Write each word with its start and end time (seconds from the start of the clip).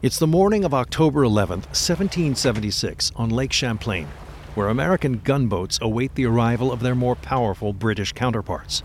It's 0.00 0.20
the 0.20 0.28
morning 0.28 0.64
of 0.64 0.72
October 0.72 1.22
11th, 1.22 1.74
1776, 1.74 3.10
on 3.16 3.30
Lake 3.30 3.52
Champlain, 3.52 4.06
where 4.54 4.68
American 4.68 5.18
gunboats 5.24 5.76
await 5.82 6.14
the 6.14 6.24
arrival 6.24 6.70
of 6.70 6.78
their 6.78 6.94
more 6.94 7.16
powerful 7.16 7.72
British 7.72 8.12
counterparts. 8.12 8.84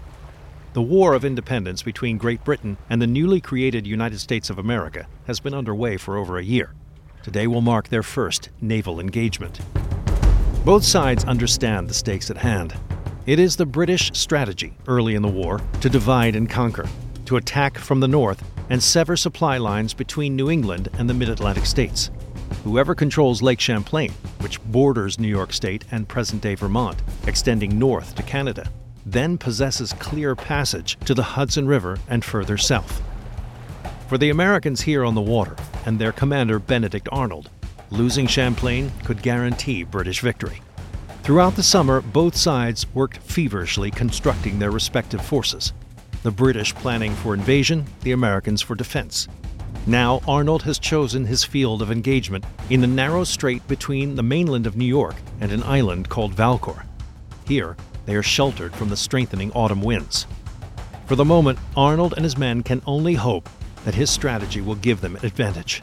The 0.73 0.81
War 0.81 1.14
of 1.14 1.23
Independence 1.23 1.83
between 1.83 2.17
Great 2.17 2.44
Britain 2.44 2.78
and 2.89 3.00
the 3.00 3.05
newly 3.05 3.39
created 3.39 3.86
United 3.86 4.22
States 4.22 4.50
of 4.50 4.58
America 4.58 5.05
has 5.28 5.39
been 5.39 5.53
underway 5.53 5.97
for 5.97 6.17
over 6.17 6.39
a 6.39 6.44
year. 6.44 6.73
Today 7.22 7.45
will 7.45 7.61
mark 7.61 7.89
their 7.89 8.02
first 8.02 8.50
naval 8.59 9.00
engagement. 9.00 9.59
Both 10.66 10.83
sides 10.83 11.25
understand 11.25 11.88
the 11.88 11.94
stakes 11.94 12.31
at 12.31 12.38
hand. 12.38 12.73
It 13.27 13.38
is 13.38 13.55
the 13.55 13.67
British 13.67 14.09
strategy 14.16 14.73
early 14.88 15.14
in 15.14 15.22
the 15.22 15.27
war 15.27 15.61
to 15.81 15.89
divide 15.92 16.36
and 16.36 16.50
conquer, 16.50 16.89
to 17.34 17.38
attack 17.38 17.80
from 17.80 18.00
the 18.00 18.08
north 18.08 18.44
and 18.70 18.81
sever 18.84 19.17
supply 19.17 19.58
lines 19.58 19.92
between 19.92 20.36
New 20.36 20.52
England 20.52 20.88
and 21.00 21.09
the 21.09 21.16
mid 21.16 21.30
Atlantic 21.30 21.66
states. 21.66 22.12
Whoever 22.64 22.94
controls 22.94 23.42
Lake 23.42 23.59
Champlain, 23.59 24.12
which 24.39 24.64
borders 24.66 25.20
New 25.20 25.28
York 25.28 25.52
State 25.52 25.84
and 25.89 26.08
present 26.08 26.44
day 26.44 26.54
Vermont, 26.54 27.02
extending 27.26 27.80
north 27.80 28.14
to 28.16 28.23
Canada, 28.23 28.70
then 29.04 29.39
possesses 29.39 29.94
clear 29.94 30.36
passage 30.36 30.95
to 31.06 31.16
the 31.16 31.23
Hudson 31.23 31.66
River 31.66 31.98
and 32.08 32.23
further 32.23 32.56
south. 32.56 33.02
For 34.08 34.20
the 34.20 34.30
Americans 34.30 34.81
here 34.81 35.04
on 35.04 35.16
the 35.16 35.22
water 35.22 35.56
and 35.88 35.98
their 35.98 36.11
commander 36.11 36.59
Benedict 36.59 37.09
Arnold, 37.11 37.50
losing 37.89 38.28
Champlain 38.28 38.92
could 39.06 39.23
guarantee 39.23 39.81
British 39.81 40.22
victory. 40.22 40.61
Throughout 41.23 41.56
the 41.56 41.64
summer, 41.64 42.02
both 42.02 42.36
sides 42.36 42.86
worked 42.94 43.17
feverishly 43.17 43.89
constructing 43.89 44.59
their 44.59 44.72
respective 44.72 45.26
forces. 45.26 45.73
The 46.24 46.32
British 46.32 46.74
planning 46.74 47.14
for 47.16 47.34
invasion, 47.34 47.86
the 48.04 48.14
Americans 48.14 48.62
for 48.62 48.76
defense. 48.76 49.28
Now, 49.86 50.22
Arnold 50.26 50.64
has 50.64 50.80
chosen 50.80 51.26
his 51.26 51.44
field 51.44 51.82
of 51.82 51.92
engagement 51.92 52.46
in 52.70 52.80
the 52.80 52.88
narrow 52.88 53.26
strait 53.26 53.68
between 53.68 54.16
the 54.16 54.24
mainland 54.24 54.66
of 54.66 54.78
New 54.78 54.86
York 54.86 55.16
and 55.42 55.52
an 55.52 55.64
island 55.64 56.08
called 56.08 56.33
Valcour. 56.33 56.86
Here, 57.45 57.76
they 58.06 58.16
are 58.16 58.23
sheltered 58.23 58.73
from 58.73 58.88
the 58.88 58.95
strengthening 58.95 59.52
autumn 59.52 59.82
winds. 59.82 60.26
For 61.08 61.17
the 61.17 61.26
moment, 61.26 61.60
Arnold 61.76 62.14
and 62.14 62.23
his 62.23 62.38
men 62.38 62.64
can 62.64 62.82
only 62.88 63.16
hope 63.16 63.50
that 63.83 63.95
his 63.95 64.10
strategy 64.10 64.62
will 64.62 64.76
give 64.76 65.02
them 65.02 65.17
an 65.17 65.26
advantage. 65.26 65.82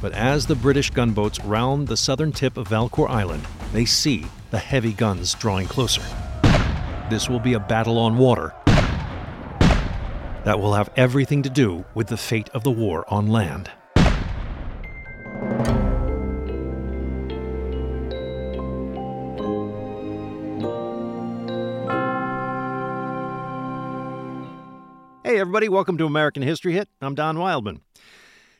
But 0.00 0.12
as 0.12 0.46
the 0.46 0.54
British 0.54 0.88
gunboats 0.88 1.44
round 1.44 1.88
the 1.88 1.98
southern 1.98 2.32
tip 2.32 2.56
of 2.56 2.68
Valcour 2.68 3.10
Island, 3.10 3.46
they 3.74 3.84
see 3.84 4.24
the 4.50 4.58
heavy 4.58 4.94
guns 4.94 5.34
drawing 5.34 5.66
closer. 5.66 6.02
This 7.10 7.28
will 7.28 7.40
be 7.40 7.52
a 7.52 7.60
battle 7.60 7.98
on 7.98 8.16
water 8.16 8.54
that 10.46 10.60
will 10.60 10.74
have 10.74 10.88
everything 10.94 11.42
to 11.42 11.50
do 11.50 11.84
with 11.92 12.06
the 12.06 12.16
fate 12.16 12.48
of 12.50 12.62
the 12.62 12.70
war 12.70 13.04
on 13.12 13.26
land. 13.26 13.68
Hey, 25.24 25.40
everybody, 25.40 25.68
welcome 25.68 25.98
to 25.98 26.06
American 26.06 26.44
History 26.44 26.74
Hit. 26.74 26.88
I'm 27.02 27.16
Don 27.16 27.40
Wildman. 27.40 27.80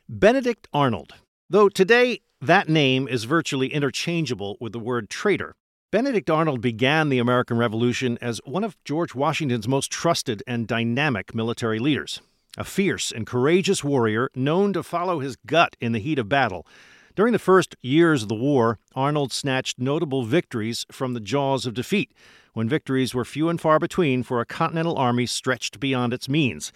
Benedict 0.09 0.67
Arnold. 0.73 1.15
Though 1.49 1.69
today 1.69 2.19
that 2.41 2.69
name 2.69 3.07
is 3.07 3.23
virtually 3.23 3.69
interchangeable 3.73 4.57
with 4.61 4.73
the 4.73 4.81
word 4.81 5.09
traitor, 5.09 5.55
Benedict 5.93 6.29
Arnold 6.29 6.61
began 6.61 7.11
the 7.11 7.21
American 7.21 7.59
Revolution 7.59 8.19
as 8.21 8.41
one 8.45 8.65
of 8.65 8.77
George 8.83 9.15
Washington's 9.15 9.69
most 9.69 9.89
trusted 9.89 10.43
and 10.45 10.67
dynamic 10.67 11.33
military 11.33 11.79
leaders. 11.79 12.21
A 12.59 12.65
fierce 12.65 13.13
and 13.13 13.25
courageous 13.25 13.85
warrior 13.85 14.29
known 14.35 14.73
to 14.73 14.83
follow 14.83 15.21
his 15.21 15.37
gut 15.47 15.77
in 15.81 15.93
the 15.93 16.01
heat 16.01 16.19
of 16.19 16.29
battle. 16.29 16.67
During 17.15 17.33
the 17.33 17.39
first 17.39 17.77
years 17.83 18.25
of 18.25 18.29
the 18.29 18.35
war, 18.35 18.81
Arnold 18.97 19.33
snatched 19.33 19.79
notable 19.79 20.25
victories 20.25 20.85
from 20.91 21.15
the 21.15 21.21
jaws 21.21 21.67
of 21.67 21.75
defeat, 21.75 22.11
when 22.53 22.69
victories 22.69 23.15
were 23.15 23.25
few 23.25 23.49
and 23.49 23.61
far 23.61 23.79
between 23.79 24.25
for 24.25 24.41
a 24.41 24.47
continental 24.47 24.99
army 24.99 25.25
stretched 25.25 25.79
beyond 25.79 26.13
its 26.13 26.29
means, 26.29 26.73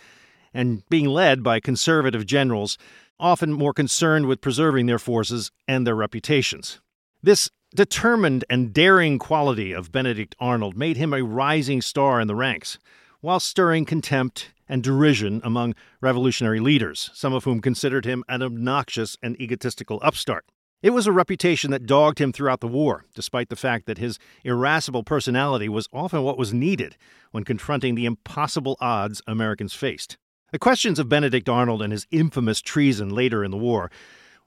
and 0.54 0.88
being 0.88 1.06
led 1.06 1.43
by 1.43 1.59
conservative 1.59 2.26
generals, 2.26 2.78
often 3.19 3.53
more 3.53 3.75
concerned 3.75 4.26
with 4.26 4.41
preserving 4.41 4.87
their 4.87 5.00
forces 5.00 5.50
and 5.66 5.84
their 5.84 5.97
reputations. 5.97 6.81
This 7.22 7.50
determined 7.75 8.44
and 8.50 8.72
daring 8.72 9.19
quality 9.19 9.72
of 9.72 9.92
Benedict 9.92 10.34
Arnold 10.41 10.76
made 10.76 10.97
him 10.97 11.12
a 11.12 11.22
rising 11.22 11.81
star 11.81 12.20
in 12.20 12.26
the 12.26 12.34
ranks, 12.34 12.78
while 13.20 13.41
stirring 13.41 13.84
contempt 13.84 14.50
and 14.69 14.82
derision 14.82 15.41
among 15.44 15.75
revolutionary 16.00 16.60
leaders, 16.60 17.10
some 17.12 17.32
of 17.32 17.44
whom 17.44 17.60
considered 17.60 18.04
him 18.04 18.25
an 18.28 18.42
obnoxious 18.42 19.16
and 19.22 19.41
egotistical 19.41 19.98
upstart. 20.03 20.44
It 20.82 20.91
was 20.91 21.06
a 21.06 21.12
reputation 21.12 21.70
that 21.72 21.84
dogged 21.84 22.19
him 22.20 22.32
throughout 22.32 22.60
the 22.60 22.66
war, 22.66 23.04
despite 23.14 23.50
the 23.50 23.56
fact 23.56 23.84
that 23.87 23.98
his 23.98 24.19
irascible 24.44 25.02
personality 25.02 25.69
was 25.69 25.88
often 25.92 26.22
what 26.22 26.38
was 26.38 26.54
needed 26.54 26.97
when 27.32 27.44
confronting 27.44 27.94
the 27.94 28.06
impossible 28.06 28.78
odds 28.81 29.20
Americans 29.26 29.75
faced. 29.75 30.16
The 30.52 30.58
questions 30.58 30.98
of 30.98 31.08
Benedict 31.08 31.48
Arnold 31.48 31.82
and 31.82 31.92
his 31.92 32.06
infamous 32.10 32.62
treason 32.62 33.10
later 33.10 33.44
in 33.44 33.50
the 33.50 33.58
war, 33.58 33.91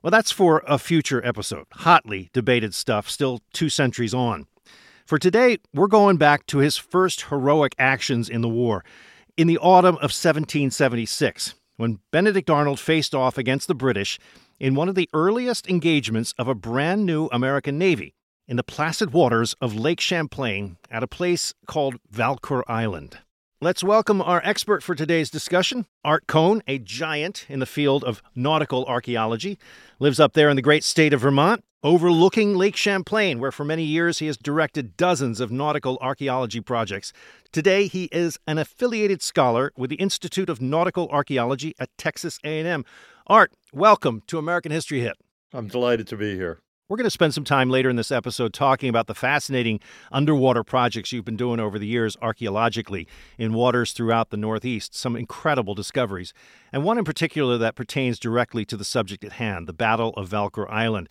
well, 0.03 0.11
that's 0.11 0.31
for 0.31 0.61
a 0.67 0.77
future 0.77 1.25
episode. 1.25 1.65
Hotly 1.71 2.29
debated 2.33 2.73
stuff, 2.73 3.09
still 3.09 3.39
two 3.53 3.69
centuries 3.69 4.13
on. 4.13 4.47
For 5.05 5.17
today, 5.17 5.57
we're 5.73 5.87
going 5.87 6.17
back 6.17 6.45
to 6.47 6.57
his 6.57 6.75
first 6.75 7.23
heroic 7.23 7.73
actions 7.79 8.27
in 8.29 8.41
the 8.41 8.49
war, 8.49 8.83
in 9.37 9.47
the 9.47 9.57
autumn 9.57 9.95
of 9.95 10.11
1776, 10.11 11.55
when 11.77 11.99
Benedict 12.11 12.49
Arnold 12.49 12.79
faced 12.81 13.15
off 13.15 13.37
against 13.37 13.69
the 13.69 13.75
British 13.75 14.19
in 14.59 14.75
one 14.75 14.89
of 14.89 14.95
the 14.95 15.09
earliest 15.13 15.67
engagements 15.69 16.33
of 16.37 16.49
a 16.49 16.55
brand 16.55 17.05
new 17.05 17.27
American 17.31 17.77
Navy 17.77 18.13
in 18.45 18.57
the 18.57 18.63
placid 18.63 19.13
waters 19.13 19.55
of 19.61 19.75
Lake 19.75 20.01
Champlain 20.01 20.77
at 20.91 21.03
a 21.03 21.07
place 21.07 21.53
called 21.65 21.95
Valcour 22.13 22.63
Island. 22.67 23.19
Let's 23.63 23.81
welcome 23.81 24.21
our 24.21 24.41
expert 24.43 24.83
for 24.83 24.93
today's 24.93 25.29
discussion, 25.29 25.85
Art 26.03 26.27
Cohn, 26.27 26.61
a 26.67 26.79
giant 26.79 27.45
in 27.47 27.61
the 27.61 27.65
field 27.65 28.03
of 28.03 28.21
nautical 28.35 28.83
archaeology, 28.87 29.57
lives 29.99 30.19
up 30.19 30.33
there 30.33 30.49
in 30.49 30.57
the 30.57 30.61
great 30.61 30.83
state 30.83 31.13
of 31.13 31.21
Vermont, 31.21 31.63
overlooking 31.81 32.57
Lake 32.57 32.75
Champlain, 32.75 33.39
where 33.39 33.53
for 33.53 33.63
many 33.63 33.85
years 33.85 34.19
he 34.19 34.27
has 34.27 34.35
directed 34.35 34.97
dozens 34.97 35.39
of 35.39 35.49
nautical 35.49 35.97
archaeology 36.01 36.59
projects. 36.59 37.13
Today 37.53 37.87
he 37.87 38.09
is 38.11 38.37
an 38.47 38.57
affiliated 38.57 39.21
scholar 39.21 39.71
with 39.77 39.89
the 39.89 39.95
Institute 39.95 40.49
of 40.49 40.59
Nautical 40.61 41.07
Archaeology 41.07 41.73
at 41.79 41.87
Texas 41.97 42.39
A&M. 42.43 42.83
Art, 43.27 43.53
welcome 43.71 44.23
to 44.27 44.37
American 44.37 44.73
History 44.73 44.99
Hit. 44.99 45.15
I'm 45.53 45.69
delighted 45.69 46.07
to 46.07 46.17
be 46.17 46.35
here. 46.35 46.59
We're 46.89 46.97
going 46.97 47.05
to 47.05 47.11
spend 47.11 47.33
some 47.33 47.45
time 47.45 47.69
later 47.69 47.89
in 47.89 47.95
this 47.95 48.11
episode 48.11 48.53
talking 48.53 48.89
about 48.89 49.07
the 49.07 49.15
fascinating 49.15 49.79
underwater 50.11 50.65
projects 50.65 51.13
you've 51.13 51.23
been 51.23 51.37
doing 51.37 51.61
over 51.61 51.79
the 51.79 51.87
years 51.87 52.17
archaeologically 52.21 53.07
in 53.37 53.53
waters 53.53 53.93
throughout 53.93 54.31
the 54.31 54.37
Northeast, 54.37 54.93
some 54.93 55.15
incredible 55.15 55.75
discoveries, 55.75 56.33
and 56.73 56.83
one 56.83 56.97
in 56.97 57.05
particular 57.05 57.57
that 57.57 57.75
pertains 57.75 58.19
directly 58.19 58.65
to 58.65 58.75
the 58.75 58.83
subject 58.83 59.23
at 59.23 59.33
hand, 59.33 59.65
the 59.65 59.73
Battle 59.73 60.09
of 60.17 60.27
Valcour 60.27 60.69
Island. 60.69 61.07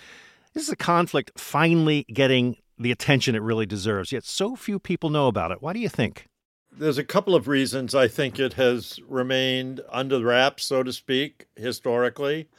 This 0.52 0.64
is 0.64 0.68
a 0.68 0.76
conflict 0.76 1.32
finally 1.38 2.04
getting 2.12 2.58
the 2.78 2.92
attention 2.92 3.34
it 3.34 3.40
really 3.40 3.64
deserves, 3.64 4.12
yet 4.12 4.24
so 4.24 4.54
few 4.54 4.78
people 4.78 5.08
know 5.08 5.26
about 5.26 5.52
it. 5.52 5.62
Why 5.62 5.72
do 5.72 5.78
you 5.78 5.88
think? 5.88 6.26
There's 6.70 6.98
a 6.98 7.04
couple 7.04 7.34
of 7.34 7.48
reasons 7.48 7.94
I 7.94 8.08
think 8.08 8.38
it 8.38 8.52
has 8.54 9.00
remained 9.08 9.80
under 9.90 10.22
wraps, 10.22 10.66
so 10.66 10.82
to 10.82 10.92
speak, 10.92 11.46
historically. 11.56 12.50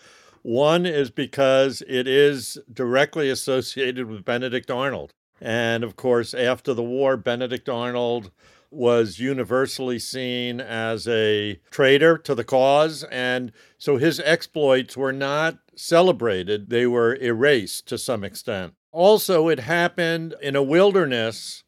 One 0.44 0.86
is 0.86 1.10
because 1.10 1.81
it 1.88 2.07
is 2.07 2.60
directly 2.72 3.30
associated 3.30 4.07
with 4.07 4.25
Benedict 4.25 4.69
Arnold. 4.69 5.13
And 5.42 5.84
of 5.84 5.95
course, 5.95 6.34
after 6.34 6.74
the 6.74 6.84
war, 6.84 7.18
Benedict 7.18 7.68
Arnold 7.68 8.30
was 8.69 9.19
universally 9.19 10.00
seen 10.00 10.60
as 10.60 11.07
a 11.07 11.60
traitor 11.72 12.18
to 12.18 12.36
the 12.36 12.44
cause. 12.44 13.04
And 13.06 13.51
so 13.78 13.98
his 13.98 14.19
exploits 14.19 14.98
were 14.98 15.13
not 15.13 15.60
celebrated, 15.75 16.69
they 16.69 16.86
were 16.86 17.16
erased 17.16 17.88
to 17.88 17.98
some 17.98 18.24
extent. 18.24 18.74
Also, 18.92 19.48
it 19.48 19.60
happened 19.62 20.36
in 20.42 20.56
a 20.56 20.63
wilderness 20.63 21.63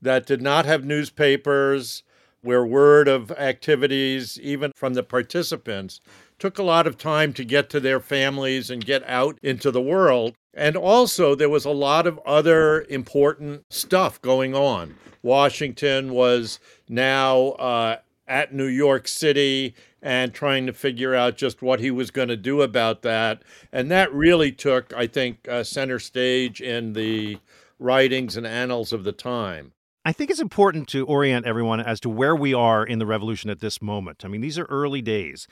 that 0.00 0.26
did 0.26 0.40
not 0.40 0.66
have 0.66 0.84
newspapers, 0.84 2.04
where 2.42 2.64
word 2.64 3.06
of 3.08 3.30
activities, 3.32 4.38
even 4.40 4.72
from 4.74 4.94
the 4.94 5.02
participants, 5.02 6.00
took 6.40 6.58
a 6.58 6.62
lot 6.62 6.86
of 6.86 6.98
time 6.98 7.32
to 7.34 7.44
get 7.44 7.70
to 7.70 7.78
their 7.78 8.00
families 8.00 8.70
and 8.70 8.84
get 8.84 9.06
out 9.06 9.38
into 9.42 9.70
the 9.70 9.80
world. 9.80 10.34
And 10.52 10.74
also, 10.76 11.34
there 11.34 11.48
was 11.48 11.64
a 11.64 11.70
lot 11.70 12.06
of 12.06 12.18
other 12.26 12.82
important 12.88 13.64
stuff 13.70 14.20
going 14.20 14.54
on. 14.54 14.96
Washington 15.22 16.12
was 16.12 16.58
now 16.88 17.50
uh, 17.50 17.98
at 18.26 18.54
New 18.54 18.66
York 18.66 19.06
City 19.06 19.74
and 20.02 20.32
trying 20.32 20.66
to 20.66 20.72
figure 20.72 21.14
out 21.14 21.36
just 21.36 21.60
what 21.60 21.78
he 21.78 21.90
was 21.90 22.10
going 22.10 22.28
to 22.28 22.36
do 22.36 22.62
about 22.62 23.02
that. 23.02 23.42
And 23.70 23.90
that 23.90 24.12
really 24.12 24.50
took, 24.50 24.94
I 24.94 25.06
think, 25.06 25.46
uh, 25.46 25.62
center 25.62 25.98
stage 25.98 26.60
in 26.60 26.94
the 26.94 27.38
writings 27.78 28.36
and 28.36 28.46
annals 28.46 28.92
of 28.92 29.04
the 29.04 29.12
time. 29.12 29.72
I 30.04 30.12
think 30.12 30.30
it's 30.30 30.40
important 30.40 30.88
to 30.88 31.04
orient 31.04 31.44
everyone 31.44 31.80
as 31.80 32.00
to 32.00 32.08
where 32.08 32.34
we 32.34 32.54
are 32.54 32.84
in 32.84 32.98
the 32.98 33.06
revolution 33.06 33.50
at 33.50 33.60
this 33.60 33.82
moment. 33.82 34.24
I 34.24 34.28
mean, 34.28 34.40
these 34.40 34.58
are 34.58 34.64
early 34.64 35.02
days. 35.02 35.46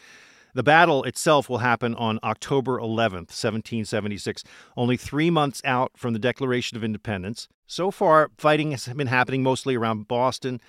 The 0.58 0.64
battle 0.64 1.04
itself 1.04 1.48
will 1.48 1.58
happen 1.58 1.94
on 1.94 2.18
October 2.24 2.80
11th, 2.80 3.30
1776, 3.30 4.42
only 4.76 4.96
three 4.96 5.30
months 5.30 5.62
out 5.64 5.92
from 5.94 6.14
the 6.14 6.18
Declaration 6.18 6.76
of 6.76 6.82
Independence. 6.82 7.46
So 7.68 7.92
far, 7.92 8.32
fighting 8.36 8.72
has 8.72 8.88
been 8.88 9.06
happening 9.06 9.44
mostly 9.44 9.76
around 9.76 10.08
Boston. 10.08 10.60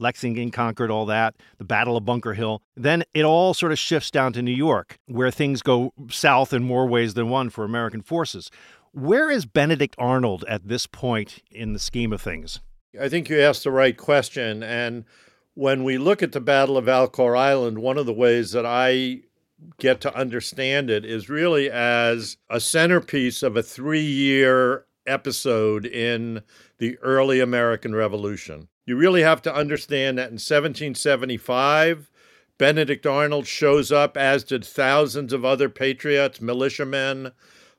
Lexington 0.00 0.50
Concord 0.50 0.90
all 0.90 1.06
that, 1.06 1.36
the 1.56 1.64
Battle 1.64 1.96
of 1.96 2.04
Bunker 2.04 2.34
Hill. 2.34 2.62
Then 2.76 3.04
it 3.14 3.22
all 3.22 3.54
sort 3.54 3.70
of 3.70 3.78
shifts 3.78 4.10
down 4.10 4.32
to 4.32 4.42
New 4.42 4.50
York, 4.50 4.98
where 5.06 5.30
things 5.30 5.62
go 5.62 5.92
south 6.10 6.52
in 6.52 6.64
more 6.64 6.88
ways 6.88 7.14
than 7.14 7.28
one 7.28 7.48
for 7.48 7.62
American 7.62 8.02
forces. 8.02 8.50
Where 8.90 9.30
is 9.30 9.46
Benedict 9.46 9.94
Arnold 9.98 10.44
at 10.48 10.66
this 10.66 10.88
point 10.88 11.44
in 11.52 11.74
the 11.74 11.78
scheme 11.78 12.12
of 12.12 12.20
things? 12.20 12.58
I 13.00 13.08
think 13.08 13.28
you 13.28 13.38
asked 13.40 13.62
the 13.62 13.70
right 13.70 13.96
question. 13.96 14.64
And 14.64 15.04
when 15.54 15.84
we 15.84 15.96
look 15.96 16.24
at 16.24 16.32
the 16.32 16.40
Battle 16.40 16.76
of 16.76 16.86
Valcour 16.86 17.38
Island, 17.38 17.78
one 17.78 17.98
of 17.98 18.06
the 18.06 18.12
ways 18.12 18.50
that 18.50 18.66
I 18.66 19.22
get 19.78 20.00
to 20.02 20.14
understand 20.14 20.90
it 20.90 21.04
is 21.04 21.28
really 21.28 21.70
as 21.70 22.36
a 22.48 22.60
centerpiece 22.60 23.42
of 23.42 23.56
a 23.56 23.62
three 23.62 24.00
year 24.00 24.86
episode 25.06 25.86
in 25.86 26.42
the 26.78 26.98
early 26.98 27.40
American 27.40 27.94
Revolution. 27.94 28.68
You 28.86 28.96
really 28.96 29.22
have 29.22 29.42
to 29.42 29.54
understand 29.54 30.18
that 30.18 30.28
in 30.28 30.34
1775, 30.34 32.10
Benedict 32.56 33.06
Arnold 33.06 33.46
shows 33.46 33.92
up, 33.92 34.16
as 34.16 34.44
did 34.44 34.64
thousands 34.64 35.32
of 35.32 35.44
other 35.44 35.68
patriots, 35.68 36.40
militiamen, 36.40 37.32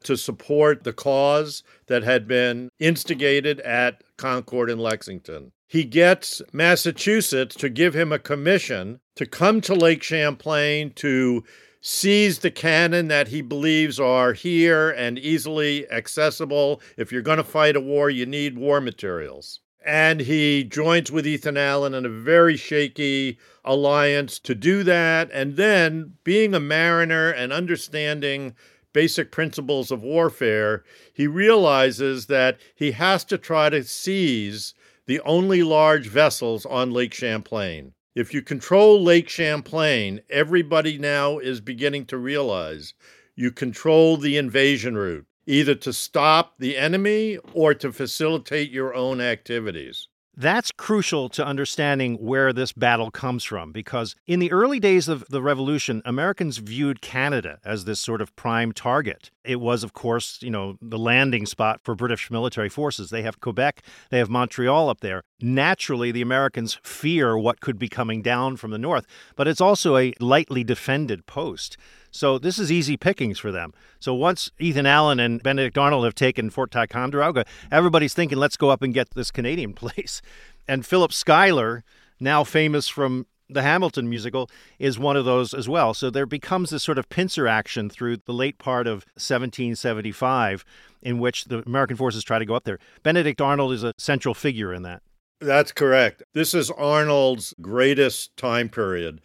to 0.04 0.16
support 0.16 0.84
the 0.84 0.94
cause 0.94 1.64
that 1.88 2.04
had 2.04 2.28
been 2.28 2.70
instigated 2.80 3.60
at 3.62 4.04
Concord 4.18 4.70
and 4.70 4.82
Lexington 4.82 5.52
he 5.70 5.84
gets 5.84 6.42
Massachusetts 6.52 7.56
to 7.58 7.70
give 7.70 7.96
him 7.96 8.12
a 8.12 8.18
commission 8.18 9.00
to 9.16 9.28
come 9.28 9.62
to 9.62 9.76
Lake 9.76 10.02
Champlain 10.02 10.92
to 10.96 11.44
seize 11.82 12.40
the 12.40 12.52
cannon 12.52 13.08
that 13.08 13.30
he 13.30 13.42
believes 13.42 14.00
are 14.00 14.34
here 14.34 14.90
and 14.90 15.18
easily 15.18 15.90
accessible. 15.90 16.82
If 16.98 17.12
you're 17.12 17.22
going 17.22 17.38
to 17.38 17.44
fight 17.44 17.76
a 17.76 17.82
war, 17.82 18.10
you 18.10 18.26
need 18.26 18.58
war 18.58 18.82
materials. 18.82 19.62
And 19.86 20.20
he 20.20 20.66
joins 20.66 21.12
with 21.12 21.26
Ethan 21.26 21.58
Allen 21.58 21.94
in 21.94 22.06
a 22.06 22.10
very 22.10 22.58
shaky 22.58 23.40
alliance 23.64 24.38
to 24.40 24.54
do 24.54 24.84
that. 24.84 25.30
And 25.32 25.56
then, 25.56 26.16
being 26.24 26.54
a 26.54 26.60
mariner 26.60 27.30
and 27.30 27.54
understanding 27.54 28.56
basic 28.92 29.32
principles 29.32 29.90
of 29.90 30.04
warfare, 30.04 30.84
he 31.14 31.28
realizes 31.28 32.26
that 32.26 32.60
he 32.76 32.92
has 32.92 33.24
to 33.26 33.38
try 33.38 33.70
to 33.70 33.84
seize 33.84 34.74
the 35.06 35.22
only 35.22 35.64
large 35.64 36.08
vessels 36.08 36.66
on 36.66 36.92
Lake 36.92 37.14
Champlain. 37.14 37.94
If 38.20 38.34
you 38.34 38.42
control 38.42 39.02
Lake 39.02 39.30
Champlain, 39.30 40.20
everybody 40.30 40.98
now 40.98 41.38
is 41.40 41.62
beginning 41.62 42.06
to 42.08 42.18
realize 42.18 42.94
you 43.34 43.50
control 43.50 44.18
the 44.18 44.36
invasion 44.36 44.98
route, 44.98 45.26
either 45.48 45.74
to 45.76 45.94
stop 45.94 46.56
the 46.60 46.76
enemy 46.76 47.38
or 47.54 47.74
to 47.76 47.94
facilitate 47.94 48.72
your 48.72 48.94
own 48.94 49.22
activities. 49.22 50.10
That's 50.40 50.72
crucial 50.72 51.28
to 51.32 51.46
understanding 51.46 52.16
where 52.16 52.54
this 52.54 52.72
battle 52.72 53.12
comes 53.12 53.44
from 53.44 53.74
because 53.74 54.16
in 54.26 54.40
the 54.40 54.54
early 54.54 54.80
days 54.80 55.10
of 55.10 55.26
the 55.28 55.42
revolution, 55.42 56.02
Americans 56.06 56.60
viewed 56.60 57.02
Canada 57.02 57.60
as 57.66 57.84
this 57.84 58.00
sort 58.00 58.22
of 58.22 58.34
prime 58.38 58.72
target. 58.72 59.32
It 59.44 59.60
was, 59.60 59.84
of 59.84 59.92
course, 59.92 60.40
you 60.42 60.50
know, 60.50 60.78
the 60.82 60.98
landing 60.98 61.46
spot 61.46 61.82
for 61.84 61.94
British 61.94 62.32
military 62.32 62.70
forces. 62.70 63.10
They 63.10 63.24
have 63.24 63.42
Quebec, 63.42 63.84
they 64.12 64.18
have 64.20 64.30
Montreal 64.30 64.88
up 64.88 65.02
there. 65.02 65.24
Naturally, 65.42 66.10
the 66.10 66.22
Americans 66.22 66.80
fear 66.84 67.38
what 67.38 67.60
could 67.60 67.78
be 67.78 67.90
coming 67.90 68.22
down 68.22 68.56
from 68.56 68.72
the 68.72 68.78
north, 68.78 69.06
but 69.36 69.46
it's 69.46 69.60
also 69.60 69.98
a 69.98 70.14
lightly 70.22 70.64
defended 70.64 71.26
post. 71.26 71.76
So 72.12 72.38
this 72.38 72.60
is 72.60 72.72
easy 72.72 72.98
pickings 72.98 73.40
for 73.40 73.52
them. 73.52 73.74
So 74.00 74.14
once 74.14 74.52
Ethan 74.60 74.86
Allen 74.86 75.20
and 75.20 75.42
Benedict 75.42 75.78
Arnold 75.78 76.06
have 76.06 76.16
taken 76.16 76.50
Fort 76.50 76.72
Ticonderoga, 76.72 77.46
everybody's 77.72 78.14
thinking, 78.14 78.38
let's 78.38 78.58
go 78.58 78.70
up 78.70 78.82
and 78.82 78.94
get 78.94 79.12
this 79.12 79.32
Canadian 79.32 79.74
place. 79.80 80.22
And 80.68 80.86
Philip 80.86 81.14
Schuyler, 81.14 81.84
now 82.20 82.44
famous 82.44 82.88
from 82.88 83.26
the 83.50 83.62
Hamilton 83.64 84.10
musical, 84.10 84.50
is 84.78 85.00
one 85.00 85.18
of 85.18 85.26
those 85.26 85.54
as 85.54 85.68
well. 85.68 85.94
So 85.94 86.10
there 86.10 86.28
becomes 86.28 86.70
this 86.70 86.84
sort 86.84 86.98
of 86.98 87.10
pincer 87.10 87.48
action 87.48 87.90
through 87.90 88.18
the 88.18 88.34
late 88.34 88.60
part 88.60 88.86
of 88.86 89.06
1775 89.16 90.64
in 91.02 91.20
which 91.20 91.46
the 91.46 91.64
American 91.66 91.98
forces 91.98 92.24
try 92.24 92.40
to 92.40 92.46
go 92.46 92.56
up 92.56 92.66
there. 92.66 92.80
Benedict 93.04 93.42
Arnold 93.42 93.74
is 93.74 93.84
a 93.84 93.94
central 93.98 94.34
figure 94.34 94.74
in 94.74 94.84
that. 94.84 95.02
That's 95.42 95.72
correct. 95.72 96.22
This 96.34 96.54
is 96.54 96.70
Arnold's 96.70 97.54
greatest 97.62 98.36
time 98.36 98.68
period. 98.68 99.22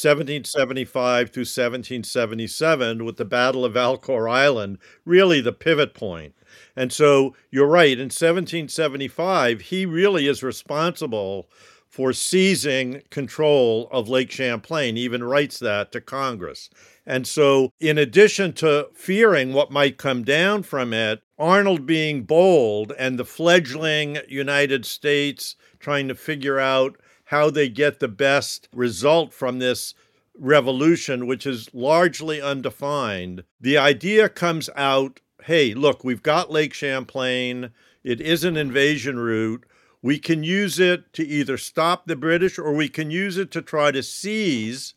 1775 0.00 1.30
through 1.30 1.40
1777 1.42 3.04
with 3.04 3.16
the 3.16 3.24
Battle 3.24 3.64
of 3.64 3.74
Valcour 3.74 4.30
Island, 4.30 4.78
really 5.04 5.40
the 5.40 5.52
pivot 5.52 5.94
point. 5.94 6.34
And 6.76 6.92
so 6.92 7.34
you're 7.50 7.66
right, 7.66 7.98
in 7.98 8.06
1775, 8.06 9.60
he 9.62 9.86
really 9.86 10.26
is 10.26 10.42
responsible 10.42 11.48
for 11.88 12.12
seizing 12.12 13.02
control 13.10 13.88
of 13.90 14.08
Lake 14.08 14.30
Champlain, 14.30 14.96
he 14.96 15.02
even 15.02 15.24
writes 15.24 15.58
that 15.58 15.90
to 15.92 16.00
Congress. 16.00 16.68
And 17.06 17.26
so, 17.26 17.72
in 17.80 17.96
addition 17.96 18.52
to 18.54 18.88
fearing 18.94 19.54
what 19.54 19.70
might 19.70 19.96
come 19.96 20.22
down 20.22 20.62
from 20.62 20.92
it, 20.92 21.22
Arnold 21.38 21.86
being 21.86 22.24
bold 22.24 22.92
and 22.98 23.18
the 23.18 23.24
fledgling 23.24 24.18
United 24.28 24.84
States 24.84 25.56
trying 25.80 26.08
to 26.08 26.14
figure 26.14 26.58
out 26.58 27.00
how 27.28 27.50
they 27.50 27.68
get 27.68 28.00
the 28.00 28.08
best 28.08 28.68
result 28.72 29.34
from 29.34 29.58
this 29.58 29.94
revolution, 30.38 31.26
which 31.26 31.46
is 31.46 31.68
largely 31.74 32.40
undefined. 32.40 33.44
The 33.60 33.76
idea 33.76 34.28
comes 34.28 34.70
out 34.74 35.20
hey, 35.44 35.72
look, 35.72 36.04
we've 36.04 36.22
got 36.22 36.50
Lake 36.50 36.74
Champlain, 36.74 37.70
it 38.04 38.20
is 38.20 38.44
an 38.44 38.56
invasion 38.56 39.18
route. 39.18 39.64
We 40.02 40.18
can 40.18 40.42
use 40.42 40.78
it 40.78 41.12
to 41.14 41.26
either 41.26 41.56
stop 41.56 42.06
the 42.06 42.16
British 42.16 42.58
or 42.58 42.74
we 42.74 42.88
can 42.88 43.10
use 43.10 43.38
it 43.38 43.50
to 43.52 43.62
try 43.62 43.90
to 43.90 44.02
seize 44.02 44.94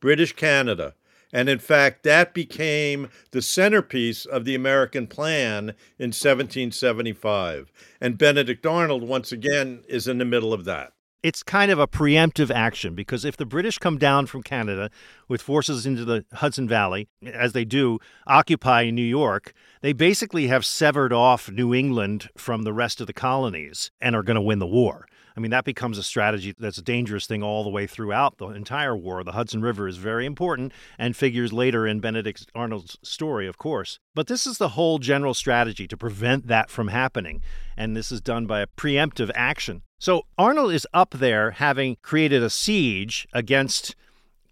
British 0.00 0.34
Canada. 0.34 0.94
And 1.32 1.48
in 1.48 1.58
fact, 1.58 2.02
that 2.02 2.34
became 2.34 3.08
the 3.30 3.40
centerpiece 3.40 4.26
of 4.26 4.44
the 4.44 4.54
American 4.54 5.06
plan 5.06 5.70
in 5.98 6.10
1775. 6.10 7.72
And 8.00 8.18
Benedict 8.18 8.66
Arnold, 8.66 9.02
once 9.02 9.32
again, 9.32 9.84
is 9.88 10.06
in 10.06 10.18
the 10.18 10.24
middle 10.24 10.52
of 10.52 10.64
that 10.64 10.93
it's 11.24 11.42
kind 11.42 11.70
of 11.70 11.78
a 11.78 11.88
preemptive 11.88 12.50
action 12.50 12.94
because 12.94 13.24
if 13.24 13.38
the 13.38 13.46
British 13.46 13.78
come 13.78 13.96
down 13.96 14.26
from 14.26 14.42
Canada 14.42 14.90
with 15.26 15.40
forces 15.40 15.86
into 15.86 16.04
the 16.04 16.26
Hudson 16.34 16.68
Valley, 16.68 17.08
as 17.24 17.54
they 17.54 17.64
do, 17.64 17.98
occupy 18.26 18.90
New 18.90 19.00
York, 19.00 19.54
they 19.80 19.94
basically 19.94 20.48
have 20.48 20.66
severed 20.66 21.14
off 21.14 21.50
New 21.50 21.74
England 21.74 22.28
from 22.36 22.64
the 22.64 22.74
rest 22.74 23.00
of 23.00 23.06
the 23.06 23.14
colonies 23.14 23.90
and 24.02 24.14
are 24.14 24.22
going 24.22 24.34
to 24.34 24.42
win 24.42 24.58
the 24.58 24.66
war. 24.66 25.06
I 25.34 25.40
mean, 25.40 25.50
that 25.50 25.64
becomes 25.64 25.96
a 25.96 26.02
strategy 26.02 26.54
that's 26.58 26.78
a 26.78 26.82
dangerous 26.82 27.26
thing 27.26 27.42
all 27.42 27.64
the 27.64 27.70
way 27.70 27.86
throughout 27.86 28.36
the 28.36 28.48
entire 28.48 28.94
war. 28.94 29.24
The 29.24 29.32
Hudson 29.32 29.62
River 29.62 29.88
is 29.88 29.96
very 29.96 30.26
important 30.26 30.72
and 30.98 31.16
figures 31.16 31.52
later 31.52 31.86
in 31.86 32.00
Benedict 32.00 32.46
Arnold's 32.54 32.98
story, 33.02 33.48
of 33.48 33.56
course. 33.56 33.98
But 34.14 34.26
this 34.26 34.46
is 34.46 34.58
the 34.58 34.70
whole 34.70 34.98
general 34.98 35.34
strategy 35.34 35.88
to 35.88 35.96
prevent 35.96 36.46
that 36.48 36.70
from 36.70 36.88
happening. 36.88 37.42
And 37.76 37.96
this 37.96 38.12
is 38.12 38.20
done 38.20 38.46
by 38.46 38.60
a 38.60 38.68
preemptive 38.68 39.30
action. 39.34 39.82
So 40.04 40.26
Arnold 40.36 40.70
is 40.70 40.86
up 40.92 41.12
there 41.12 41.52
having 41.52 41.96
created 42.02 42.42
a 42.42 42.50
siege 42.50 43.26
against 43.32 43.96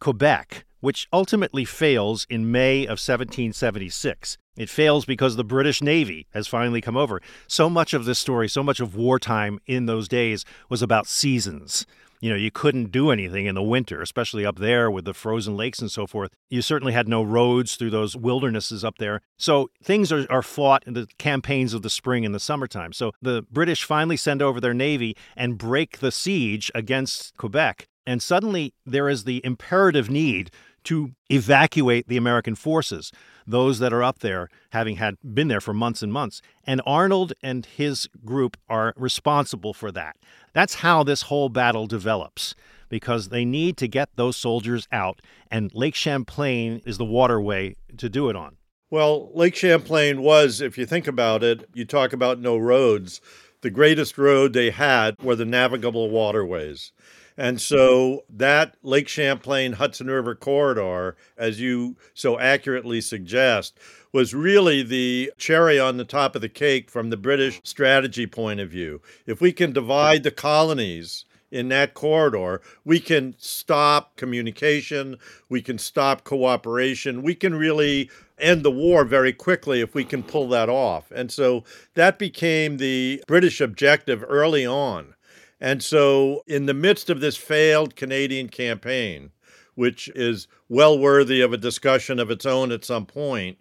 Quebec, 0.01 0.65
which 0.81 1.07
ultimately 1.13 1.67
fails 1.67 2.27
in 2.31 2.51
May 2.51 2.85
of 2.85 2.97
1776. 2.97 4.39
It 4.57 4.71
fails 4.71 5.05
because 5.05 5.37
the 5.37 5.45
British 5.45 5.83
Navy 5.83 6.27
has 6.33 6.49
finally 6.49 6.81
come 6.81 6.97
over. 6.97 7.21
So 7.47 7.69
much 7.69 7.93
of 7.93 8.07
this 8.07 8.19
story, 8.19 8.49
so 8.49 8.63
much 8.63 8.81
of 8.81 8.97
wartime 8.97 9.59
in 9.67 9.85
those 9.85 10.09
days 10.09 10.47
was 10.71 10.81
about 10.81 11.07
seasons. 11.07 11.85
You 12.23 12.31
know, 12.31 12.37
you 12.37 12.53
couldn't 12.53 12.93
do 12.93 13.11
anything 13.11 13.47
in 13.47 13.57
the 13.57 13.63
winter, 13.65 14.01
especially 14.01 14.47
up 14.47 14.61
there 14.61 14.89
with 14.89 15.05
the 15.05 15.13
frozen 15.13 15.57
lakes 15.57 15.81
and 15.81 15.91
so 15.91 16.07
forth. 16.07 16.31
You 16.49 16.63
certainly 16.63 16.93
had 16.93 17.09
no 17.09 17.21
roads 17.25 17.75
through 17.75 17.91
those 17.91 18.17
wildernesses 18.17 18.85
up 18.85 18.99
there. 18.99 19.23
So 19.39 19.71
things 19.83 20.13
are, 20.13 20.25
are 20.31 20.41
fought 20.41 20.85
in 20.87 20.95
the 20.95 21.09
campaigns 21.19 21.75
of 21.75 21.83
the 21.83 21.91
spring 21.91 22.25
and 22.25 22.33
the 22.33 22.39
summertime. 22.39 22.93
So 22.93 23.11
the 23.21 23.43
British 23.51 23.83
finally 23.83 24.17
send 24.17 24.41
over 24.41 24.61
their 24.61 24.73
navy 24.73 25.17
and 25.37 25.59
break 25.59 25.99
the 25.99 26.13
siege 26.13 26.71
against 26.77 27.37
Quebec. 27.37 27.89
And 28.07 28.23
suddenly 28.23 28.73
there 28.87 29.09
is 29.09 29.25
the 29.25 29.45
imperative 29.45 30.09
need 30.09 30.53
to 30.85 31.13
evacuate 31.29 32.09
the 32.09 32.17
American 32.17 32.55
forces, 32.55 33.13
those 33.47 33.79
that 33.79 33.93
are 33.93 34.03
up 34.03 34.21
there 34.21 34.49
having 34.71 34.97
had 34.97 35.17
been 35.23 35.49
there 35.49 35.61
for 35.61 35.73
months 35.73 36.03
and 36.03 36.13
months. 36.13 36.41
And 36.65 36.81
Arnold 36.87 37.33
and 37.43 37.67
his 37.67 38.09
group 38.25 38.57
are 38.69 38.93
responsible 38.97 39.75
for 39.75 39.93
that. 39.93 40.17
That's 40.53 40.77
how 40.77 41.03
this 41.03 41.23
whole 41.23 41.49
battle 41.49 41.87
develops 41.87 42.55
because 42.89 43.31
they 43.31 43.45
need 43.45 43.77
to 43.79 43.89
get 43.89 44.11
those 44.17 44.37
soldiers 44.37 44.87
out 44.93 45.21
and 45.51 45.75
Lake 45.75 45.95
Champlain 45.95 46.83
is 46.85 46.99
the 46.99 47.05
waterway 47.05 47.75
to 47.97 48.09
do 48.09 48.29
it 48.29 48.37
on. 48.37 48.57
Well, 48.91 49.31
Lake 49.35 49.57
Champlain 49.57 50.21
was, 50.21 50.61
if 50.61 50.77
you 50.77 50.85
think 50.85 51.07
about 51.07 51.43
it, 51.43 51.67
you 51.73 51.87
talk 51.87 52.13
about 52.13 52.39
no 52.39 52.59
roads. 52.59 53.23
The 53.63 53.71
greatest 53.71 54.19
road 54.19 54.53
they 54.53 54.71
had 54.71 55.15
were 55.23 55.37
the 55.37 55.45
navigable 55.45 56.11
waterways. 56.11 56.93
And 57.37 57.61
so 57.61 58.25
that 58.29 58.77
Lake 58.83 59.09
Champlain 59.09 59.75
Hudson 59.75 60.09
River 60.09 60.35
corridor, 60.35 61.17
as 61.39 61.61
you 61.61 61.97
so 62.13 62.39
accurately 62.39 63.01
suggest, 63.01 63.79
was 64.13 64.35
really 64.35 64.83
the 64.83 65.33
cherry 65.39 65.81
on 65.81 65.97
the 65.97 66.05
top 66.05 66.35
of 66.35 66.43
the 66.43 66.49
cake 66.49 66.91
from 66.91 67.11
the 67.11 67.17
British 67.17 67.61
strategy 67.65 68.27
point 68.27 68.61
of 68.61 68.69
view. 68.69 69.01
If 69.27 69.41
we 69.41 69.53
can 69.53 69.73
divide 69.73 70.25
the 70.25 70.31
colonies 70.31 71.25
in 71.53 71.69
that 71.69 71.93
corridor, 71.95 72.63
we 72.85 72.99
can 72.99 73.35
stop 73.39 74.17
communication, 74.17 75.19
we 75.49 75.61
can 75.61 75.79
stop 75.79 76.25
cooperation, 76.25 77.23
we 77.23 77.35
can 77.35 77.55
really 77.55 78.11
end 78.39 78.65
the 78.65 78.71
war 78.71 79.05
very 79.05 79.33
quickly 79.33 79.81
if 79.81 79.95
we 79.95 80.05
can 80.05 80.23
pull 80.23 80.49
that 80.49 80.69
off. 80.69 81.13
And 81.13 81.31
so 81.31 81.63
that 81.95 82.19
became 82.19 82.79
the 82.79 83.23
British 83.29 83.61
objective 83.61 84.25
early 84.27 84.67
on. 84.67 85.15
And 85.61 85.81
so, 85.81 86.43
in 86.49 86.67
the 86.67 86.75
midst 86.75 87.09
of 87.09 87.21
this 87.21 87.37
failed 87.37 87.95
Canadian 87.95 88.49
campaign, 88.49 89.31
which 89.77 90.09
is 90.09 90.49
well 90.69 90.99
worthy 90.99 91.41
of 91.41 91.53
a 91.53 91.57
discussion 91.57 92.19
of 92.19 92.33
its 92.33 92.45
own 92.45 92.73
at 92.73 92.85
some 92.85 93.07
point, 93.07 93.59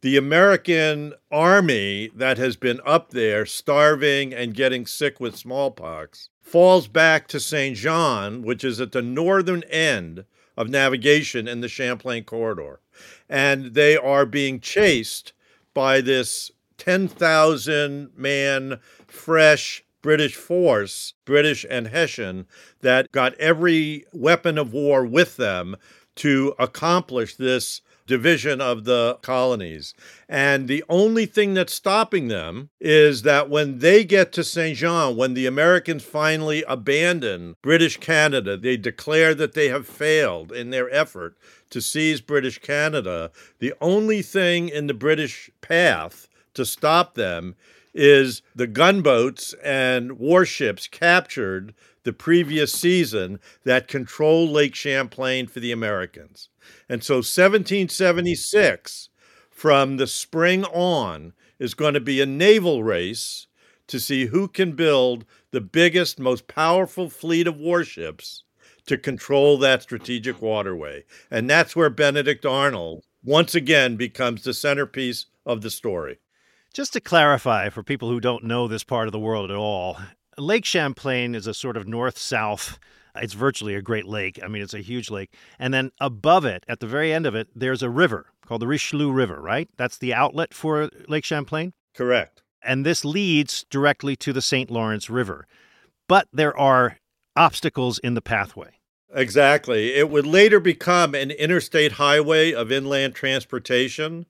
the 0.00 0.16
American 0.16 1.12
army 1.30 2.10
that 2.14 2.38
has 2.38 2.56
been 2.56 2.80
up 2.86 3.10
there 3.10 3.44
starving 3.44 4.32
and 4.32 4.54
getting 4.54 4.86
sick 4.86 5.18
with 5.18 5.36
smallpox 5.36 6.28
falls 6.40 6.88
back 6.88 7.26
to 7.28 7.40
St. 7.40 7.76
John, 7.76 8.42
which 8.42 8.64
is 8.64 8.80
at 8.80 8.92
the 8.92 9.02
northern 9.02 9.64
end 9.64 10.24
of 10.56 10.68
navigation 10.68 11.46
in 11.46 11.60
the 11.60 11.68
Champlain 11.68 12.24
corridor. 12.24 12.80
And 13.28 13.74
they 13.74 13.96
are 13.96 14.24
being 14.24 14.60
chased 14.60 15.32
by 15.74 16.00
this 16.00 16.50
10,000 16.78 18.10
man, 18.16 18.80
fresh, 19.06 19.84
British 20.00 20.36
force, 20.36 21.14
British 21.24 21.66
and 21.68 21.88
Hessian, 21.88 22.46
that 22.80 23.12
got 23.12 23.34
every 23.34 24.04
weapon 24.12 24.58
of 24.58 24.72
war 24.72 25.04
with 25.04 25.36
them 25.36 25.76
to 26.16 26.54
accomplish 26.58 27.36
this 27.36 27.82
division 28.08 28.60
of 28.60 28.82
the 28.84 29.18
colonies. 29.22 29.94
And 30.28 30.66
the 30.66 30.82
only 30.88 31.26
thing 31.26 31.54
that's 31.54 31.74
stopping 31.74 32.26
them 32.26 32.70
is 32.80 33.22
that 33.22 33.48
when 33.48 33.78
they 33.78 34.02
get 34.02 34.32
to 34.32 34.42
St. 34.42 34.76
Jean, 34.76 35.16
when 35.16 35.34
the 35.34 35.46
Americans 35.46 36.02
finally 36.02 36.64
abandon 36.66 37.54
British 37.62 37.98
Canada, 37.98 38.56
they 38.56 38.76
declare 38.76 39.34
that 39.36 39.52
they 39.52 39.68
have 39.68 39.86
failed 39.86 40.50
in 40.50 40.70
their 40.70 40.92
effort 40.92 41.36
to 41.70 41.80
seize 41.80 42.20
British 42.20 42.58
Canada. 42.58 43.30
The 43.60 43.74
only 43.80 44.22
thing 44.22 44.68
in 44.68 44.88
the 44.88 44.94
British 44.94 45.50
path 45.60 46.28
to 46.54 46.64
stop 46.64 47.14
them 47.14 47.54
is 47.98 48.42
the 48.54 48.68
gunboats 48.68 49.54
and 49.64 50.20
warships 50.20 50.86
captured 50.86 51.74
the 52.04 52.12
previous 52.12 52.72
season 52.72 53.40
that 53.64 53.88
control 53.88 54.48
Lake 54.48 54.76
Champlain 54.76 55.48
for 55.48 55.58
the 55.58 55.72
Americans. 55.72 56.48
And 56.88 57.02
so 57.02 57.16
1776, 57.16 59.08
from 59.50 59.96
the 59.96 60.06
spring 60.06 60.64
on, 60.66 61.32
is 61.58 61.74
going 61.74 61.94
to 61.94 62.00
be 62.00 62.20
a 62.20 62.26
naval 62.26 62.84
race 62.84 63.48
to 63.88 63.98
see 63.98 64.26
who 64.26 64.46
can 64.46 64.72
build 64.72 65.24
the 65.50 65.60
biggest, 65.60 66.20
most 66.20 66.46
powerful 66.46 67.10
fleet 67.10 67.48
of 67.48 67.58
warships 67.58 68.44
to 68.86 68.96
control 68.96 69.58
that 69.58 69.82
strategic 69.82 70.40
waterway. 70.40 71.04
And 71.32 71.50
that's 71.50 71.74
where 71.74 71.90
Benedict 71.90 72.46
Arnold 72.46 73.02
once 73.24 73.56
again 73.56 73.96
becomes 73.96 74.44
the 74.44 74.54
centerpiece 74.54 75.26
of 75.44 75.62
the 75.62 75.70
story. 75.70 76.18
Just 76.78 76.92
to 76.92 77.00
clarify 77.00 77.70
for 77.70 77.82
people 77.82 78.08
who 78.08 78.20
don't 78.20 78.44
know 78.44 78.68
this 78.68 78.84
part 78.84 79.08
of 79.08 79.12
the 79.12 79.18
world 79.18 79.50
at 79.50 79.56
all, 79.56 79.98
Lake 80.36 80.64
Champlain 80.64 81.34
is 81.34 81.48
a 81.48 81.52
sort 81.52 81.76
of 81.76 81.88
north 81.88 82.16
south. 82.16 82.78
It's 83.16 83.32
virtually 83.32 83.74
a 83.74 83.82
great 83.82 84.04
lake. 84.04 84.38
I 84.44 84.46
mean, 84.46 84.62
it's 84.62 84.74
a 84.74 84.78
huge 84.78 85.10
lake. 85.10 85.34
And 85.58 85.74
then 85.74 85.90
above 86.00 86.44
it, 86.44 86.62
at 86.68 86.78
the 86.78 86.86
very 86.86 87.12
end 87.12 87.26
of 87.26 87.34
it, 87.34 87.48
there's 87.52 87.82
a 87.82 87.90
river 87.90 88.26
called 88.46 88.62
the 88.62 88.68
Richelieu 88.68 89.10
River, 89.10 89.40
right? 89.42 89.68
That's 89.76 89.98
the 89.98 90.14
outlet 90.14 90.54
for 90.54 90.88
Lake 91.08 91.24
Champlain? 91.24 91.72
Correct. 91.96 92.44
And 92.62 92.86
this 92.86 93.04
leads 93.04 93.64
directly 93.70 94.14
to 94.14 94.32
the 94.32 94.40
St. 94.40 94.70
Lawrence 94.70 95.10
River. 95.10 95.48
But 96.08 96.28
there 96.32 96.56
are 96.56 96.98
obstacles 97.34 97.98
in 97.98 98.14
the 98.14 98.22
pathway. 98.22 98.78
Exactly. 99.12 99.94
It 99.94 100.10
would 100.10 100.26
later 100.26 100.60
become 100.60 101.16
an 101.16 101.32
interstate 101.32 101.92
highway 101.92 102.52
of 102.52 102.70
inland 102.70 103.16
transportation. 103.16 104.26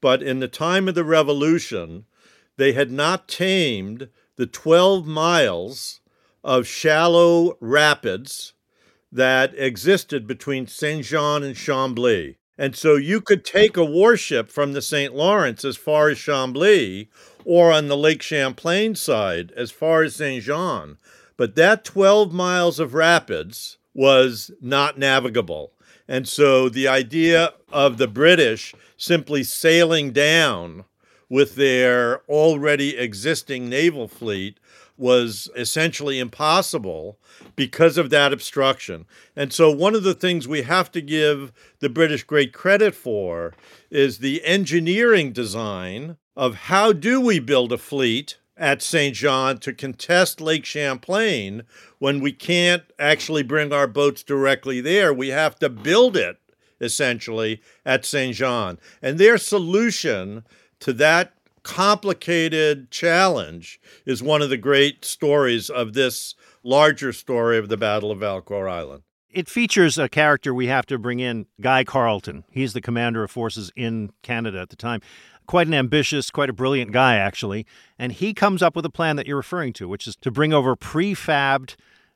But 0.00 0.22
in 0.22 0.40
the 0.40 0.48
time 0.48 0.88
of 0.88 0.94
the 0.94 1.04
Revolution, 1.04 2.04
they 2.56 2.72
had 2.72 2.90
not 2.90 3.28
tamed 3.28 4.08
the 4.36 4.46
12 4.46 5.06
miles 5.06 6.00
of 6.44 6.66
shallow 6.66 7.56
rapids 7.60 8.52
that 9.10 9.54
existed 9.56 10.26
between 10.26 10.66
Saint 10.66 11.04
Jean 11.04 11.42
and 11.42 11.56
Chambly. 11.56 12.36
And 12.56 12.74
so 12.74 12.96
you 12.96 13.20
could 13.20 13.44
take 13.44 13.76
a 13.76 13.84
warship 13.84 14.50
from 14.50 14.72
the 14.72 14.82
St. 14.82 15.14
Lawrence 15.14 15.64
as 15.64 15.76
far 15.76 16.08
as 16.08 16.18
Chambly 16.18 17.08
or 17.44 17.72
on 17.72 17.86
the 17.86 17.96
Lake 17.96 18.20
Champlain 18.20 18.96
side 18.96 19.52
as 19.56 19.70
far 19.70 20.02
as 20.02 20.16
Saint 20.16 20.42
Jean. 20.42 20.98
But 21.36 21.54
that 21.54 21.84
12 21.84 22.32
miles 22.32 22.80
of 22.80 22.94
rapids 22.94 23.78
was 23.94 24.50
not 24.60 24.98
navigable. 24.98 25.72
And 26.08 26.26
so 26.26 26.68
the 26.68 26.88
idea 26.88 27.52
of 27.70 27.98
the 27.98 28.08
British 28.08 28.74
simply 28.96 29.44
sailing 29.44 30.12
down 30.12 30.84
with 31.28 31.56
their 31.56 32.22
already 32.28 32.96
existing 32.96 33.68
naval 33.68 34.08
fleet 34.08 34.58
was 34.96 35.48
essentially 35.54 36.18
impossible 36.18 37.18
because 37.54 37.96
of 37.96 38.10
that 38.10 38.32
obstruction. 38.32 39.06
And 39.36 39.52
so, 39.52 39.70
one 39.70 39.94
of 39.94 40.02
the 40.02 40.14
things 40.14 40.48
we 40.48 40.62
have 40.62 40.90
to 40.92 41.00
give 41.00 41.52
the 41.78 41.88
British 41.88 42.24
great 42.24 42.52
credit 42.52 42.94
for 42.94 43.54
is 43.90 44.18
the 44.18 44.44
engineering 44.44 45.32
design 45.32 46.16
of 46.36 46.54
how 46.54 46.92
do 46.92 47.20
we 47.20 47.38
build 47.38 47.72
a 47.72 47.78
fleet 47.78 48.38
at 48.58 48.82
St. 48.82 49.14
John 49.14 49.58
to 49.58 49.72
contest 49.72 50.40
Lake 50.40 50.64
Champlain 50.64 51.62
when 51.98 52.20
we 52.20 52.32
can't 52.32 52.82
actually 52.98 53.42
bring 53.42 53.72
our 53.72 53.86
boats 53.86 54.22
directly 54.22 54.80
there. 54.80 55.14
We 55.14 55.28
have 55.28 55.58
to 55.60 55.68
build 55.68 56.16
it 56.16 56.38
essentially 56.80 57.60
at 57.84 58.04
St. 58.04 58.34
John. 58.34 58.78
And 59.00 59.18
their 59.18 59.38
solution 59.38 60.44
to 60.80 60.92
that 60.94 61.34
complicated 61.62 62.90
challenge 62.90 63.80
is 64.06 64.22
one 64.22 64.42
of 64.42 64.50
the 64.50 64.56
great 64.56 65.04
stories 65.04 65.70
of 65.70 65.92
this 65.92 66.34
larger 66.62 67.12
story 67.12 67.58
of 67.58 67.68
the 67.68 67.76
Battle 67.76 68.10
of 68.10 68.18
Valcour 68.18 68.70
Island. 68.70 69.02
It 69.30 69.48
features 69.48 69.98
a 69.98 70.08
character 70.08 70.54
we 70.54 70.68
have 70.68 70.86
to 70.86 70.98
bring 70.98 71.20
in, 71.20 71.46
Guy 71.60 71.84
Carleton. 71.84 72.44
He's 72.50 72.72
the 72.72 72.80
commander 72.80 73.22
of 73.22 73.30
forces 73.30 73.70
in 73.76 74.10
Canada 74.22 74.60
at 74.60 74.70
the 74.70 74.76
time 74.76 75.02
quite 75.48 75.66
an 75.66 75.74
ambitious, 75.74 76.30
quite 76.30 76.48
a 76.48 76.52
brilliant 76.52 76.92
guy, 76.92 77.16
actually. 77.16 77.66
And 77.98 78.12
he 78.12 78.32
comes 78.32 78.62
up 78.62 78.76
with 78.76 78.84
a 78.84 78.90
plan 78.90 79.16
that 79.16 79.26
you're 79.26 79.36
referring 79.36 79.72
to, 79.74 79.88
which 79.88 80.06
is 80.06 80.14
to 80.16 80.30
bring 80.30 80.52
over 80.52 80.76
prefabbed 80.76 81.74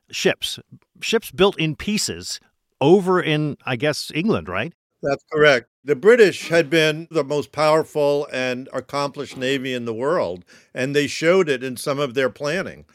ships, 0.09 0.59
ships 1.01 1.31
built 1.31 1.59
in 1.59 1.75
pieces 1.75 2.39
over 2.79 3.21
in, 3.21 3.57
I 3.65 3.75
guess, 3.75 4.09
England, 4.15 4.47
right? 4.47 4.71
That's 5.01 5.25
correct. 5.33 5.67
The 5.83 5.97
British 5.97 6.47
had 6.47 6.69
been 6.69 7.09
the 7.11 7.25
most 7.25 7.51
powerful 7.51 8.27
and 8.31 8.69
accomplished 8.71 9.35
navy 9.35 9.73
in 9.73 9.83
the 9.83 9.93
world, 9.93 10.45
and 10.73 10.95
they 10.95 11.07
showed 11.07 11.49
it 11.49 11.61
in 11.61 11.75
some 11.75 11.99
of 11.99 12.13
their 12.13 12.29
planning. 12.29 12.85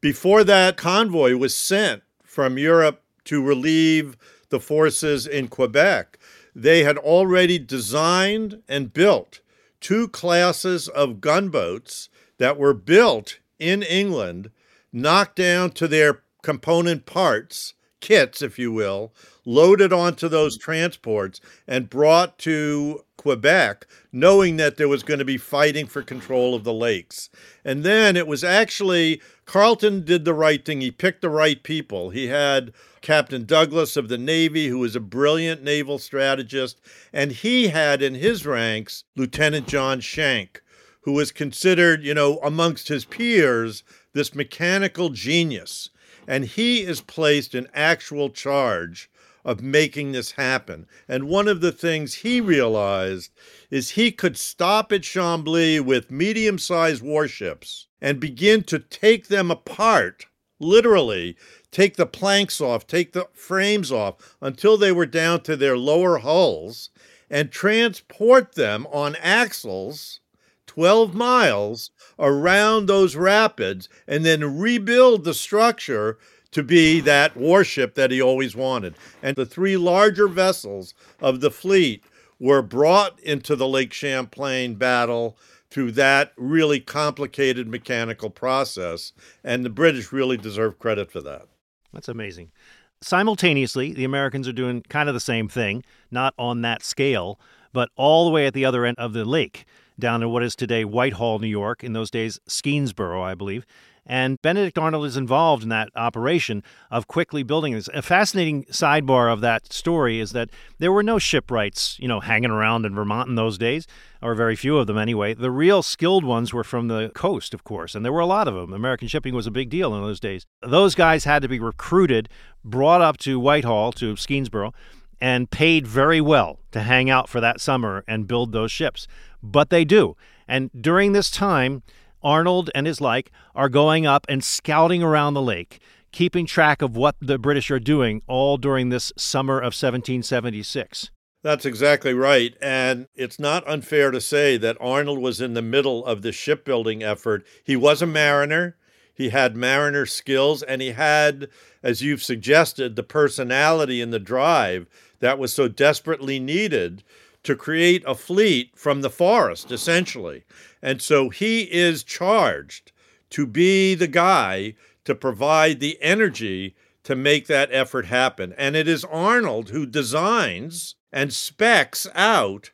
before 0.00 0.42
that 0.44 0.76
convoy 0.76 1.36
was 1.36 1.56
sent 1.56 2.02
from 2.24 2.58
Europe 2.58 3.02
to 3.24 3.40
relieve 3.42 4.16
the 4.50 4.58
forces 4.58 5.26
in 5.28 5.46
Quebec, 5.46 6.18
they 6.54 6.82
had 6.82 6.98
already 6.98 7.58
designed 7.58 8.60
and 8.68 8.92
built 8.92 9.41
two 9.82 10.08
classes 10.08 10.88
of 10.88 11.20
gunboats 11.20 12.08
that 12.38 12.56
were 12.56 12.72
built 12.72 13.38
in 13.58 13.82
England, 13.82 14.50
knocked 14.92 15.36
down 15.36 15.70
to 15.72 15.86
their 15.86 16.22
component 16.42 17.04
parts, 17.04 17.74
kits, 18.00 18.40
if 18.40 18.58
you 18.58 18.72
will, 18.72 19.12
loaded 19.44 19.92
onto 19.92 20.28
those 20.28 20.56
transports, 20.56 21.40
and 21.66 21.90
brought 21.90 22.38
to 22.38 23.04
Quebec, 23.22 23.86
knowing 24.10 24.56
that 24.56 24.76
there 24.76 24.88
was 24.88 25.04
going 25.04 25.20
to 25.20 25.24
be 25.24 25.38
fighting 25.38 25.86
for 25.86 26.02
control 26.02 26.56
of 26.56 26.64
the 26.64 26.72
lakes. 26.72 27.30
And 27.64 27.84
then 27.84 28.16
it 28.16 28.26
was 28.26 28.42
actually 28.42 29.22
Carleton 29.46 30.04
did 30.04 30.24
the 30.24 30.34
right 30.34 30.64
thing. 30.64 30.80
He 30.80 30.90
picked 30.90 31.22
the 31.22 31.30
right 31.30 31.62
people. 31.62 32.10
He 32.10 32.26
had 32.26 32.72
Captain 33.00 33.44
Douglas 33.44 33.96
of 33.96 34.08
the 34.08 34.18
Navy, 34.18 34.66
who 34.66 34.80
was 34.80 34.96
a 34.96 35.00
brilliant 35.00 35.62
naval 35.62 36.00
strategist, 36.00 36.80
and 37.12 37.30
he 37.30 37.68
had 37.68 38.02
in 38.02 38.16
his 38.16 38.44
ranks 38.44 39.04
Lieutenant 39.14 39.68
John 39.68 40.00
Schank, 40.00 40.60
who 41.02 41.12
was 41.12 41.30
considered, 41.30 42.02
you 42.02 42.14
know, 42.14 42.38
amongst 42.38 42.88
his 42.88 43.04
peers, 43.04 43.84
this 44.14 44.34
mechanical 44.34 45.10
genius. 45.10 45.90
And 46.26 46.44
he 46.44 46.80
is 46.80 47.00
placed 47.00 47.54
in 47.54 47.68
actual 47.72 48.30
charge 48.30 49.08
of 49.44 49.62
making 49.62 50.12
this 50.12 50.32
happen. 50.32 50.86
And 51.08 51.28
one 51.28 51.48
of 51.48 51.60
the 51.60 51.72
things 51.72 52.14
he 52.14 52.40
realized 52.40 53.30
is 53.70 53.90
he 53.90 54.12
could 54.12 54.36
stop 54.36 54.92
at 54.92 55.02
Chambly 55.02 55.80
with 55.80 56.10
medium 56.10 56.58
sized 56.58 57.02
warships 57.02 57.86
and 58.00 58.20
begin 58.20 58.62
to 58.64 58.78
take 58.78 59.28
them 59.28 59.50
apart, 59.50 60.26
literally, 60.60 61.36
take 61.70 61.96
the 61.96 62.06
planks 62.06 62.60
off, 62.60 62.86
take 62.86 63.12
the 63.12 63.28
frames 63.32 63.90
off 63.90 64.36
until 64.40 64.76
they 64.76 64.92
were 64.92 65.06
down 65.06 65.40
to 65.42 65.56
their 65.56 65.76
lower 65.76 66.18
hulls, 66.18 66.90
and 67.30 67.50
transport 67.50 68.54
them 68.54 68.86
on 68.92 69.16
axles 69.16 70.20
12 70.66 71.14
miles 71.14 71.90
around 72.18 72.86
those 72.86 73.14
rapids 73.14 73.88
and 74.06 74.24
then 74.24 74.58
rebuild 74.58 75.24
the 75.24 75.34
structure 75.34 76.18
to 76.52 76.62
be 76.62 77.00
that 77.00 77.36
warship 77.36 77.94
that 77.94 78.10
he 78.10 78.22
always 78.22 78.54
wanted. 78.54 78.94
And 79.22 79.36
the 79.36 79.46
three 79.46 79.76
larger 79.76 80.28
vessels 80.28 80.94
of 81.20 81.40
the 81.40 81.50
fleet 81.50 82.04
were 82.38 82.62
brought 82.62 83.18
into 83.20 83.56
the 83.56 83.68
Lake 83.68 83.92
Champlain 83.92 84.74
battle 84.74 85.36
through 85.70 85.92
that 85.92 86.32
really 86.36 86.80
complicated 86.80 87.66
mechanical 87.66 88.28
process. 88.30 89.12
And 89.42 89.64
the 89.64 89.70
British 89.70 90.12
really 90.12 90.36
deserve 90.36 90.78
credit 90.78 91.10
for 91.10 91.20
that. 91.22 91.46
That's 91.92 92.08
amazing. 92.08 92.52
Simultaneously, 93.00 93.92
the 93.92 94.04
Americans 94.04 94.46
are 94.46 94.52
doing 94.52 94.82
kind 94.88 95.08
of 95.08 95.14
the 95.14 95.20
same 95.20 95.48
thing, 95.48 95.82
not 96.10 96.34
on 96.38 96.62
that 96.62 96.84
scale, 96.84 97.40
but 97.72 97.88
all 97.96 98.24
the 98.26 98.30
way 98.30 98.46
at 98.46 98.54
the 98.54 98.64
other 98.64 98.84
end 98.84 98.98
of 98.98 99.12
the 99.12 99.24
lake, 99.24 99.64
down 99.98 100.22
in 100.22 100.30
what 100.30 100.42
is 100.42 100.54
today 100.54 100.84
Whitehall, 100.84 101.38
New 101.38 101.48
York, 101.48 101.82
in 101.82 101.94
those 101.94 102.10
days, 102.10 102.38
Skenesboro, 102.46 103.22
I 103.22 103.34
believe. 103.34 103.66
And 104.04 104.40
Benedict 104.42 104.78
Arnold 104.78 105.06
is 105.06 105.16
involved 105.16 105.62
in 105.62 105.68
that 105.68 105.88
operation 105.94 106.64
of 106.90 107.06
quickly 107.06 107.44
building 107.44 107.72
this. 107.72 107.88
A 107.94 108.02
fascinating 108.02 108.64
sidebar 108.64 109.32
of 109.32 109.40
that 109.42 109.72
story 109.72 110.18
is 110.18 110.32
that 110.32 110.50
there 110.78 110.90
were 110.90 111.04
no 111.04 111.20
shipwrights, 111.20 111.98
you 112.00 112.08
know, 112.08 112.18
hanging 112.18 112.50
around 112.50 112.84
in 112.84 112.94
Vermont 112.94 113.28
in 113.28 113.36
those 113.36 113.58
days, 113.58 113.86
or 114.20 114.34
very 114.34 114.56
few 114.56 114.76
of 114.76 114.88
them 114.88 114.98
anyway. 114.98 115.34
The 115.34 115.52
real 115.52 115.82
skilled 115.82 116.24
ones 116.24 116.52
were 116.52 116.64
from 116.64 116.88
the 116.88 117.12
coast, 117.14 117.54
of 117.54 117.62
course, 117.62 117.94
and 117.94 118.04
there 118.04 118.12
were 118.12 118.20
a 118.20 118.26
lot 118.26 118.48
of 118.48 118.54
them. 118.54 118.72
American 118.72 119.06
shipping 119.06 119.34
was 119.34 119.46
a 119.46 119.52
big 119.52 119.70
deal 119.70 119.94
in 119.94 120.02
those 120.02 120.20
days. 120.20 120.46
Those 120.62 120.96
guys 120.96 121.24
had 121.24 121.42
to 121.42 121.48
be 121.48 121.60
recruited, 121.60 122.28
brought 122.64 123.02
up 123.02 123.18
to 123.18 123.38
Whitehall, 123.38 123.92
to 123.92 124.16
Skenesboro, 124.16 124.72
and 125.20 125.48
paid 125.52 125.86
very 125.86 126.20
well 126.20 126.58
to 126.72 126.80
hang 126.80 127.08
out 127.08 127.28
for 127.28 127.40
that 127.40 127.60
summer 127.60 128.02
and 128.08 128.26
build 128.26 128.50
those 128.50 128.72
ships. 128.72 129.06
But 129.40 129.70
they 129.70 129.84
do. 129.84 130.16
And 130.48 130.70
during 130.78 131.12
this 131.12 131.30
time, 131.30 131.84
Arnold 132.22 132.70
and 132.74 132.86
his 132.86 133.00
like 133.00 133.30
are 133.54 133.68
going 133.68 134.06
up 134.06 134.26
and 134.28 134.42
scouting 134.42 135.02
around 135.02 135.34
the 135.34 135.42
lake, 135.42 135.80
keeping 136.12 136.46
track 136.46 136.82
of 136.82 136.96
what 136.96 137.16
the 137.20 137.38
British 137.38 137.70
are 137.70 137.80
doing 137.80 138.22
all 138.26 138.56
during 138.56 138.88
this 138.88 139.12
summer 139.16 139.58
of 139.58 139.74
1776. 139.74 141.10
That's 141.42 141.64
exactly 141.64 142.14
right. 142.14 142.54
And 142.60 143.08
it's 143.14 143.40
not 143.40 143.68
unfair 143.68 144.10
to 144.12 144.20
say 144.20 144.56
that 144.58 144.76
Arnold 144.80 145.18
was 145.18 145.40
in 145.40 145.54
the 145.54 145.62
middle 145.62 146.04
of 146.06 146.22
the 146.22 146.30
shipbuilding 146.30 147.02
effort. 147.02 147.44
He 147.64 147.74
was 147.74 148.00
a 148.00 148.06
mariner, 148.06 148.76
he 149.14 149.28
had 149.28 149.56
mariner 149.56 150.06
skills, 150.06 150.62
and 150.62 150.80
he 150.80 150.92
had, 150.92 151.48
as 151.82 152.00
you've 152.00 152.22
suggested, 152.22 152.96
the 152.96 153.02
personality 153.02 154.00
and 154.00 154.12
the 154.12 154.18
drive 154.18 154.86
that 155.20 155.38
was 155.38 155.52
so 155.52 155.68
desperately 155.68 156.38
needed 156.38 157.02
to 157.44 157.56
create 157.56 158.02
a 158.06 158.14
fleet 158.14 158.72
from 158.76 159.00
the 159.00 159.10
forest, 159.10 159.70
essentially. 159.70 160.44
And 160.80 161.02
so 161.02 161.28
he 161.28 161.62
is 161.62 162.04
charged 162.04 162.92
to 163.30 163.46
be 163.46 163.94
the 163.94 164.06
guy 164.06 164.74
to 165.04 165.14
provide 165.14 165.80
the 165.80 165.98
energy 166.00 166.76
to 167.04 167.16
make 167.16 167.46
that 167.46 167.70
effort 167.72 168.06
happen. 168.06 168.54
And 168.56 168.76
it 168.76 168.86
is 168.86 169.04
Arnold 169.04 169.70
who 169.70 169.86
designs 169.86 170.94
and 171.12 171.32
specs 171.32 172.06
out 172.14 172.70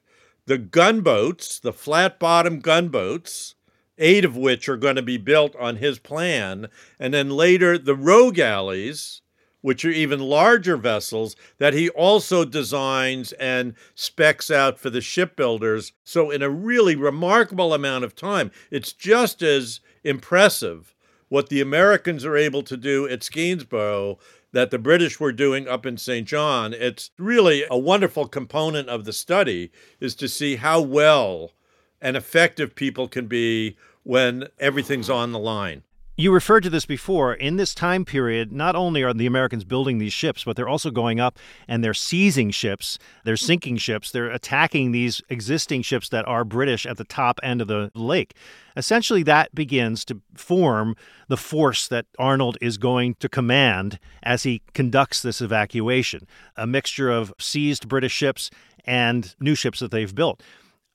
the 0.46 0.58
gunboats, 0.58 1.58
the 1.58 1.72
flat 1.72 2.18
bottom 2.18 2.60
gunboats, 2.60 3.54
eight 3.98 4.24
of 4.24 4.36
which 4.36 4.68
are 4.68 4.76
going 4.76 4.96
to 4.96 5.02
be 5.02 5.16
built 5.16 5.54
on 5.56 5.76
his 5.76 5.98
plan, 5.98 6.68
and 6.98 7.12
then 7.12 7.30
later 7.30 7.76
the 7.76 7.96
row 7.96 8.30
galleys 8.30 9.22
which 9.60 9.84
are 9.84 9.90
even 9.90 10.20
larger 10.20 10.76
vessels 10.76 11.36
that 11.58 11.74
he 11.74 11.88
also 11.90 12.44
designs 12.44 13.32
and 13.32 13.74
specs 13.94 14.50
out 14.50 14.78
for 14.78 14.90
the 14.90 15.00
shipbuilders. 15.00 15.92
So, 16.04 16.30
in 16.30 16.42
a 16.42 16.50
really 16.50 16.96
remarkable 16.96 17.74
amount 17.74 18.04
of 18.04 18.14
time, 18.14 18.50
it's 18.70 18.92
just 18.92 19.42
as 19.42 19.80
impressive 20.04 20.94
what 21.28 21.48
the 21.48 21.60
Americans 21.60 22.24
are 22.24 22.36
able 22.36 22.62
to 22.62 22.76
do 22.76 23.06
at 23.08 23.22
Skenesboro 23.22 24.18
that 24.52 24.70
the 24.70 24.78
British 24.78 25.20
were 25.20 25.32
doing 25.32 25.68
up 25.68 25.84
in 25.84 25.98
St. 25.98 26.26
John. 26.26 26.72
It's 26.72 27.10
really 27.18 27.64
a 27.70 27.78
wonderful 27.78 28.26
component 28.26 28.88
of 28.88 29.04
the 29.04 29.12
study 29.12 29.70
is 30.00 30.14
to 30.16 30.28
see 30.28 30.56
how 30.56 30.80
well 30.80 31.52
and 32.00 32.16
effective 32.16 32.74
people 32.74 33.08
can 33.08 33.26
be 33.26 33.76
when 34.04 34.48
everything's 34.58 35.10
on 35.10 35.32
the 35.32 35.38
line. 35.38 35.82
You 36.20 36.32
referred 36.32 36.64
to 36.64 36.70
this 36.70 36.84
before. 36.84 37.32
In 37.32 37.58
this 37.58 37.72
time 37.72 38.04
period, 38.04 38.50
not 38.50 38.74
only 38.74 39.04
are 39.04 39.14
the 39.14 39.24
Americans 39.24 39.62
building 39.62 39.98
these 39.98 40.12
ships, 40.12 40.42
but 40.42 40.56
they're 40.56 40.68
also 40.68 40.90
going 40.90 41.20
up 41.20 41.38
and 41.68 41.84
they're 41.84 41.94
seizing 41.94 42.50
ships, 42.50 42.98
they're 43.22 43.36
sinking 43.36 43.76
ships, 43.76 44.10
they're 44.10 44.28
attacking 44.28 44.90
these 44.90 45.22
existing 45.28 45.82
ships 45.82 46.08
that 46.08 46.26
are 46.26 46.44
British 46.44 46.86
at 46.86 46.96
the 46.96 47.04
top 47.04 47.38
end 47.44 47.60
of 47.60 47.68
the 47.68 47.92
lake. 47.94 48.34
Essentially, 48.76 49.22
that 49.22 49.54
begins 49.54 50.04
to 50.06 50.20
form 50.34 50.96
the 51.28 51.36
force 51.36 51.86
that 51.86 52.06
Arnold 52.18 52.58
is 52.60 52.78
going 52.78 53.14
to 53.20 53.28
command 53.28 54.00
as 54.20 54.42
he 54.42 54.62
conducts 54.74 55.22
this 55.22 55.40
evacuation 55.40 56.26
a 56.56 56.66
mixture 56.66 57.12
of 57.12 57.32
seized 57.38 57.86
British 57.86 58.12
ships 58.12 58.50
and 58.84 59.36
new 59.38 59.54
ships 59.54 59.78
that 59.78 59.92
they've 59.92 60.16
built. 60.16 60.42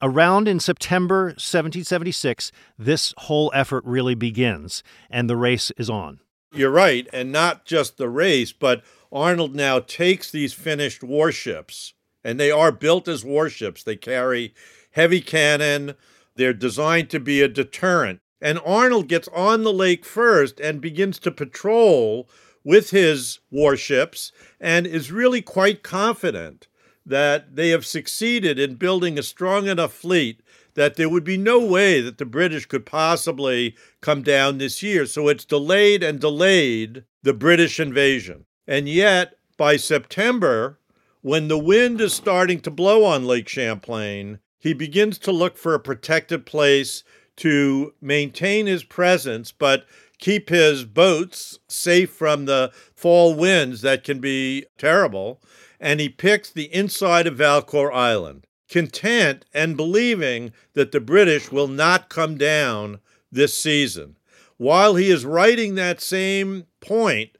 Around 0.06 0.50
in 0.50 0.60
September 0.60 1.28
1776, 1.28 2.52
this 2.78 3.14
whole 3.20 3.50
effort 3.56 3.86
really 3.86 4.16
begins, 4.16 4.84
and 5.10 5.30
the 5.30 5.38
race 5.38 5.72
is 5.78 5.90
on. 5.90 6.20
You're 6.54 6.72
right, 6.72 7.08
and 7.14 7.32
not 7.32 7.64
just 7.64 7.96
the 7.96 8.10
race, 8.10 8.52
but 8.52 8.84
Arnold 9.14 9.56
now 9.56 9.80
takes 9.80 10.30
these 10.30 10.52
finished 10.52 11.04
warships, 11.04 11.94
and 12.22 12.38
they 12.38 12.52
are 12.52 12.74
built 12.74 13.08
as 13.08 13.24
warships. 13.24 13.82
They 13.82 13.96
carry 13.96 14.54
heavy 14.92 15.22
cannon, 15.22 15.96
they're 16.36 16.52
designed 16.52 17.10
to 17.12 17.20
be 17.22 17.42
a 17.42 17.48
deterrent. 17.48 18.20
And 18.42 18.60
Arnold 18.66 19.08
gets 19.08 19.30
on 19.30 19.64
the 19.64 19.72
lake 19.72 20.04
first 20.04 20.60
and 20.60 20.82
begins 20.82 21.18
to 21.20 21.32
patrol 21.32 22.30
with 22.66 22.90
his 22.90 23.40
warships 23.50 24.34
and 24.60 24.86
is 24.86 25.14
really 25.14 25.42
quite 25.42 25.82
confident 25.82 26.68
that 27.06 27.56
they 27.56 27.70
have 27.70 27.86
succeeded 27.86 28.58
in 28.60 28.76
building 28.76 29.20
a 29.20 29.24
strong 29.24 29.68
enough 29.68 29.94
fleet 29.94 30.42
that 30.76 30.96
there 30.96 31.10
would 31.10 31.24
be 31.24 31.38
no 31.38 31.60
way 31.60 32.02
that 32.02 32.18
the 32.18 32.26
British 32.26 32.66
could 32.66 32.86
possibly 32.86 33.76
come 34.02 34.24
down 34.24 34.58
this 34.58 34.82
year. 34.82 35.06
So 35.06 35.28
it's 35.28 35.46
delayed 35.46 36.04
and 36.04 36.20
delayed 36.20 37.04
the 37.22 37.34
British 37.34 37.80
invasion. 37.80 38.46
And 38.68 38.90
yet, 38.90 39.36
by 39.58 39.78
September, 39.78 40.80
when 41.22 41.48
the 41.48 41.60
wind 41.60 42.02
is 42.02 42.14
starting 42.14 42.60
to 42.62 42.72
blow 42.72 43.06
on 43.06 43.26
Lake 43.26 43.48
Champlain, 43.48 44.40
he 44.60 44.74
begins 44.74 45.18
to 45.20 45.32
look 45.32 45.58
for 45.58 45.74
a 45.74 45.80
protected 45.80 46.46
place 46.46 47.04
to 47.36 47.94
maintain 48.02 48.66
his 48.66 48.84
presence, 48.84 49.52
but 49.52 49.86
keep 50.20 50.50
his 50.50 50.86
boats 50.86 51.60
safe 51.68 52.12
from 52.12 52.46
the 52.46 52.72
fall 52.96 53.36
winds 53.36 53.82
that 53.82 54.04
can 54.04 54.20
be 54.20 54.66
terrible 54.78 55.42
and 55.84 56.00
he 56.00 56.08
picks 56.08 56.50
the 56.50 56.74
inside 56.74 57.28
of 57.28 57.36
Valcour 57.36 57.94
Island, 57.94 58.48
content 58.70 59.44
and 59.54 59.76
believing 59.76 60.54
that 60.76 60.94
the 60.94 61.02
British 61.02 61.52
will 61.52 61.68
not 61.68 62.08
come 62.08 62.38
down 62.38 63.00
this 63.30 63.54
season. 63.54 64.16
while 64.58 64.96
he 64.96 65.10
is 65.10 65.26
writing 65.26 65.76
that 65.76 66.00
same 66.00 66.66
point 66.80 67.32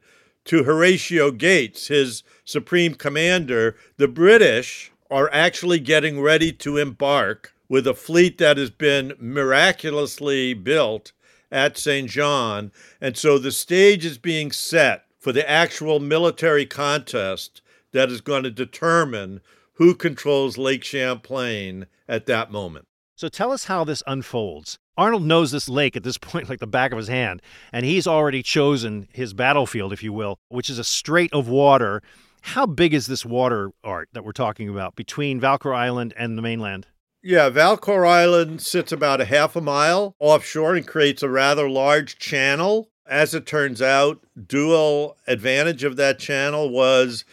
to 0.44 0.64
Horatio 0.64 1.30
Gates, 1.30 1.86
his 1.86 2.22
supreme 2.44 2.94
commander, 2.94 3.76
the 3.96 4.08
British 4.08 4.92
are 5.10 5.30
actually 5.32 5.78
getting 5.78 6.20
ready 6.20 6.52
to 6.52 6.76
embark 6.76 7.54
with 7.66 7.86
a 7.86 7.94
fleet 7.94 8.36
that 8.38 8.58
has 8.58 8.68
been 8.68 9.14
miraculously 9.18 10.52
built 10.52 11.12
at 11.50 11.78
St. 11.78 12.10
John. 12.10 12.72
And 13.00 13.16
so 13.16 13.38
the 13.38 13.52
stage 13.52 14.04
is 14.04 14.18
being 14.18 14.52
set 14.52 15.06
for 15.18 15.32
the 15.32 15.48
actual 15.48 16.00
military 16.00 16.66
contest 16.66 17.62
that 17.94 18.10
is 18.10 18.20
going 18.20 18.42
to 18.42 18.50
determine 18.50 19.40
who 19.74 19.94
controls 19.94 20.58
Lake 20.58 20.84
Champlain 20.84 21.86
at 22.06 22.26
that 22.26 22.52
moment. 22.52 22.86
So 23.16 23.28
tell 23.28 23.52
us 23.52 23.64
how 23.64 23.84
this 23.84 24.02
unfolds. 24.06 24.78
Arnold 24.96 25.24
knows 25.24 25.50
this 25.50 25.68
lake 25.68 25.96
at 25.96 26.02
this 26.02 26.18
point 26.20 26.48
like 26.48 26.60
the 26.60 26.66
back 26.66 26.92
of 26.92 26.98
his 26.98 27.08
hand, 27.08 27.40
and 27.72 27.86
he's 27.86 28.06
already 28.06 28.42
chosen 28.42 29.08
his 29.12 29.32
battlefield, 29.32 29.92
if 29.92 30.02
you 30.02 30.12
will, 30.12 30.38
which 30.48 30.68
is 30.68 30.78
a 30.78 30.84
strait 30.84 31.32
of 31.32 31.48
water. 31.48 32.02
How 32.42 32.66
big 32.66 32.92
is 32.92 33.06
this 33.06 33.24
water 33.24 33.70
art 33.82 34.10
that 34.12 34.24
we're 34.24 34.32
talking 34.32 34.68
about 34.68 34.96
between 34.96 35.40
Valcour 35.40 35.74
Island 35.74 36.12
and 36.16 36.36
the 36.36 36.42
mainland? 36.42 36.86
Yeah, 37.22 37.48
Valcour 37.48 38.06
Island 38.06 38.60
sits 38.60 38.92
about 38.92 39.22
a 39.22 39.24
half 39.24 39.56
a 39.56 39.62
mile 39.62 40.14
offshore 40.18 40.74
and 40.74 40.86
creates 40.86 41.22
a 41.22 41.30
rather 41.30 41.70
large 41.70 42.18
channel. 42.18 42.90
As 43.06 43.34
it 43.34 43.46
turns 43.46 43.80
out, 43.80 44.20
dual 44.46 45.16
advantage 45.26 45.84
of 45.84 45.96
that 45.96 46.18
channel 46.18 46.68
was 46.68 47.24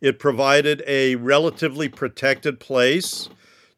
it 0.00 0.18
provided 0.18 0.82
a 0.86 1.16
relatively 1.16 1.88
protected 1.88 2.60
place 2.60 3.28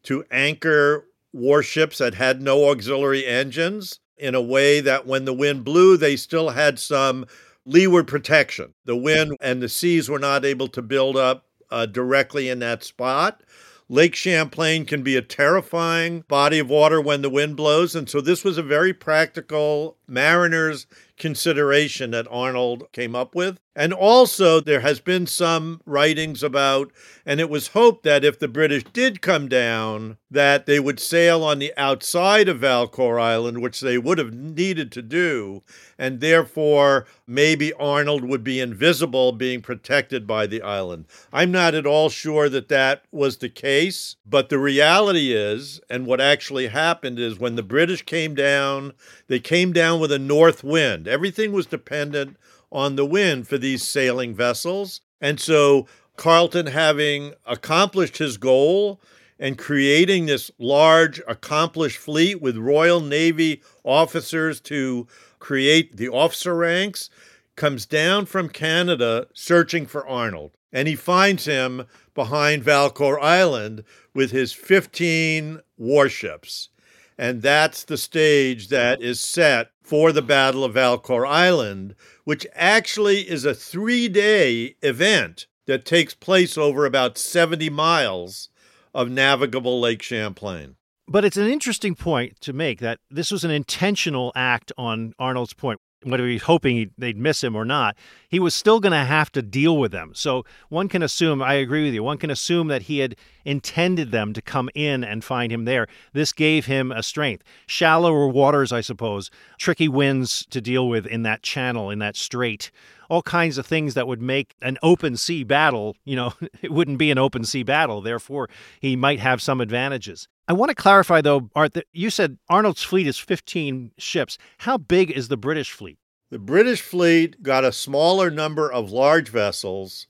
to 0.03 0.23
anchor 0.31 1.05
warships 1.33 1.99
that 1.99 2.15
had 2.15 2.41
no 2.41 2.69
auxiliary 2.69 3.25
engines 3.25 3.99
in 4.17 4.35
a 4.35 4.41
way 4.41 4.79
that 4.81 5.07
when 5.07 5.25
the 5.25 5.33
wind 5.33 5.63
blew, 5.63 5.97
they 5.97 6.15
still 6.15 6.49
had 6.49 6.77
some 6.77 7.25
leeward 7.65 8.07
protection. 8.07 8.73
The 8.85 8.95
wind 8.95 9.35
and 9.41 9.61
the 9.61 9.69
seas 9.69 10.09
were 10.09 10.19
not 10.19 10.45
able 10.45 10.67
to 10.69 10.81
build 10.81 11.17
up 11.17 11.45
uh, 11.69 11.85
directly 11.85 12.49
in 12.49 12.59
that 12.59 12.83
spot. 12.83 13.41
Lake 13.89 14.15
Champlain 14.15 14.85
can 14.85 15.03
be 15.03 15.17
a 15.17 15.21
terrifying 15.21 16.21
body 16.27 16.59
of 16.59 16.69
water 16.69 17.01
when 17.01 17.21
the 17.21 17.29
wind 17.29 17.57
blows. 17.57 17.93
And 17.95 18.09
so 18.09 18.21
this 18.21 18.43
was 18.43 18.57
a 18.57 18.63
very 18.63 18.93
practical 18.93 19.97
mariner's 20.11 20.85
consideration 21.21 22.11
that 22.11 22.27
Arnold 22.29 22.91
came 22.91 23.15
up 23.15 23.35
with. 23.35 23.59
And 23.73 23.93
also, 23.93 24.59
there 24.59 24.81
has 24.81 24.99
been 24.99 25.25
some 25.27 25.79
writings 25.85 26.43
about, 26.43 26.91
and 27.25 27.39
it 27.39 27.49
was 27.49 27.69
hoped 27.69 28.03
that 28.03 28.25
if 28.25 28.37
the 28.37 28.49
British 28.49 28.83
did 28.91 29.21
come 29.21 29.47
down, 29.47 30.17
that 30.29 30.65
they 30.65 30.77
would 30.77 30.99
sail 30.99 31.41
on 31.41 31.59
the 31.59 31.71
outside 31.77 32.49
of 32.49 32.59
Valcour 32.59 33.17
Island, 33.21 33.61
which 33.61 33.79
they 33.79 33.97
would 33.97 34.17
have 34.17 34.33
needed 34.33 34.91
to 34.91 35.01
do, 35.01 35.63
and 35.97 36.19
therefore 36.19 37.05
maybe 37.25 37.71
Arnold 37.73 38.25
would 38.25 38.43
be 38.43 38.59
invisible, 38.59 39.31
being 39.31 39.61
protected 39.61 40.27
by 40.27 40.47
the 40.47 40.61
island. 40.61 41.05
I'm 41.31 41.51
not 41.51 41.73
at 41.73 41.85
all 41.85 42.09
sure 42.09 42.49
that 42.49 42.67
that 42.67 43.03
was 43.09 43.37
the 43.37 43.49
case, 43.49 44.17
but 44.25 44.49
the 44.49 44.59
reality 44.59 45.31
is, 45.31 45.79
and 45.89 46.05
what 46.05 46.19
actually 46.19 46.67
happened 46.67 47.19
is 47.19 47.39
when 47.39 47.55
the 47.55 47.63
British 47.63 48.01
came 48.01 48.35
down, 48.35 48.91
they 49.27 49.39
came 49.39 49.71
down 49.71 50.00
with 50.01 50.11
a 50.11 50.19
north 50.19 50.63
wind. 50.63 51.07
Everything 51.07 51.53
was 51.53 51.65
dependent 51.65 52.35
on 52.71 52.95
the 52.95 53.05
wind 53.05 53.47
for 53.47 53.57
these 53.57 53.87
sailing 53.87 54.35
vessels. 54.35 55.01
And 55.21 55.39
so 55.39 55.87
Carleton, 56.17 56.67
having 56.67 57.33
accomplished 57.45 58.17
his 58.17 58.37
goal 58.37 59.01
and 59.39 59.57
creating 59.57 60.25
this 60.25 60.51
large, 60.59 61.21
accomplished 61.27 61.97
fleet 61.97 62.41
with 62.41 62.57
Royal 62.57 63.01
Navy 63.01 63.61
officers 63.83 64.59
to 64.61 65.07
create 65.39 65.97
the 65.97 66.09
officer 66.09 66.55
ranks, 66.55 67.09
comes 67.55 67.85
down 67.85 68.25
from 68.25 68.49
Canada 68.49 69.27
searching 69.33 69.85
for 69.85 70.07
Arnold. 70.07 70.51
And 70.71 70.87
he 70.87 70.95
finds 70.95 71.45
him 71.45 71.85
behind 72.13 72.63
Valcour 72.63 73.21
Island 73.21 73.83
with 74.13 74.31
his 74.31 74.53
15 74.53 75.59
warships. 75.77 76.69
And 77.17 77.41
that's 77.41 77.83
the 77.83 77.97
stage 77.97 78.69
that 78.69 79.01
is 79.01 79.19
set 79.19 79.70
for 79.81 80.11
the 80.11 80.21
Battle 80.21 80.63
of 80.63 80.75
Valcour 80.75 81.27
Island, 81.27 81.95
which 82.23 82.45
actually 82.53 83.29
is 83.29 83.45
a 83.45 83.53
three 83.53 84.07
day 84.07 84.75
event 84.81 85.47
that 85.67 85.85
takes 85.85 86.13
place 86.13 86.57
over 86.57 86.85
about 86.85 87.17
70 87.17 87.69
miles 87.69 88.49
of 88.93 89.09
navigable 89.09 89.79
Lake 89.79 90.01
Champlain. 90.01 90.75
But 91.07 91.25
it's 91.25 91.37
an 91.37 91.47
interesting 91.47 91.95
point 91.95 92.39
to 92.41 92.53
make 92.53 92.79
that 92.79 92.99
this 93.09 93.31
was 93.31 93.43
an 93.43 93.51
intentional 93.51 94.31
act 94.35 94.71
on 94.77 95.13
Arnold's 95.19 95.53
point 95.53 95.79
whether 96.03 96.27
he's 96.27 96.43
hoping 96.43 96.91
they'd 96.97 97.17
miss 97.17 97.43
him 97.43 97.55
or 97.55 97.65
not, 97.65 97.95
he 98.29 98.39
was 98.39 98.55
still 98.55 98.79
going 98.79 98.91
to 98.91 98.97
have 98.97 99.31
to 99.31 99.41
deal 99.41 99.77
with 99.77 99.91
them. 99.91 100.11
So 100.15 100.43
one 100.69 100.87
can 100.87 101.03
assume, 101.03 101.41
I 101.41 101.53
agree 101.53 101.83
with 101.83 101.93
you, 101.93 102.03
one 102.03 102.17
can 102.17 102.31
assume 102.31 102.67
that 102.67 102.83
he 102.83 102.99
had 102.99 103.15
intended 103.45 104.11
them 104.11 104.33
to 104.33 104.41
come 104.41 104.69
in 104.75 105.03
and 105.03 105.23
find 105.23 105.51
him 105.51 105.65
there. 105.65 105.87
This 106.13 106.33
gave 106.33 106.65
him 106.65 106.91
a 106.91 107.03
strength. 107.03 107.43
Shallower 107.65 108.27
waters, 108.27 108.71
I 108.71 108.81
suppose, 108.81 109.31
tricky 109.57 109.87
winds 109.87 110.45
to 110.49 110.61
deal 110.61 110.87
with 110.87 111.05
in 111.05 111.23
that 111.23 111.43
channel, 111.43 111.89
in 111.89 111.99
that 111.99 112.15
strait, 112.15 112.71
all 113.09 113.21
kinds 113.21 113.57
of 113.57 113.65
things 113.65 113.93
that 113.93 114.07
would 114.07 114.21
make 114.21 114.55
an 114.61 114.77
open 114.81 115.17
sea 115.17 115.43
battle, 115.43 115.97
you 116.05 116.15
know, 116.15 116.33
it 116.61 116.71
wouldn't 116.71 116.97
be 116.97 117.11
an 117.11 117.17
open 117.17 117.43
sea 117.43 117.63
battle. 117.63 118.01
Therefore, 118.01 118.49
he 118.79 118.95
might 118.95 119.19
have 119.19 119.41
some 119.41 119.59
advantages. 119.59 120.27
I 120.47 120.53
want 120.53 120.69
to 120.69 120.75
clarify, 120.75 121.21
though, 121.21 121.49
Art, 121.55 121.73
that 121.73 121.87
you 121.93 122.09
said 122.09 122.37
Arnold's 122.49 122.83
fleet 122.83 123.07
is 123.07 123.17
15 123.17 123.91
ships. 123.97 124.37
How 124.59 124.77
big 124.77 125.11
is 125.11 125.27
the 125.27 125.37
British 125.37 125.71
fleet? 125.71 125.97
The 126.29 126.39
British 126.39 126.81
fleet 126.81 127.43
got 127.43 127.65
a 127.65 127.73
smaller 127.73 128.31
number 128.31 128.71
of 128.71 128.91
large 128.91 129.27
vessels, 129.27 130.07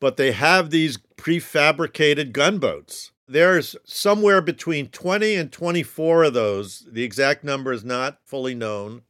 but 0.00 0.16
they 0.16 0.32
have 0.32 0.70
these 0.70 0.98
prefabricated 1.16 2.32
gunboats. 2.32 3.12
There's 3.26 3.74
somewhere 3.84 4.42
between 4.42 4.88
20 4.88 5.34
and 5.34 5.50
24 5.50 6.24
of 6.24 6.34
those. 6.34 6.86
The 6.90 7.02
exact 7.02 7.42
number 7.42 7.72
is 7.72 7.84
not 7.84 8.18
fully 8.24 8.54
known. 8.54 9.02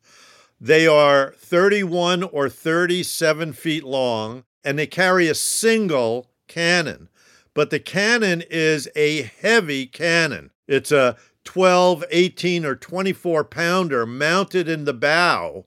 They 0.61 0.87
are 0.87 1.35
31 1.37 2.23
or 2.23 2.49
37 2.49 3.53
feet 3.53 3.85
long, 3.85 4.45
and 4.63 4.79
they 4.79 4.87
carry 4.87 5.29
a 5.29 5.35
single 5.35 6.31
cannon. 6.47 7.09
But 7.55 7.71
the 7.71 7.81
cannon 7.81 8.43
is 8.49 8.89
a 8.95 9.23
heavy 9.23 9.87
cannon. 9.87 10.51
It's 10.67 10.93
a 10.93 11.17
12, 11.45 12.05
18, 12.11 12.65
or 12.65 12.75
24 12.75 13.45
pounder 13.45 14.07
mounted 14.07 14.69
in 14.69 14.85
the 14.85 14.95
bow 14.95 15.67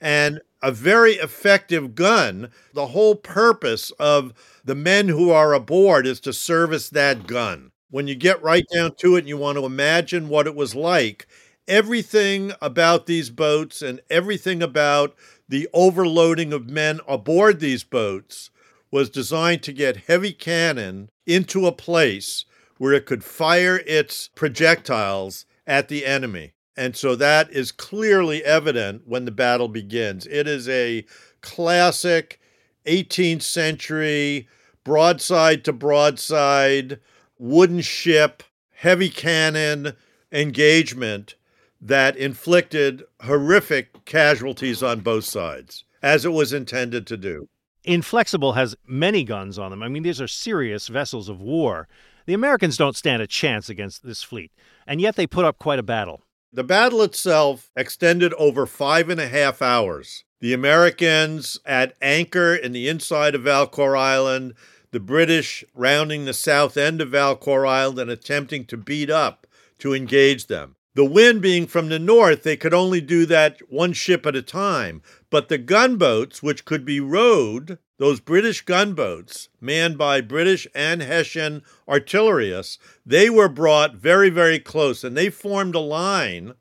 and 0.00 0.40
a 0.62 0.72
very 0.72 1.12
effective 1.14 1.94
gun. 1.94 2.50
The 2.74 2.88
whole 2.88 3.14
purpose 3.14 3.90
of 3.98 4.32
the 4.64 4.74
men 4.74 5.08
who 5.08 5.30
are 5.30 5.54
aboard 5.54 6.06
is 6.06 6.20
to 6.20 6.32
service 6.32 6.88
that 6.90 7.26
gun. 7.26 7.70
When 7.90 8.08
you 8.08 8.14
get 8.14 8.42
right 8.42 8.64
down 8.74 8.94
to 8.96 9.16
it 9.16 9.20
and 9.20 9.28
you 9.28 9.36
want 9.36 9.58
to 9.58 9.64
imagine 9.64 10.28
what 10.28 10.46
it 10.46 10.54
was 10.54 10.74
like, 10.74 11.26
everything 11.68 12.52
about 12.60 13.06
these 13.06 13.30
boats 13.30 13.82
and 13.82 14.00
everything 14.10 14.62
about 14.62 15.14
the 15.48 15.68
overloading 15.72 16.52
of 16.52 16.68
men 16.68 17.00
aboard 17.06 17.60
these 17.60 17.84
boats 17.84 18.50
was 18.90 19.10
designed 19.10 19.62
to 19.62 19.72
get 19.72 19.96
heavy 20.08 20.32
cannon 20.32 21.08
into 21.26 21.66
a 21.66 21.72
place 21.72 22.44
where 22.78 22.92
it 22.92 23.06
could 23.06 23.24
fire 23.24 23.78
its 23.86 24.28
projectiles 24.34 25.46
at 25.66 25.88
the 25.88 26.04
enemy. 26.06 26.52
And 26.76 26.94
so 26.94 27.16
that 27.16 27.50
is 27.50 27.72
clearly 27.72 28.44
evident 28.44 29.02
when 29.06 29.24
the 29.24 29.30
battle 29.30 29.68
begins. 29.68 30.26
It 30.26 30.46
is 30.46 30.68
a 30.68 31.06
classic 31.40 32.38
18th 32.86 33.42
century 33.42 34.48
broadside 34.84 35.64
to 35.64 35.72
broadside 35.72 37.00
wooden 37.38 37.80
ship, 37.80 38.42
heavy 38.70 39.08
cannon 39.08 39.94
engagement 40.30 41.34
that 41.80 42.16
inflicted 42.16 43.04
horrific 43.22 44.04
casualties 44.04 44.82
on 44.82 45.00
both 45.00 45.24
sides, 45.24 45.84
as 46.02 46.24
it 46.24 46.32
was 46.32 46.52
intended 46.52 47.06
to 47.06 47.16
do. 47.16 47.48
Inflexible 47.84 48.54
has 48.54 48.76
many 48.86 49.24
guns 49.24 49.58
on 49.58 49.70
them. 49.70 49.82
I 49.82 49.88
mean, 49.88 50.02
these 50.02 50.20
are 50.20 50.28
serious 50.28 50.88
vessels 50.88 51.28
of 51.28 51.40
war. 51.40 51.88
The 52.26 52.34
Americans 52.34 52.76
don't 52.76 52.96
stand 52.96 53.22
a 53.22 53.26
chance 53.26 53.68
against 53.68 54.04
this 54.04 54.22
fleet, 54.22 54.50
and 54.86 55.00
yet 55.00 55.16
they 55.16 55.26
put 55.26 55.44
up 55.44 55.58
quite 55.58 55.78
a 55.78 55.84
battle. 55.84 56.22
The 56.52 56.64
battle 56.64 57.02
itself 57.02 57.70
extended 57.76 58.32
over 58.34 58.66
five 58.66 59.08
and 59.08 59.20
a 59.20 59.28
half 59.28 59.60
hours. 59.60 60.24
The 60.40 60.52
Americans 60.52 61.58
at 61.64 61.96
anchor 62.00 62.54
in 62.54 62.72
the 62.72 62.88
inside 62.88 63.34
of 63.34 63.42
Valcour 63.42 63.96
Island, 63.96 64.54
the 64.90 65.00
British 65.00 65.64
rounding 65.74 66.24
the 66.24 66.32
south 66.32 66.76
end 66.76 67.00
of 67.00 67.10
Valcour 67.10 67.66
Island 67.66 67.98
and 67.98 68.10
attempting 68.10 68.64
to 68.66 68.76
beat 68.76 69.10
up 69.10 69.46
to 69.78 69.94
engage 69.94 70.46
them. 70.46 70.76
The 70.94 71.04
wind 71.04 71.42
being 71.42 71.66
from 71.66 71.90
the 71.90 71.98
north, 71.98 72.42
they 72.42 72.56
could 72.56 72.72
only 72.72 73.02
do 73.02 73.26
that 73.26 73.60
one 73.68 73.92
ship 73.92 74.24
at 74.24 74.34
a 74.34 74.40
time. 74.40 75.02
But 75.28 75.48
the 75.48 75.58
gunboats, 75.58 76.42
which 76.42 76.64
could 76.64 76.86
be 76.86 77.00
rowed, 77.00 77.78
those 77.98 78.20
British 78.20 78.62
gunboats, 78.62 79.48
manned 79.60 79.96
by 79.96 80.20
British 80.20 80.66
and 80.74 81.02
Hessian 81.02 81.62
artillerists, 81.88 82.78
they 83.04 83.30
were 83.30 83.48
brought 83.48 83.96
very, 83.96 84.30
very 84.30 84.58
close 84.58 85.02
and 85.02 85.16
they 85.16 85.30
formed 85.30 85.74
a 85.74 85.80
line 85.80 86.54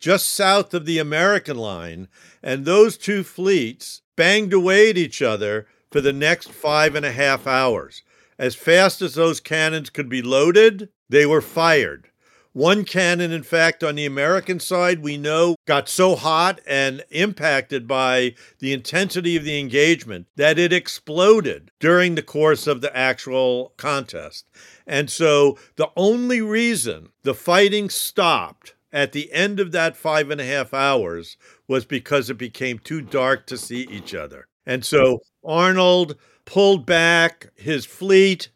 just 0.00 0.28
south 0.28 0.72
of 0.72 0.86
the 0.86 0.98
American 0.98 1.56
line, 1.56 2.08
and 2.42 2.64
those 2.64 2.96
two 2.96 3.22
fleets 3.22 4.00
banged 4.16 4.52
away 4.52 4.90
at 4.90 4.96
each 4.96 5.20
other 5.22 5.66
for 5.90 6.00
the 6.00 6.12
next 6.12 6.50
five 6.50 6.94
and 6.94 7.04
a 7.04 7.12
half 7.12 7.46
hours. 7.46 8.02
As 8.38 8.54
fast 8.54 9.02
as 9.02 9.14
those 9.14 9.38
cannons 9.38 9.90
could 9.90 10.08
be 10.08 10.22
loaded, 10.22 10.88
they 11.10 11.26
were 11.26 11.42
fired. 11.42 12.09
One 12.52 12.84
cannon, 12.84 13.30
in 13.30 13.44
fact, 13.44 13.84
on 13.84 13.94
the 13.94 14.06
American 14.06 14.58
side, 14.58 15.02
we 15.02 15.16
know 15.16 15.54
got 15.66 15.88
so 15.88 16.16
hot 16.16 16.60
and 16.66 17.04
impacted 17.10 17.86
by 17.86 18.34
the 18.58 18.72
intensity 18.72 19.36
of 19.36 19.44
the 19.44 19.60
engagement 19.60 20.26
that 20.34 20.58
it 20.58 20.72
exploded 20.72 21.70
during 21.78 22.16
the 22.16 22.22
course 22.22 22.66
of 22.66 22.80
the 22.80 22.94
actual 22.96 23.72
contest. 23.76 24.46
And 24.84 25.08
so 25.08 25.58
the 25.76 25.90
only 25.96 26.40
reason 26.40 27.10
the 27.22 27.34
fighting 27.34 27.88
stopped 27.88 28.74
at 28.92 29.12
the 29.12 29.32
end 29.32 29.60
of 29.60 29.70
that 29.70 29.96
five 29.96 30.30
and 30.30 30.40
a 30.40 30.44
half 30.44 30.74
hours 30.74 31.36
was 31.68 31.84
because 31.84 32.30
it 32.30 32.38
became 32.38 32.80
too 32.80 33.00
dark 33.00 33.46
to 33.46 33.56
see 33.56 33.82
each 33.82 34.12
other. 34.12 34.48
And 34.66 34.84
so 34.84 35.20
Arnold 35.44 36.16
pulled 36.46 36.84
back 36.84 37.50
his 37.54 37.86
fleet 37.86 38.48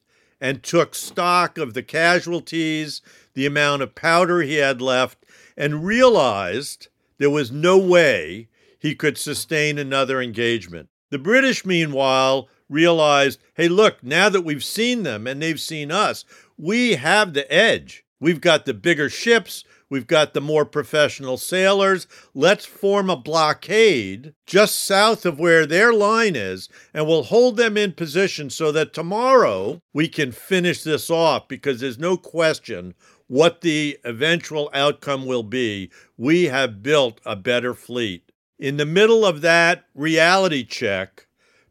and 0.45 0.63
took 0.63 0.95
stock 0.95 1.57
of 1.57 1.73
the 1.73 1.83
casualties 1.83 3.01
the 3.33 3.47
amount 3.47 3.81
of 3.81 3.95
powder 3.95 4.43
he 4.43 4.57
had 4.57 4.79
left, 4.79 5.25
and 5.57 5.87
realized 5.87 6.89
there 7.17 7.31
was 7.31 7.51
no 7.51 7.79
way 7.79 8.47
he 8.79 8.95
could 8.95 9.17
sustain 9.17 9.79
another 9.79 10.21
engagement. 10.21 10.91
The 11.09 11.19
British, 11.19 11.65
meanwhile, 11.65 12.51
realized 12.69 13.41
hey, 13.55 13.69
look, 13.69 14.05
now 14.05 14.29
that 14.29 14.43
we've 14.43 14.63
seen 14.63 15.03
them 15.03 15.27
and 15.27 15.41
they've 15.41 15.59
seen 15.59 15.91
us, 15.91 16.27
we 16.59 16.97
have 16.97 17.33
the 17.33 17.51
edge. 17.51 18.05
We've 18.21 18.43
got 18.43 18.67
the 18.67 18.75
bigger 18.75 19.09
ships, 19.09 19.65
We've 19.91 20.07
got 20.07 20.35
the 20.35 20.41
more 20.41 20.65
professional 20.65 21.37
sailors. 21.37 22.07
Let's 22.35 22.65
form 22.65 23.11
a 23.11 23.17
blockade 23.17 24.35
just 24.47 24.85
south 24.85 25.25
of 25.27 25.39
where 25.39 25.67
their 25.67 25.93
line 25.93 26.37
is, 26.37 26.69
and 26.93 27.07
we'll 27.07 27.25
hold 27.25 27.57
them 27.57 27.77
in 27.77 27.93
position 27.93 28.51
so 28.51 28.73
that 28.73 28.93
tomorrow 28.93 29.81
we 29.93 30.09
can 30.09 30.33
finish 30.33 30.83
this 30.83 31.11
off 31.11 31.49
because 31.49 31.81
there's 31.81 31.99
no 31.99 32.17
question 32.17 32.95
what 33.27 33.63
the 33.63 33.99
eventual 34.05 34.71
outcome 34.75 35.27
will 35.27 35.43
be, 35.43 35.91
we 36.17 36.45
have 36.45 36.83
built 36.83 37.21
a 37.25 37.35
better 37.35 37.75
fleet. 37.75 38.31
In 38.59 38.77
the 38.77 38.87
middle 38.87 39.25
of 39.25 39.41
that 39.41 39.85
reality 39.95 40.65
check, 40.65 41.27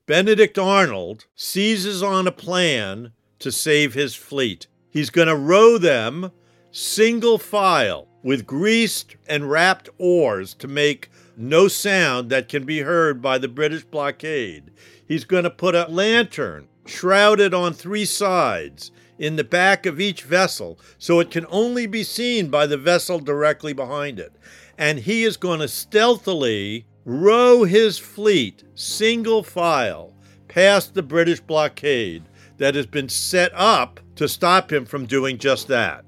Benedict 0.06 0.58
Arnold 0.58 1.26
seizes 1.36 2.04
on 2.04 2.28
a 2.28 2.32
plan 2.32 3.14
to 3.40 3.52
save 3.52 3.94
his 3.94 4.16
fleet. 4.16 4.68
He's 4.90 5.10
going 5.10 5.28
to 5.28 5.36
row 5.36 5.78
them 5.78 6.32
single 6.76 7.38
file 7.38 8.08
with 8.24 8.48
greased 8.48 9.16
and 9.28 9.50
wrapped 9.50 9.88
oars 10.00 10.56
to 10.56 10.68
make 10.68 11.08
no 11.38 11.68
sound 11.68 12.32
that 12.32 12.50
can 12.50 12.66
be 12.66 12.80
heard 12.80 13.22
by 13.22 13.38
the 13.38 13.48
British 13.48 13.84
blockade. 13.84 14.72
He's 15.08 15.24
going 15.24 15.44
to 15.44 15.52
put 15.52 15.76
a 15.76 15.86
lantern 15.88 16.68
shrouded 16.86 17.54
on 17.54 17.74
three 17.74 18.06
sides 18.06 18.92
in 19.20 19.36
the 19.36 19.44
back 19.44 19.86
of 19.86 20.02
each 20.02 20.24
vessel 20.24 20.80
so 20.98 21.20
it 21.20 21.30
can 21.30 21.46
only 21.52 21.86
be 21.86 22.04
seen 22.04 22.50
by 22.50 22.66
the 22.66 22.78
vessel 22.78 23.20
directly 23.20 23.74
behind 23.74 24.20
it. 24.20 24.34
And 24.76 24.98
he 24.98 25.24
is 25.24 25.38
going 25.38 25.60
to 25.60 25.68
stealthily 25.68 26.88
row 27.06 27.66
his 27.66 28.00
fleet 28.00 28.64
single 28.74 29.44
file 29.44 30.12
past 30.48 30.96
the 30.96 31.04
British 31.04 31.40
blockade 31.40 32.24
that 32.58 32.74
has 32.74 32.88
been 32.88 33.10
set 33.10 33.52
up 33.54 34.00
to 34.16 34.28
stop 34.28 34.72
him 34.72 34.86
from 34.86 35.06
doing 35.06 35.38
just 35.38 35.68
that. 35.68 36.04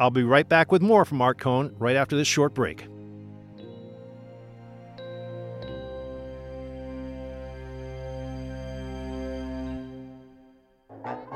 I'll 0.00 0.10
be 0.10 0.24
right 0.24 0.48
back 0.48 0.72
with 0.72 0.82
more 0.82 1.04
from 1.04 1.22
Art 1.22 1.38
Cohn 1.38 1.74
right 1.78 1.96
after 1.96 2.16
this 2.16 2.28
short 2.28 2.54
break. 2.54 2.86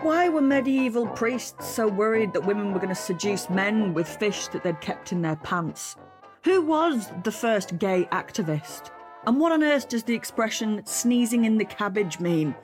Why 0.02 0.28
were 0.28 0.40
medieval 0.40 1.06
priests 1.06 1.68
so 1.68 1.86
worried 1.86 2.32
that 2.32 2.46
women 2.46 2.72
were 2.72 2.78
going 2.78 2.88
to 2.88 2.94
seduce 2.94 3.50
men 3.50 3.94
with 3.94 4.08
fish 4.08 4.48
that 4.48 4.62
they'd 4.62 4.80
kept 4.80 5.12
in 5.12 5.22
their 5.22 5.36
pants? 5.36 5.96
Who 6.44 6.62
was 6.62 7.10
the 7.24 7.32
first 7.32 7.78
gay 7.78 8.08
activist? 8.10 8.90
And 9.28 9.38
what 9.38 9.52
on 9.52 9.62
earth 9.62 9.90
does 9.90 10.04
the 10.04 10.14
expression 10.14 10.80
sneezing 10.86 11.44
in 11.44 11.58
the 11.58 11.64
cabbage 11.66 12.18
mean? 12.18 12.54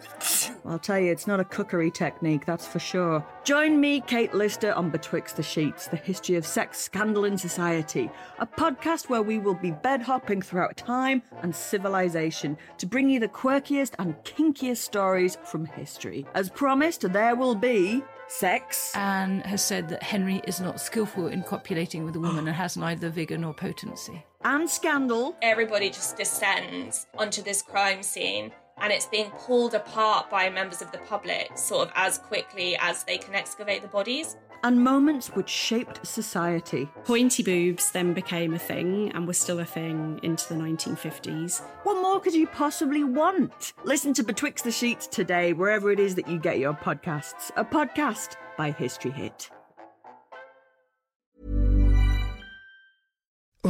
I'll 0.64 0.78
tell 0.78 0.98
you, 0.98 1.12
it's 1.12 1.26
not 1.26 1.38
a 1.38 1.44
cookery 1.44 1.90
technique, 1.90 2.46
that's 2.46 2.66
for 2.66 2.78
sure. 2.78 3.22
Join 3.44 3.78
me, 3.82 4.00
Kate 4.00 4.32
Lister, 4.32 4.72
on 4.72 4.88
Betwixt 4.88 5.36
the 5.36 5.42
Sheets, 5.42 5.88
the 5.88 5.98
history 5.98 6.36
of 6.36 6.46
sex 6.46 6.78
scandal 6.78 7.26
in 7.26 7.36
society, 7.36 8.10
a 8.38 8.46
podcast 8.46 9.10
where 9.10 9.20
we 9.20 9.38
will 9.38 9.52
be 9.52 9.72
bed 9.72 10.00
hopping 10.00 10.40
throughout 10.40 10.78
time 10.78 11.22
and 11.42 11.54
civilization 11.54 12.56
to 12.78 12.86
bring 12.86 13.10
you 13.10 13.20
the 13.20 13.28
quirkiest 13.28 13.92
and 13.98 14.14
kinkiest 14.24 14.78
stories 14.78 15.36
from 15.44 15.66
history. 15.66 16.24
As 16.34 16.48
promised, 16.48 17.12
there 17.12 17.36
will 17.36 17.54
be 17.54 18.02
sex. 18.28 18.96
Anne 18.96 19.40
has 19.40 19.62
said 19.62 19.90
that 19.90 20.02
Henry 20.02 20.40
is 20.46 20.62
not 20.62 20.80
skillful 20.80 21.26
in 21.26 21.42
copulating 21.42 22.06
with 22.06 22.16
a 22.16 22.20
woman 22.20 22.38
and 22.48 22.56
has 22.56 22.78
neither 22.78 23.10
vigour 23.10 23.36
nor 23.36 23.52
potency. 23.52 24.24
And 24.44 24.68
scandal. 24.68 25.36
Everybody 25.40 25.88
just 25.88 26.18
descends 26.18 27.06
onto 27.16 27.42
this 27.42 27.62
crime 27.62 28.02
scene 28.02 28.52
and 28.78 28.92
it's 28.92 29.06
being 29.06 29.30
pulled 29.30 29.74
apart 29.74 30.28
by 30.28 30.50
members 30.50 30.82
of 30.82 30.92
the 30.92 30.98
public 30.98 31.56
sort 31.56 31.88
of 31.88 31.92
as 31.96 32.18
quickly 32.18 32.76
as 32.78 33.04
they 33.04 33.16
can 33.16 33.34
excavate 33.34 33.80
the 33.80 33.88
bodies. 33.88 34.36
And 34.62 34.82
moments 34.82 35.28
which 35.28 35.48
shaped 35.48 36.06
society. 36.06 36.88
Pointy 37.04 37.42
boobs 37.42 37.90
then 37.92 38.12
became 38.12 38.54
a 38.54 38.58
thing 38.58 39.12
and 39.12 39.26
were 39.26 39.32
still 39.34 39.60
a 39.60 39.64
thing 39.64 40.20
into 40.22 40.48
the 40.48 40.60
1950s. 40.60 41.62
What 41.82 42.00
more 42.02 42.20
could 42.20 42.34
you 42.34 42.46
possibly 42.46 43.04
want? 43.04 43.74
Listen 43.84 44.12
to 44.14 44.22
Betwixt 44.22 44.64
the 44.64 44.72
Sheets 44.72 45.06
today, 45.06 45.52
wherever 45.52 45.90
it 45.90 46.00
is 46.00 46.14
that 46.14 46.28
you 46.28 46.38
get 46.38 46.58
your 46.58 46.74
podcasts. 46.74 47.50
A 47.56 47.64
podcast 47.64 48.36
by 48.56 48.70
History 48.70 49.10
Hit. 49.10 49.50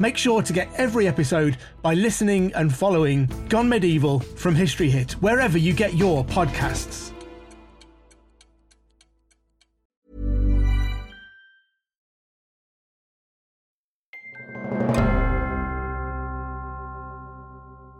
Make 0.00 0.16
sure 0.16 0.42
to 0.42 0.52
get 0.52 0.68
every 0.76 1.08
episode 1.08 1.58
by 1.82 1.94
listening 1.94 2.52
and 2.54 2.72
following 2.74 3.28
Gone 3.48 3.68
Medieval 3.68 4.20
from 4.20 4.54
History 4.54 4.88
Hit, 4.88 5.12
wherever 5.14 5.58
you 5.58 5.72
get 5.72 5.94
your 5.94 6.24
podcasts. 6.24 7.12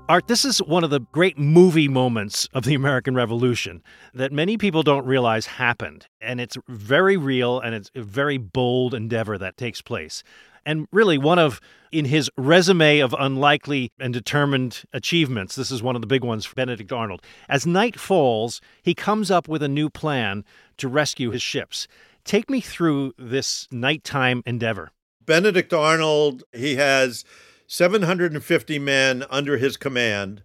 Art, 0.08 0.26
this 0.26 0.46
is 0.46 0.62
one 0.62 0.84
of 0.84 0.90
the 0.90 1.00
great 1.12 1.36
movie 1.36 1.86
moments 1.86 2.48
of 2.54 2.64
the 2.64 2.74
American 2.74 3.14
Revolution 3.14 3.82
that 4.14 4.32
many 4.32 4.56
people 4.56 4.82
don't 4.82 5.04
realize 5.04 5.44
happened. 5.44 6.06
And 6.18 6.40
it's 6.40 6.56
very 6.66 7.18
real 7.18 7.60
and 7.60 7.74
it's 7.74 7.90
a 7.94 8.00
very 8.00 8.38
bold 8.38 8.94
endeavor 8.94 9.36
that 9.36 9.58
takes 9.58 9.82
place. 9.82 10.22
And 10.68 10.86
really, 10.92 11.16
one 11.16 11.38
of, 11.38 11.62
in 11.92 12.04
his 12.04 12.30
resume 12.36 12.98
of 12.98 13.14
unlikely 13.18 13.90
and 13.98 14.12
determined 14.12 14.82
achievements, 14.92 15.54
this 15.54 15.70
is 15.70 15.82
one 15.82 15.96
of 15.96 16.02
the 16.02 16.06
big 16.06 16.22
ones 16.22 16.44
for 16.44 16.54
Benedict 16.56 16.92
Arnold. 16.92 17.22
As 17.48 17.66
night 17.66 17.98
falls, 17.98 18.60
he 18.82 18.94
comes 18.94 19.30
up 19.30 19.48
with 19.48 19.62
a 19.62 19.68
new 19.68 19.88
plan 19.88 20.44
to 20.76 20.86
rescue 20.86 21.30
his 21.30 21.40
ships. 21.40 21.88
Take 22.22 22.50
me 22.50 22.60
through 22.60 23.14
this 23.16 23.66
nighttime 23.70 24.42
endeavor. 24.44 24.90
Benedict 25.24 25.72
Arnold, 25.72 26.44
he 26.52 26.76
has 26.76 27.24
750 27.66 28.78
men 28.78 29.24
under 29.30 29.56
his 29.56 29.78
command. 29.78 30.42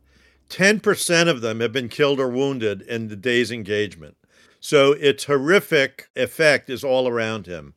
10% 0.50 1.28
of 1.28 1.42
them 1.42 1.60
have 1.60 1.74
been 1.74 1.90
killed 1.90 2.22
or 2.22 2.30
wounded 2.30 2.82
in 2.84 3.10
the 3.10 3.18
day's 3.18 3.52
engagement. 3.52 4.16
So 4.62 4.94
its 4.94 5.26
horrific 5.26 6.08
effect 6.16 6.70
is 6.70 6.86
all 6.86 7.10
around 7.10 7.46
him. 7.46 7.74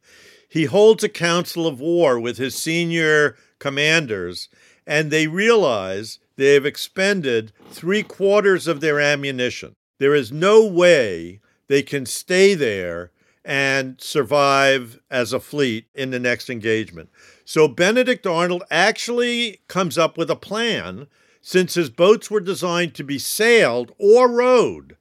He 0.57 0.65
holds 0.65 1.05
a 1.05 1.11
council 1.11 1.67
of 1.67 1.81
war 1.81 2.19
with 2.19 2.39
his 2.39 2.55
senior 2.55 3.37
commanders, 3.59 4.49
and 4.87 5.11
they 5.11 5.27
realize 5.27 6.19
they 6.37 6.55
have 6.55 6.65
expended 6.65 7.53
three 7.69 8.03
quarters 8.03 8.67
of 8.67 8.81
their 8.81 8.99
ammunition. 8.99 9.75
There 9.99 10.15
is 10.15 10.33
no 10.33 10.65
way 10.65 11.41
they 11.69 11.83
can 11.83 12.07
stay 12.07 12.55
there 12.55 13.11
and 13.45 14.01
survive 14.01 14.99
as 15.11 15.35
a 15.35 15.41
fleet 15.41 15.89
in 15.95 16.11
the 16.11 16.19
next 16.19 16.49
engagement. 16.49 17.11
So 17.45 17.69
Benedict 17.69 18.27
Arnold 18.27 18.63
actually 18.71 19.61
comes 19.69 19.99
up 19.99 20.17
with 20.17 20.31
a 20.31 20.37
plan 20.37 21.07
since 21.43 21.75
his 21.75 21.91
boats 21.91 22.31
were 22.31 22.41
designed 22.41 22.95
to 22.95 23.05
be 23.05 23.19
sailed 23.19 23.93
or 23.99 24.27
rowed. 24.27 24.97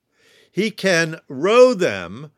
He 0.51 0.69
can 0.69 1.21
row 1.29 1.73
them 1.73 2.31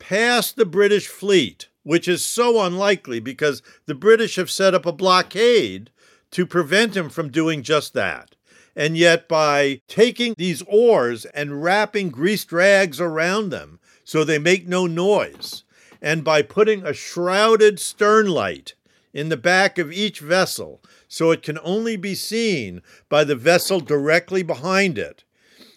past 0.00 0.56
the 0.56 0.66
British 0.66 1.06
fleet, 1.06 1.68
which 1.84 2.08
is 2.08 2.24
so 2.24 2.62
unlikely 2.62 3.20
because 3.20 3.62
the 3.86 3.94
British 3.94 4.36
have 4.36 4.50
set 4.50 4.74
up 4.74 4.84
a 4.84 4.92
blockade 4.92 5.90
to 6.32 6.44
prevent 6.44 6.96
him 6.96 7.08
from 7.08 7.30
doing 7.30 7.62
just 7.62 7.94
that. 7.94 8.34
And 8.74 8.96
yet, 8.96 9.28
by 9.28 9.80
taking 9.86 10.34
these 10.36 10.62
oars 10.62 11.26
and 11.26 11.62
wrapping 11.62 12.10
greased 12.10 12.50
rags 12.50 13.00
around 13.00 13.50
them 13.50 13.78
so 14.02 14.24
they 14.24 14.38
make 14.38 14.66
no 14.66 14.86
noise, 14.86 15.62
and 16.02 16.24
by 16.24 16.42
putting 16.42 16.84
a 16.84 16.92
shrouded 16.92 17.78
stern 17.78 18.26
light 18.26 18.74
in 19.12 19.28
the 19.28 19.36
back 19.36 19.78
of 19.78 19.92
each 19.92 20.18
vessel 20.18 20.82
so 21.06 21.30
it 21.30 21.42
can 21.42 21.58
only 21.62 21.96
be 21.96 22.16
seen 22.16 22.82
by 23.08 23.22
the 23.22 23.36
vessel 23.36 23.78
directly 23.78 24.42
behind 24.42 24.98
it, 24.98 25.22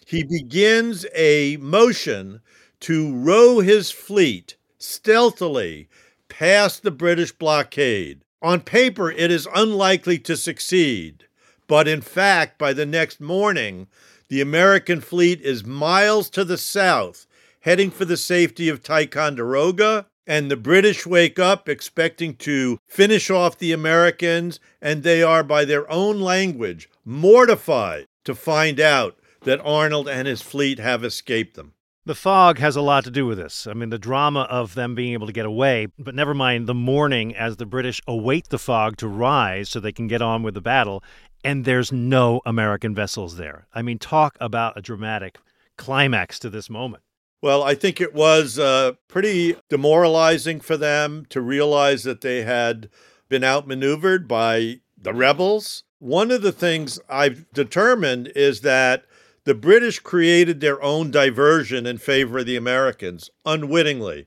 he 0.04 0.24
begins 0.24 1.06
a 1.14 1.56
motion 1.58 2.40
to 2.80 3.14
row 3.14 3.60
his 3.60 3.90
fleet 3.92 4.56
stealthily 4.78 5.88
past 6.28 6.82
the 6.82 6.90
British 6.90 7.32
blockade. 7.32 8.22
On 8.40 8.60
paper, 8.60 9.10
it 9.10 9.30
is 9.30 9.48
unlikely 9.54 10.18
to 10.20 10.36
succeed, 10.36 11.26
but 11.66 11.88
in 11.88 12.00
fact, 12.00 12.58
by 12.58 12.72
the 12.72 12.86
next 12.86 13.20
morning, 13.20 13.88
the 14.28 14.40
American 14.40 15.00
fleet 15.00 15.40
is 15.40 15.64
miles 15.64 16.30
to 16.30 16.44
the 16.44 16.58
south, 16.58 17.26
heading 17.60 17.90
for 17.90 18.04
the 18.04 18.16
safety 18.16 18.68
of 18.68 18.82
Ticonderoga, 18.82 20.06
and 20.26 20.50
the 20.50 20.56
British 20.56 21.06
wake 21.06 21.38
up 21.38 21.68
expecting 21.68 22.34
to 22.36 22.78
finish 22.86 23.30
off 23.30 23.58
the 23.58 23.72
Americans, 23.72 24.60
and 24.80 25.02
they 25.02 25.22
are, 25.22 25.42
by 25.42 25.64
their 25.64 25.90
own 25.90 26.20
language, 26.20 26.88
mortified 27.04 28.06
to 28.24 28.34
find 28.34 28.78
out 28.78 29.18
that 29.42 29.60
Arnold 29.64 30.08
and 30.08 30.28
his 30.28 30.42
fleet 30.42 30.78
have 30.78 31.02
escaped 31.02 31.56
them. 31.56 31.72
The 32.08 32.14
fog 32.14 32.58
has 32.58 32.74
a 32.74 32.80
lot 32.80 33.04
to 33.04 33.10
do 33.10 33.26
with 33.26 33.36
this. 33.36 33.66
I 33.66 33.74
mean, 33.74 33.90
the 33.90 33.98
drama 33.98 34.44
of 34.48 34.74
them 34.74 34.94
being 34.94 35.12
able 35.12 35.26
to 35.26 35.32
get 35.34 35.44
away, 35.44 35.88
but 35.98 36.14
never 36.14 36.32
mind 36.32 36.66
the 36.66 36.72
morning 36.72 37.36
as 37.36 37.58
the 37.58 37.66
British 37.66 38.00
await 38.08 38.48
the 38.48 38.58
fog 38.58 38.96
to 38.96 39.06
rise 39.06 39.68
so 39.68 39.78
they 39.78 39.92
can 39.92 40.06
get 40.06 40.22
on 40.22 40.42
with 40.42 40.54
the 40.54 40.62
battle, 40.62 41.04
and 41.44 41.66
there's 41.66 41.92
no 41.92 42.40
American 42.46 42.94
vessels 42.94 43.36
there. 43.36 43.66
I 43.74 43.82
mean, 43.82 43.98
talk 43.98 44.38
about 44.40 44.78
a 44.78 44.80
dramatic 44.80 45.38
climax 45.76 46.38
to 46.38 46.48
this 46.48 46.70
moment. 46.70 47.02
Well, 47.42 47.62
I 47.62 47.74
think 47.74 48.00
it 48.00 48.14
was 48.14 48.58
uh, 48.58 48.92
pretty 49.08 49.56
demoralizing 49.68 50.60
for 50.60 50.78
them 50.78 51.26
to 51.28 51.42
realize 51.42 52.04
that 52.04 52.22
they 52.22 52.42
had 52.42 52.88
been 53.28 53.44
outmaneuvered 53.44 54.26
by 54.26 54.80
the 54.96 55.12
rebels. 55.12 55.84
One 55.98 56.30
of 56.30 56.40
the 56.40 56.52
things 56.52 57.00
I've 57.06 57.44
determined 57.52 58.32
is 58.34 58.62
that 58.62 59.04
the 59.48 59.54
British 59.54 59.98
created 60.00 60.60
their 60.60 60.82
own 60.82 61.10
diversion 61.10 61.86
in 61.86 61.96
favor 61.96 62.40
of 62.40 62.44
the 62.44 62.54
Americans 62.54 63.30
unwittingly. 63.46 64.26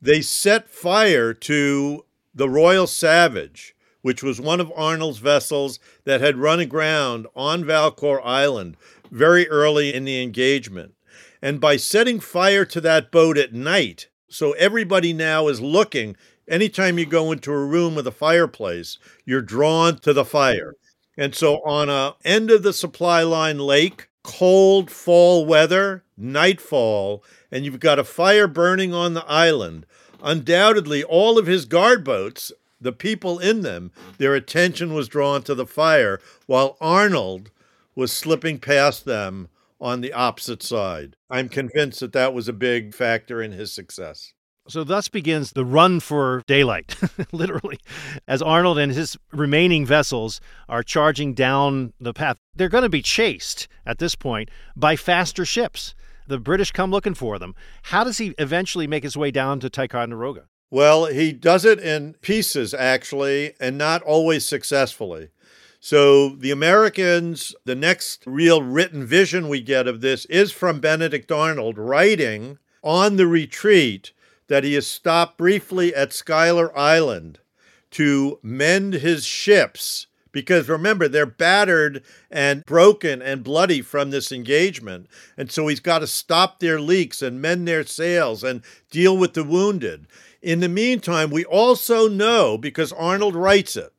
They 0.00 0.20
set 0.20 0.70
fire 0.70 1.34
to 1.34 2.04
the 2.32 2.48
Royal 2.48 2.86
Savage, 2.86 3.74
which 4.02 4.22
was 4.22 4.40
one 4.40 4.60
of 4.60 4.72
Arnold's 4.76 5.18
vessels 5.18 5.80
that 6.04 6.20
had 6.20 6.36
run 6.36 6.60
aground 6.60 7.26
on 7.34 7.64
Valcour 7.64 8.20
Island 8.24 8.76
very 9.10 9.48
early 9.48 9.92
in 9.92 10.04
the 10.04 10.22
engagement. 10.22 10.94
And 11.42 11.60
by 11.60 11.76
setting 11.76 12.20
fire 12.20 12.64
to 12.66 12.80
that 12.82 13.10
boat 13.10 13.36
at 13.36 13.52
night, 13.52 14.06
so 14.28 14.52
everybody 14.52 15.12
now 15.12 15.48
is 15.48 15.60
looking, 15.60 16.14
anytime 16.48 17.00
you 17.00 17.06
go 17.06 17.32
into 17.32 17.50
a 17.50 17.66
room 17.66 17.96
with 17.96 18.06
a 18.06 18.12
fireplace, 18.12 18.96
you're 19.24 19.42
drawn 19.42 19.98
to 19.98 20.12
the 20.12 20.24
fire. 20.24 20.74
And 21.18 21.34
so 21.34 21.56
on 21.64 21.88
a 21.88 22.14
end 22.24 22.52
of 22.52 22.62
the 22.62 22.72
supply 22.72 23.24
line 23.24 23.58
lake, 23.58 24.08
cold 24.26 24.90
fall 24.90 25.46
weather, 25.46 26.02
nightfall, 26.16 27.22
and 27.52 27.64
you've 27.64 27.78
got 27.78 28.00
a 28.00 28.04
fire 28.04 28.48
burning 28.48 28.92
on 28.92 29.14
the 29.14 29.24
island, 29.26 29.86
undoubtedly 30.20 31.04
all 31.04 31.38
of 31.38 31.46
his 31.46 31.64
guard 31.64 32.02
boats, 32.02 32.50
the 32.80 32.92
people 32.92 33.38
in 33.38 33.62
them, 33.62 33.92
their 34.18 34.34
attention 34.34 34.92
was 34.92 35.06
drawn 35.06 35.42
to 35.44 35.54
the 35.54 35.64
fire, 35.64 36.20
while 36.46 36.76
Arnold 36.80 37.50
was 37.94 38.12
slipping 38.12 38.58
past 38.58 39.04
them 39.04 39.48
on 39.80 40.00
the 40.00 40.12
opposite 40.12 40.62
side. 40.62 41.14
I'm 41.30 41.48
convinced 41.48 42.00
that 42.00 42.12
that 42.12 42.34
was 42.34 42.48
a 42.48 42.52
big 42.52 42.94
factor 42.94 43.40
in 43.40 43.52
his 43.52 43.72
success. 43.72 44.32
So, 44.68 44.82
thus 44.82 45.08
begins 45.08 45.52
the 45.52 45.64
run 45.64 46.00
for 46.00 46.42
daylight, 46.46 46.96
literally, 47.32 47.78
as 48.26 48.42
Arnold 48.42 48.78
and 48.78 48.92
his 48.92 49.16
remaining 49.32 49.86
vessels 49.86 50.40
are 50.68 50.82
charging 50.82 51.34
down 51.34 51.92
the 52.00 52.12
path. 52.12 52.36
They're 52.54 52.68
going 52.68 52.82
to 52.82 52.88
be 52.88 53.02
chased 53.02 53.68
at 53.84 53.98
this 53.98 54.14
point 54.14 54.50
by 54.74 54.96
faster 54.96 55.44
ships. 55.44 55.94
The 56.26 56.38
British 56.38 56.72
come 56.72 56.90
looking 56.90 57.14
for 57.14 57.38
them. 57.38 57.54
How 57.84 58.02
does 58.02 58.18
he 58.18 58.34
eventually 58.38 58.88
make 58.88 59.04
his 59.04 59.16
way 59.16 59.30
down 59.30 59.60
to 59.60 59.70
Ticonderoga? 59.70 60.46
Well, 60.70 61.06
he 61.06 61.32
does 61.32 61.64
it 61.64 61.78
in 61.78 62.14
pieces, 62.14 62.74
actually, 62.74 63.54
and 63.60 63.78
not 63.78 64.02
always 64.02 64.44
successfully. 64.44 65.28
So 65.78 66.30
the 66.30 66.50
Americans, 66.50 67.54
the 67.64 67.76
next 67.76 68.24
real 68.26 68.62
written 68.62 69.06
vision 69.06 69.48
we 69.48 69.60
get 69.60 69.86
of 69.86 70.00
this 70.00 70.24
is 70.24 70.50
from 70.50 70.80
Benedict 70.80 71.30
Arnold 71.30 71.78
writing 71.78 72.58
on 72.82 73.16
the 73.16 73.28
retreat 73.28 74.12
that 74.48 74.64
he 74.64 74.74
has 74.74 74.86
stopped 74.86 75.38
briefly 75.38 75.94
at 75.94 76.12
Schuyler 76.12 76.76
Island 76.76 77.40
to 77.92 78.38
mend 78.42 78.94
his 78.94 79.24
ships. 79.24 80.06
Because 80.32 80.68
remember, 80.68 81.08
they're 81.08 81.24
battered 81.24 82.02
and 82.30 82.62
broken 82.66 83.22
and 83.22 83.42
bloody 83.42 83.80
from 83.80 84.10
this 84.10 84.30
engagement. 84.30 85.06
And 85.36 85.50
so 85.50 85.66
he's 85.66 85.80
got 85.80 86.00
to 86.00 86.06
stop 86.06 86.60
their 86.60 86.78
leaks 86.78 87.22
and 87.22 87.40
mend 87.40 87.66
their 87.66 87.86
sails 87.86 88.44
and 88.44 88.60
deal 88.90 89.16
with 89.16 89.32
the 89.32 89.44
wounded. 89.44 90.06
In 90.42 90.60
the 90.60 90.68
meantime, 90.68 91.30
we 91.30 91.44
also 91.46 92.06
know, 92.06 92.58
because 92.58 92.92
Arnold 92.92 93.34
writes 93.34 93.76
it, 93.76 93.94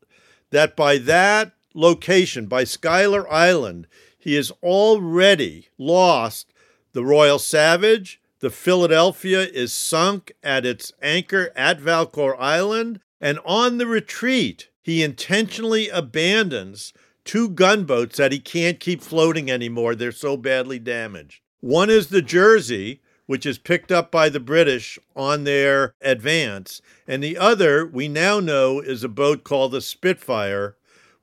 that 0.51 0.75
by 0.75 0.99
that 0.99 1.53
location 1.73 2.45
by 2.45 2.63
Schuyler 2.63 3.31
Island, 3.31 3.87
he 4.17 4.35
has 4.35 4.51
already 4.61 5.69
lost 5.77 6.53
the 6.93 7.03
Royal 7.03 7.39
Savage. 7.39 8.21
The 8.39 8.49
Philadelphia 8.51 9.41
is 9.41 9.73
sunk 9.73 10.31
at 10.43 10.65
its 10.65 10.93
anchor 11.01 11.51
at 11.55 11.79
Valcour 11.79 12.35
Island. 12.37 12.99
And 13.19 13.39
on 13.45 13.77
the 13.77 13.87
retreat, 13.87 14.69
he 14.83 15.03
intentionally 15.03 15.89
abandons 15.89 16.93
two 17.25 17.49
gunboats 17.49 18.17
that 18.17 18.31
he 18.31 18.39
can't 18.39 18.79
keep 18.79 19.01
floating 19.01 19.49
anymore. 19.49 19.95
They're 19.95 20.11
so 20.11 20.37
badly 20.37 20.79
damaged. 20.79 21.41
One 21.59 21.89
is 21.89 22.07
the 22.07 22.21
Jersey, 22.21 23.01
which 23.25 23.45
is 23.45 23.57
picked 23.57 23.91
up 23.91 24.11
by 24.11 24.29
the 24.29 24.39
British 24.39 24.99
on 25.15 25.43
their 25.43 25.93
advance. 25.99 26.81
And 27.07 27.23
the 27.23 27.37
other, 27.37 27.85
we 27.85 28.07
now 28.07 28.39
know, 28.39 28.79
is 28.79 29.03
a 29.03 29.09
boat 29.09 29.43
called 29.43 29.71
the 29.71 29.81
Spitfire, 29.81 30.77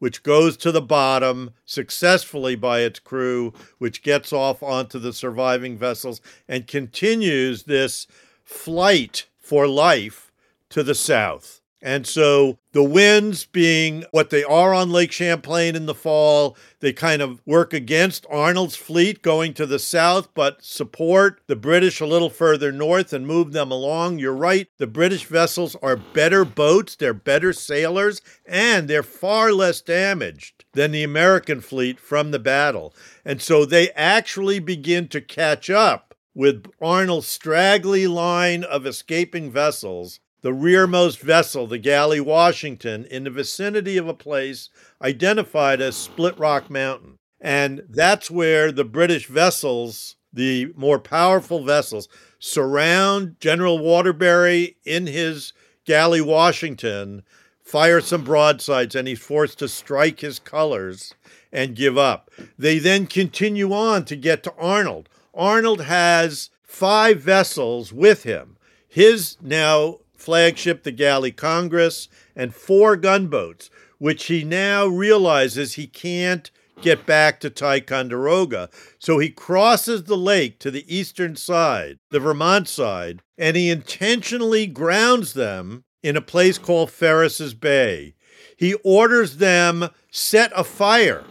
which 0.05 0.23
goes 0.23 0.55
to 0.55 0.71
the 0.71 0.83
bottom 0.83 1.51
successfully 1.64 2.55
by 2.55 2.81
its 2.81 2.99
crew, 2.99 3.55
which 3.79 4.03
gets 4.03 4.35
off 4.35 4.62
onto 4.62 4.99
the 4.99 5.14
surviving 5.14 5.79
vessels 5.79 6.21
and 6.47 6.67
continues 6.67 7.62
this 7.62 8.07
flight 8.42 9.27
for 9.38 9.67
life 9.67 10.31
to 10.69 10.83
the 10.83 10.94
south. 10.94 11.63
And 11.85 12.06
so 12.06 12.58
the 12.72 12.82
winds 12.82 13.44
being 13.44 14.06
what 14.10 14.30
they 14.30 14.42
are 14.42 14.72
on 14.72 14.88
Lake 14.88 15.12
Champlain 15.12 15.76
in 15.76 15.85
the 15.85 15.94
fall, 15.94 16.56
they 16.80 16.94
kind 16.94 17.20
of 17.20 17.42
work 17.44 17.74
against 17.74 18.24
Arnold's 18.30 18.74
fleet 18.74 19.20
going 19.20 19.52
to 19.52 19.66
the 19.66 19.78
south, 19.78 20.30
but 20.32 20.64
support 20.64 21.42
the 21.46 21.56
British 21.56 22.00
a 22.00 22.06
little 22.06 22.30
further 22.30 22.72
north 22.72 23.12
and 23.12 23.26
move 23.26 23.52
them 23.52 23.70
along. 23.70 24.18
You're 24.18 24.32
right, 24.32 24.66
the 24.78 24.87
British 24.87 25.26
vessels 25.26 25.76
are 25.82 25.98
better 25.98 26.46
boats, 26.46 26.96
they're 26.96 27.12
better 27.12 27.52
sailors, 27.52 28.22
and 28.46 28.88
they're 28.88 29.02
far 29.02 29.52
less 29.52 29.82
damaged 29.82 30.64
than 30.72 30.90
the 30.90 31.02
American 31.02 31.60
fleet 31.60 32.00
from 32.00 32.30
the 32.30 32.38
battle. 32.38 32.94
And 33.26 33.42
so 33.42 33.66
they 33.66 33.90
actually 33.90 34.58
begin 34.58 35.06
to 35.08 35.20
catch 35.20 35.68
up 35.68 36.14
with 36.35 36.64
Arnold's 36.80 37.28
straggly 37.28 38.06
line 38.06 38.64
of 38.64 38.87
escaping 38.87 39.50
vessels 39.50 40.20
the 40.45 40.53
rearmost 40.53 41.21
vessel, 41.21 41.67
the 41.67 41.79
galley 41.79 42.21
Washington, 42.21 43.07
in 43.07 43.25
the 43.25 43.31
vicinity 43.31 43.97
of 43.97 44.07
a 44.07 44.13
place 44.13 44.69
identified 45.01 45.81
as 45.81 45.97
Split 45.97 46.38
Rock 46.38 46.69
Mountain. 46.69 47.17
And 47.40 47.83
that's 47.88 48.31
where 48.31 48.71
the 48.71 48.85
British 48.85 49.27
vessels, 49.27 50.17
the 50.35 50.71
more 50.77 50.99
powerful 50.99 51.65
vessels, 51.65 52.11
surround 52.38 53.37
General 53.40 53.79
Waterbury 53.79 54.77
in 54.85 55.07
his 55.07 55.55
galley 55.87 56.21
Washington, 56.21 57.23
fire 57.63 58.03
some 58.03 58.23
broadsides, 58.23 58.95
and 58.95 59.09
he's 59.09 59.21
forced 59.21 59.59
to 59.61 59.69
strike 59.69 60.21
his 60.21 60.38
colors 60.38 61.15
and 61.55 61.75
give 61.75 61.97
up. 61.97 62.31
They 62.59 62.79
then 62.79 63.07
continue 63.07 63.73
on 63.73 64.05
to 64.05 64.15
get 64.15 64.42
to 64.42 64.53
Arnold. 64.59 65.09
Arnold 65.33 65.81
has 65.81 66.51
five 66.63 67.23
vessels 67.23 67.95
with 67.95 68.25
him. 68.25 68.59
His 68.87 69.38
now 69.40 70.01
flagship, 70.25 70.83
the 70.83 70.90
galley 70.90 71.31
Congress, 71.31 72.08
and 72.35 72.54
four 72.54 72.96
gunboats, 72.96 73.68
which 73.98 74.25
he 74.25 74.42
now 74.42 74.87
realizes 74.87 75.75
he 75.75 75.87
can't 75.87 76.50
get 76.81 77.06
back 77.06 77.40
to 77.40 77.50
Ticonderoga. 77.50 78.68
So 78.98 79.18
he 79.18 79.31
crosses 79.31 80.04
the 80.04 80.16
lake 80.16 80.58
to 80.60 80.70
the 80.70 80.85
eastern 80.94 81.37
side, 81.37 81.98
the 82.10 82.20
Vermont 82.20 82.68
side, 82.68 83.20
and 83.38 83.56
he 83.56 83.70
intentionally 83.70 84.66
grounds 84.66 85.35
them 85.35 85.85
in 86.02 86.16
a 86.16 86.22
place 86.22 86.58
called 86.58 86.90
Ferris's 86.90 87.54
Bay. 87.54 88.14
He 88.56 88.75
orders 88.85 89.37
them 89.37 89.88
set 90.10 90.52
afire 90.56 91.25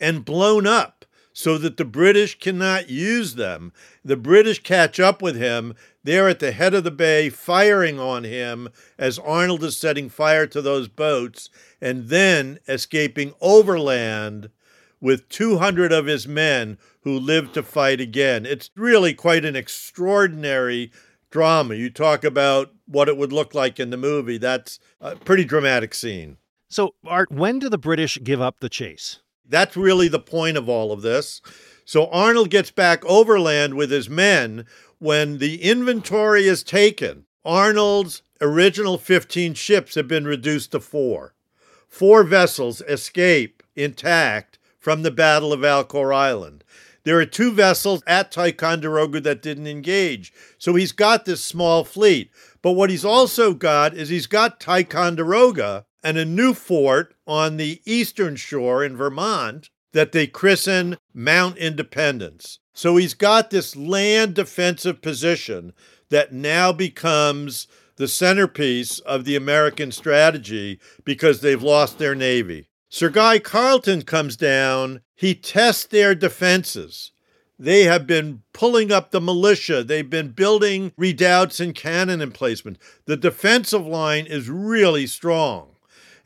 and 0.00 0.24
blown 0.24 0.66
up 0.66 0.97
so 1.38 1.56
that 1.56 1.76
the 1.76 1.84
British 1.84 2.36
cannot 2.36 2.90
use 2.90 3.36
them. 3.36 3.72
The 4.04 4.16
British 4.16 4.60
catch 4.60 4.98
up 4.98 5.22
with 5.22 5.36
him. 5.36 5.76
They're 6.02 6.28
at 6.28 6.40
the 6.40 6.50
head 6.50 6.74
of 6.74 6.82
the 6.82 6.90
bay 6.90 7.30
firing 7.30 8.00
on 8.00 8.24
him 8.24 8.70
as 8.98 9.20
Arnold 9.20 9.62
is 9.62 9.76
setting 9.76 10.08
fire 10.08 10.48
to 10.48 10.60
those 10.60 10.88
boats 10.88 11.48
and 11.80 12.08
then 12.08 12.58
escaping 12.66 13.34
overland 13.40 14.50
with 15.00 15.28
200 15.28 15.92
of 15.92 16.06
his 16.06 16.26
men 16.26 16.76
who 17.02 17.16
lived 17.16 17.54
to 17.54 17.62
fight 17.62 18.00
again. 18.00 18.44
It's 18.44 18.70
really 18.74 19.14
quite 19.14 19.44
an 19.44 19.54
extraordinary 19.54 20.90
drama. 21.30 21.76
You 21.76 21.88
talk 21.88 22.24
about 22.24 22.72
what 22.84 23.08
it 23.08 23.16
would 23.16 23.32
look 23.32 23.54
like 23.54 23.78
in 23.78 23.90
the 23.90 23.96
movie. 23.96 24.38
That's 24.38 24.80
a 25.00 25.14
pretty 25.14 25.44
dramatic 25.44 25.94
scene. 25.94 26.38
So, 26.68 26.96
Art, 27.06 27.30
when 27.30 27.60
do 27.60 27.68
the 27.68 27.78
British 27.78 28.18
give 28.24 28.40
up 28.40 28.58
the 28.58 28.68
chase? 28.68 29.20
That's 29.48 29.76
really 29.76 30.08
the 30.08 30.20
point 30.20 30.56
of 30.56 30.68
all 30.68 30.92
of 30.92 31.02
this. 31.02 31.40
So 31.84 32.06
Arnold 32.08 32.50
gets 32.50 32.70
back 32.70 33.04
overland 33.06 33.74
with 33.74 33.90
his 33.90 34.10
men. 34.10 34.66
When 34.98 35.38
the 35.38 35.62
inventory 35.62 36.46
is 36.46 36.62
taken, 36.62 37.24
Arnold's 37.44 38.22
original 38.40 38.98
15 38.98 39.54
ships 39.54 39.94
have 39.94 40.06
been 40.06 40.26
reduced 40.26 40.72
to 40.72 40.80
four. 40.80 41.34
Four 41.88 42.24
vessels 42.24 42.82
escape 42.82 43.62
intact 43.74 44.58
from 44.78 45.02
the 45.02 45.10
Battle 45.10 45.52
of 45.52 45.60
Valcour 45.60 46.14
Island. 46.14 46.62
There 47.04 47.18
are 47.18 47.24
two 47.24 47.52
vessels 47.52 48.02
at 48.06 48.30
Ticonderoga 48.30 49.20
that 49.20 49.40
didn't 49.40 49.66
engage. 49.66 50.32
So 50.58 50.74
he's 50.74 50.92
got 50.92 51.24
this 51.24 51.42
small 51.42 51.84
fleet. 51.84 52.30
But 52.60 52.72
what 52.72 52.90
he's 52.90 53.04
also 53.04 53.54
got 53.54 53.94
is 53.94 54.10
he's 54.10 54.26
got 54.26 54.60
Ticonderoga 54.60 55.86
and 56.02 56.16
a 56.16 56.24
new 56.24 56.54
fort 56.54 57.14
on 57.26 57.56
the 57.56 57.80
eastern 57.84 58.36
shore 58.36 58.84
in 58.84 58.96
Vermont 58.96 59.70
that 59.92 60.12
they 60.12 60.26
christen 60.26 60.96
Mount 61.14 61.56
Independence. 61.56 62.58
So 62.72 62.96
he's 62.96 63.14
got 63.14 63.50
this 63.50 63.74
land 63.74 64.34
defensive 64.34 65.02
position 65.02 65.72
that 66.10 66.32
now 66.32 66.72
becomes 66.72 67.66
the 67.96 68.08
centerpiece 68.08 69.00
of 69.00 69.24
the 69.24 69.34
American 69.34 69.90
strategy 69.90 70.78
because 71.04 71.40
they've 71.40 71.62
lost 71.62 71.98
their 71.98 72.14
navy. 72.14 72.68
Sir 72.88 73.10
Guy 73.10 73.38
Carleton 73.38 74.02
comes 74.02 74.36
down, 74.36 75.00
he 75.14 75.34
tests 75.34 75.84
their 75.84 76.14
defenses. 76.14 77.10
They 77.58 77.84
have 77.84 78.06
been 78.06 78.42
pulling 78.52 78.92
up 78.92 79.10
the 79.10 79.20
militia. 79.20 79.82
They've 79.82 80.08
been 80.08 80.28
building 80.28 80.92
redoubts 80.96 81.58
and 81.58 81.74
cannon 81.74 82.20
emplacements. 82.20 82.78
The 83.06 83.16
defensive 83.16 83.84
line 83.84 84.26
is 84.26 84.48
really 84.48 85.08
strong. 85.08 85.70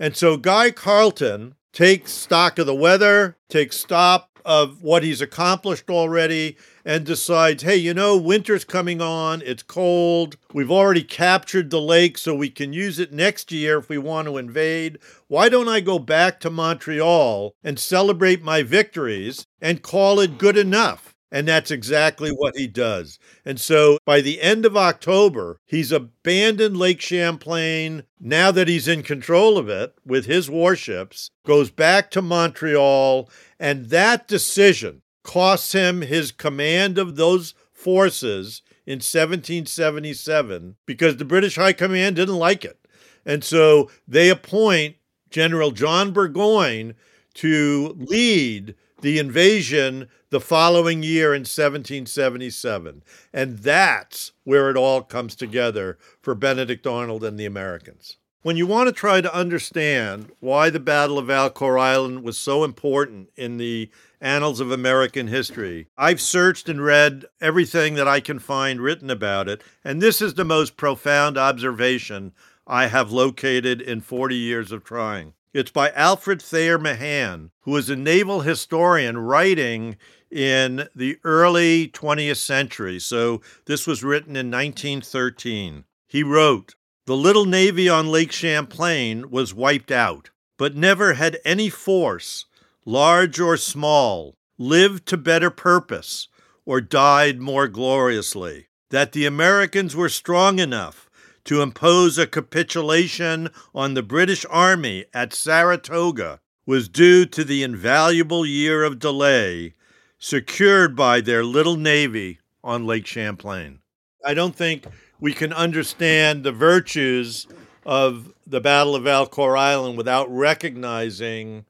And 0.03 0.16
so 0.16 0.36
Guy 0.36 0.72
Carleton 0.72 1.55
takes 1.72 2.11
stock 2.11 2.59
of 2.59 2.66
the 2.66 2.74
weather, 2.74 3.36
takes 3.48 3.76
stock 3.76 4.40
of 4.44 4.82
what 4.82 5.05
he's 5.05 5.20
accomplished 5.20 5.88
already, 5.88 6.57
and 6.84 7.07
decides, 7.07 7.62
hey, 7.62 7.76
you 7.76 7.94
know, 7.94 8.16
winter's 8.16 8.64
coming 8.64 9.00
on, 9.00 9.42
it's 9.42 9.62
cold, 9.62 10.36
we've 10.53 10.72
already 10.72 11.05
captured 11.05 11.70
the 11.70 11.80
lake, 11.80 12.18
so 12.18 12.34
we 12.34 12.50
can 12.50 12.72
use 12.72 12.98
it 12.98 13.12
next 13.12 13.53
year 13.53 13.78
if 13.78 13.88
we 13.88 13.96
want 13.96 14.26
to 14.26 14.38
invade. 14.38 14.98
Why 15.28 15.48
don't 15.48 15.68
I 15.68 15.78
go 15.78 16.00
back 16.00 16.40
to 16.40 16.50
Montreal 16.50 17.55
and 17.62 17.78
celebrate 17.78 18.42
my 18.42 18.64
victories 18.64 19.46
and 19.61 19.82
call 19.82 20.18
it 20.18 20.36
good 20.36 20.57
enough? 20.57 21.11
And 21.32 21.48
that's 21.48 21.70
exactly 21.70 22.30
what 22.30 22.56
he 22.56 22.66
does. 22.66 23.18
And 23.46 23.58
so 23.58 23.96
by 24.04 24.20
the 24.20 24.42
end 24.42 24.66
of 24.66 24.76
October, 24.76 25.58
he's 25.64 25.90
abandoned 25.90 26.76
Lake 26.76 27.00
Champlain 27.00 28.04
now 28.20 28.50
that 28.50 28.68
he's 28.68 28.86
in 28.86 29.02
control 29.02 29.56
of 29.56 29.68
it 29.70 29.94
with 30.04 30.26
his 30.26 30.50
warships, 30.50 31.30
goes 31.46 31.70
back 31.70 32.10
to 32.10 32.20
Montreal, 32.20 33.30
and 33.58 33.86
that 33.86 34.28
decision 34.28 35.00
costs 35.22 35.72
him 35.72 36.02
his 36.02 36.32
command 36.32 36.98
of 36.98 37.16
those 37.16 37.54
forces 37.72 38.60
in 38.84 38.96
1777 38.96 40.76
because 40.84 41.16
the 41.16 41.24
British 41.24 41.56
High 41.56 41.72
Command 41.72 42.16
didn't 42.16 42.36
like 42.36 42.62
it. 42.64 42.78
And 43.24 43.42
so 43.42 43.90
they 44.06 44.28
appoint 44.28 44.96
General 45.30 45.70
John 45.70 46.12
Burgoyne 46.12 46.94
to 47.34 47.96
lead 47.98 48.74
the 49.03 49.18
invasion 49.18 50.09
the 50.30 50.40
following 50.40 51.03
year 51.03 51.34
in 51.34 51.40
1777. 51.40 53.03
And 53.32 53.59
that's 53.59 54.32
where 54.44 54.70
it 54.70 54.76
all 54.76 55.03
comes 55.03 55.34
together 55.36 55.98
for 56.22 56.34
Benedict 56.34 56.86
Arnold 56.86 57.22
and 57.22 57.38
the 57.38 57.44
Americans. 57.44 58.16
When 58.42 58.57
you 58.57 58.66
want 58.66 58.88
to 58.88 58.92
try 58.92 59.20
to 59.20 59.32
understand 59.32 60.32
why 60.40 60.68
the 60.68 60.80
Battle 60.80 61.18
of 61.18 61.26
Valcour 61.26 61.78
Island 61.78 62.24
was 62.24 62.36
so 62.36 62.64
important 62.64 63.28
in 63.36 63.57
the 63.57 63.88
annals 64.20 64.59
of 64.59 64.72
American 64.72 65.28
history, 65.28 65.86
I've 65.96 66.20
searched 66.20 66.68
and 66.68 66.82
read 66.82 67.26
everything 67.40 67.94
that 67.94 68.09
I 68.09 68.18
can 68.18 68.40
find 68.40 68.80
written 68.80 69.11
about 69.11 69.48
it, 69.48 69.62
and 69.84 70.00
this 70.00 70.20
is 70.20 70.34
the 70.34 70.44
most 70.44 70.76
profound 70.76 71.38
observation 71.38 72.32
I 72.66 72.88
have 72.88 73.12
located 73.12 73.80
in 73.80 74.00
40 74.00 74.34
years 74.34 74.72
of 74.72 74.82
trying. 74.82 75.34
It's 75.55 75.70
by 75.70 75.90
Alfred 75.90 76.40
Thayer 76.40 76.78
Mahan, 76.78 77.50
who 77.61 77.76
is 77.76 77.90
a 77.90 77.96
naval 77.96 78.40
historian 78.40 79.18
writing 79.18 79.98
in 80.30 80.88
the 80.96 81.18
early 81.24 81.88
20th 81.88 82.38
century. 82.38 82.98
So 82.98 83.42
this 83.66 83.86
was 83.86 84.03
written 84.03 84.34
in 84.34 84.50
1913. 84.50 85.84
He 86.09 86.22
wrote, 86.22 86.74
The 87.05 87.16
little 87.16 87.44
navy 87.44 87.86
on 87.86 88.09
Lake 88.09 88.32
Champlain 88.32 89.30
was 89.30 89.53
wiped 89.53 89.90
out, 89.90 90.30
but 90.57 90.74
never 90.74 91.14
had 91.14 91.38
any 91.44 91.68
force, 91.68 92.46
large 92.86 93.38
or 93.38 93.59
small, 93.59 94.38
lived 94.57 95.05
to 95.09 95.18
better 95.18 95.50
purpose 95.50 96.28
or 96.64 96.80
died 96.80 97.40
more 97.40 97.68
gloriously. 97.68 98.68
That 98.88 99.12
the 99.12 99.26
Americans 99.26 99.94
were 99.94 100.09
strong 100.09 100.59
enough 100.59 101.11
to 101.45 101.62
impose 101.62 102.18
a 102.18 102.26
capitulation 102.26 103.49
on 103.74 103.95
the 103.95 104.03
British 104.03 104.45
Army 104.49 105.05
at 105.12 105.32
Saratoga 105.32 106.40
was 106.66 106.88
due 106.88 107.26
to 107.26 107.45
the 107.45 107.62
invaluable 107.62 108.47
year 108.47 108.84
of 108.84 108.99
delay 108.99 109.74
secured 110.18 110.95
by 110.95 111.20
their 111.20 111.45
little 111.45 111.76
navy 111.76 112.38
on 112.62 112.86
Lake 112.86 113.07
Champlain. 113.07 113.80
I 114.24 114.34
don't 114.34 114.55
think 114.55 114.86
we 115.18 115.32
can 115.32 115.53
understand 115.53 116.45
the 116.45 116.53
virtues 116.53 117.49
of 117.84 118.32
the 118.47 118.61
Battle 118.61 118.95
of 118.95 119.03
Valcour 119.03 119.59
Island 119.59 119.97
without 119.97 120.30
recognizing 120.30 121.64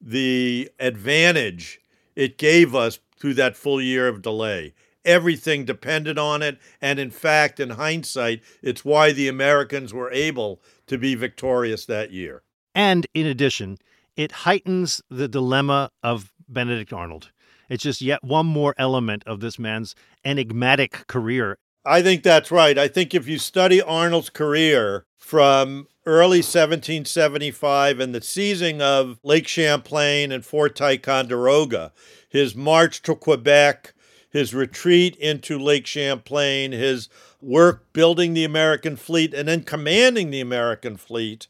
the 0.00 0.70
advantage 0.78 1.80
it 2.16 2.38
gave 2.38 2.74
us 2.74 2.98
through 3.18 3.34
that 3.34 3.56
full 3.56 3.80
year 3.80 4.08
of 4.08 4.22
delay. 4.22 4.72
Everything 5.04 5.64
depended 5.64 6.18
on 6.18 6.42
it. 6.42 6.58
And 6.80 6.98
in 6.98 7.10
fact, 7.10 7.60
in 7.60 7.70
hindsight, 7.70 8.42
it's 8.62 8.84
why 8.84 9.12
the 9.12 9.28
Americans 9.28 9.94
were 9.94 10.10
able 10.12 10.60
to 10.86 10.98
be 10.98 11.14
victorious 11.14 11.86
that 11.86 12.12
year. 12.12 12.42
And 12.74 13.06
in 13.14 13.26
addition, 13.26 13.78
it 14.16 14.32
heightens 14.32 15.00
the 15.10 15.28
dilemma 15.28 15.90
of 16.02 16.32
Benedict 16.48 16.92
Arnold. 16.92 17.30
It's 17.68 17.84
just 17.84 18.02
yet 18.02 18.24
one 18.24 18.46
more 18.46 18.74
element 18.76 19.22
of 19.26 19.40
this 19.40 19.58
man's 19.58 19.94
enigmatic 20.24 21.06
career. 21.06 21.58
I 21.84 22.02
think 22.02 22.22
that's 22.22 22.50
right. 22.50 22.76
I 22.76 22.88
think 22.88 23.14
if 23.14 23.26
you 23.26 23.38
study 23.38 23.80
Arnold's 23.80 24.28
career 24.28 25.06
from 25.16 25.86
early 26.04 26.38
1775 26.38 28.00
and 28.00 28.14
the 28.14 28.20
seizing 28.20 28.82
of 28.82 29.18
Lake 29.22 29.46
Champlain 29.48 30.32
and 30.32 30.44
Fort 30.44 30.76
Ticonderoga, 30.76 31.92
his 32.28 32.54
march 32.54 33.00
to 33.02 33.14
Quebec, 33.14 33.94
his 34.30 34.54
retreat 34.54 35.16
into 35.16 35.58
Lake 35.58 35.86
Champlain, 35.86 36.72
his 36.72 37.08
work 37.42 37.92
building 37.92 38.34
the 38.34 38.44
American 38.44 38.96
fleet 38.96 39.34
and 39.34 39.48
then 39.48 39.62
commanding 39.62 40.30
the 40.30 40.40
American 40.40 40.96
fleet, 40.96 41.48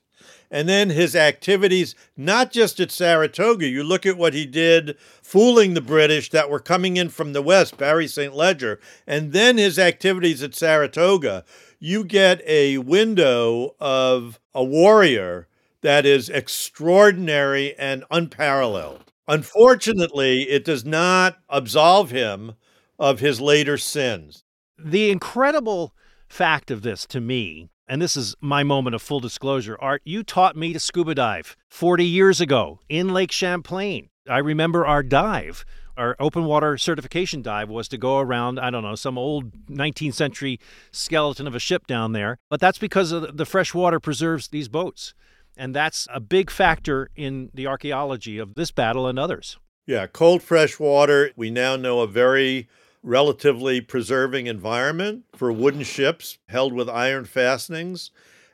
And 0.50 0.68
then 0.68 0.90
his 0.90 1.14
activities, 1.14 1.94
not 2.16 2.50
just 2.50 2.80
at 2.80 2.90
Saratoga, 2.90 3.68
you 3.68 3.84
look 3.84 4.04
at 4.04 4.18
what 4.18 4.34
he 4.34 4.46
did 4.46 4.96
fooling 5.22 5.74
the 5.74 5.80
British 5.80 6.30
that 6.30 6.50
were 6.50 6.58
coming 6.58 6.96
in 6.96 7.08
from 7.08 7.32
the 7.32 7.42
West, 7.42 7.76
Barry 7.78 8.08
St. 8.08 8.34
Leger, 8.34 8.80
and 9.06 9.32
then 9.32 9.58
his 9.58 9.78
activities 9.78 10.42
at 10.42 10.54
Saratoga, 10.54 11.44
you 11.78 12.02
get 12.04 12.42
a 12.46 12.78
window 12.78 13.76
of 13.78 14.40
a 14.54 14.64
warrior 14.64 15.46
that 15.82 16.04
is 16.04 16.28
extraordinary 16.28 17.76
and 17.78 18.04
unparalleled. 18.10 19.04
Unfortunately, 19.28 20.42
it 20.42 20.64
does 20.64 20.84
not 20.84 21.38
absolve 21.48 22.10
him 22.10 22.54
of 23.00 23.20
his 23.20 23.40
later 23.40 23.78
sins. 23.78 24.44
The 24.78 25.10
incredible 25.10 25.94
fact 26.28 26.70
of 26.70 26.82
this 26.82 27.06
to 27.06 27.20
me, 27.20 27.70
and 27.88 28.00
this 28.00 28.16
is 28.16 28.36
my 28.40 28.62
moment 28.62 28.94
of 28.94 29.02
full 29.02 29.18
disclosure, 29.20 29.76
Art, 29.80 30.02
you 30.04 30.22
taught 30.22 30.56
me 30.56 30.72
to 30.74 30.78
scuba 30.78 31.14
dive 31.14 31.56
40 31.70 32.04
years 32.04 32.40
ago 32.40 32.78
in 32.88 33.08
Lake 33.08 33.32
Champlain. 33.32 34.10
I 34.28 34.38
remember 34.38 34.86
our 34.86 35.02
dive, 35.02 35.64
our 35.96 36.14
open 36.20 36.44
water 36.44 36.78
certification 36.78 37.42
dive 37.42 37.68
was 37.68 37.88
to 37.88 37.98
go 37.98 38.18
around, 38.18 38.60
I 38.60 38.70
don't 38.70 38.82
know, 38.82 38.94
some 38.94 39.18
old 39.18 39.50
19th 39.66 40.14
century 40.14 40.60
skeleton 40.92 41.46
of 41.46 41.54
a 41.54 41.58
ship 41.58 41.86
down 41.86 42.12
there. 42.12 42.38
But 42.48 42.60
that's 42.60 42.78
because 42.78 43.12
of 43.12 43.36
the 43.36 43.46
fresh 43.46 43.74
water 43.74 43.98
preserves 43.98 44.48
these 44.48 44.68
boats. 44.68 45.14
And 45.56 45.74
that's 45.74 46.06
a 46.12 46.20
big 46.20 46.50
factor 46.50 47.10
in 47.16 47.50
the 47.52 47.66
archaeology 47.66 48.38
of 48.38 48.54
this 48.54 48.70
battle 48.70 49.06
and 49.06 49.18
others. 49.18 49.58
Yeah, 49.86 50.06
cold 50.06 50.42
fresh 50.42 50.78
water, 50.78 51.32
we 51.34 51.50
now 51.50 51.76
know 51.76 52.00
a 52.00 52.06
very 52.06 52.68
relatively 53.02 53.80
preserving 53.80 54.46
environment 54.46 55.24
for 55.34 55.52
wooden 55.52 55.82
ships 55.82 56.38
held 56.48 56.72
with 56.72 56.88
iron 56.88 57.24
fastenings. 57.24 58.10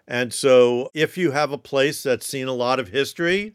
And 0.09 0.33
so, 0.33 0.91
if 0.95 1.19
you 1.19 1.33
have 1.33 1.51
a 1.51 1.59
place 1.59 2.03
that's 2.03 2.27
seen 2.27 2.47
a 2.47 2.53
lot 2.53 2.79
of 2.79 2.89
history, 2.89 3.55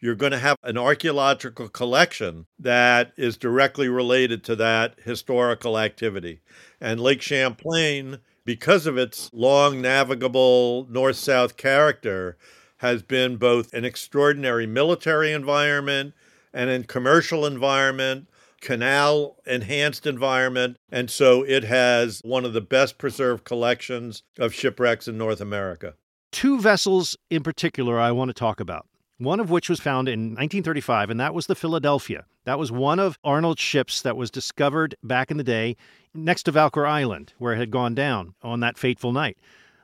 you're 0.00 0.14
going 0.14 0.32
to 0.32 0.38
have 0.38 0.56
an 0.62 0.78
archaeological 0.78 1.68
collection 1.68 2.46
that 2.58 3.12
is 3.16 3.36
directly 3.36 3.88
related 3.88 4.42
to 4.44 4.56
that 4.56 4.98
historical 5.04 5.78
activity. 5.78 6.40
And 6.80 7.00
Lake 7.00 7.20
Champlain, 7.20 8.18
because 8.46 8.86
of 8.86 8.96
its 8.96 9.30
long 9.34 9.82
navigable 9.82 10.86
north 10.88 11.16
south 11.16 11.58
character, 11.58 12.38
has 12.78 13.02
been 13.02 13.36
both 13.36 13.74
an 13.74 13.84
extraordinary 13.84 14.66
military 14.66 15.32
environment 15.32 16.14
and 16.54 16.70
a 16.70 16.82
commercial 16.82 17.44
environment, 17.44 18.26
canal 18.60 19.36
enhanced 19.46 20.06
environment. 20.06 20.76
And 20.90 21.10
so 21.10 21.42
it 21.42 21.64
has 21.64 22.20
one 22.24 22.44
of 22.44 22.52
the 22.52 22.60
best 22.60 22.98
preserved 22.98 23.44
collections 23.44 24.22
of 24.38 24.54
shipwrecks 24.54 25.08
in 25.08 25.18
North 25.18 25.40
America. 25.40 25.94
Two 26.32 26.60
vessels 26.60 27.16
in 27.28 27.42
particular 27.42 27.98
I 27.98 28.12
want 28.12 28.28
to 28.28 28.34
talk 28.34 28.60
about. 28.60 28.86
One 29.18 29.40
of 29.40 29.50
which 29.50 29.68
was 29.68 29.80
found 29.80 30.08
in 30.08 30.30
1935, 30.30 31.10
and 31.10 31.20
that 31.20 31.34
was 31.34 31.46
the 31.46 31.54
Philadelphia. 31.54 32.24
That 32.44 32.58
was 32.58 32.72
one 32.72 32.98
of 32.98 33.18
Arnold's 33.22 33.60
ships 33.60 34.00
that 34.00 34.16
was 34.16 34.30
discovered 34.30 34.94
back 35.02 35.30
in 35.30 35.36
the 35.36 35.44
day 35.44 35.76
next 36.14 36.44
to 36.44 36.52
Valcour 36.52 36.88
Island, 36.88 37.34
where 37.36 37.52
it 37.52 37.58
had 37.58 37.70
gone 37.70 37.94
down 37.94 38.34
on 38.42 38.60
that 38.60 38.78
fateful 38.78 39.12
night. 39.12 39.36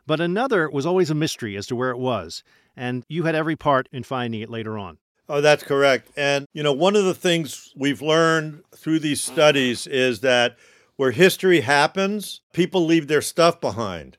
But 0.06 0.20
another 0.20 0.70
was 0.70 0.86
always 0.86 1.10
a 1.10 1.14
mystery 1.14 1.56
as 1.56 1.66
to 1.66 1.76
where 1.76 1.90
it 1.90 1.98
was 1.98 2.42
and 2.76 3.04
you 3.08 3.24
had 3.24 3.34
every 3.34 3.56
part 3.56 3.88
in 3.90 4.02
finding 4.02 4.40
it 4.40 4.50
later 4.50 4.76
on. 4.78 4.98
Oh, 5.28 5.40
that's 5.40 5.64
correct. 5.64 6.10
And, 6.16 6.46
you 6.52 6.62
know, 6.62 6.72
one 6.72 6.94
of 6.94 7.04
the 7.04 7.14
things 7.14 7.72
we've 7.76 8.02
learned 8.02 8.62
through 8.76 9.00
these 9.00 9.20
studies 9.20 9.86
is 9.86 10.20
that 10.20 10.56
where 10.96 11.10
history 11.10 11.60
happens, 11.60 12.40
people 12.52 12.84
leave 12.84 13.08
their 13.08 13.22
stuff 13.22 13.60
behind. 13.60 14.16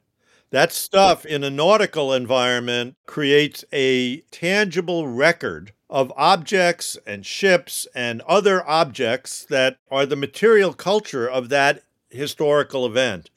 That 0.51 0.71
stuff 0.71 1.25
in 1.25 1.43
a 1.43 1.49
nautical 1.49 2.13
environment 2.13 2.95
creates 3.05 3.63
a 3.73 4.17
tangible 4.31 5.07
record 5.07 5.73
of 5.89 6.11
objects 6.17 6.97
and 7.05 7.25
ships 7.25 7.87
and 7.95 8.21
other 8.21 8.67
objects 8.67 9.45
that 9.49 9.77
are 9.89 10.05
the 10.05 10.15
material 10.15 10.73
culture 10.73 11.29
of 11.29 11.49
that 11.49 11.83
historical 12.09 12.85
event. 12.85 13.29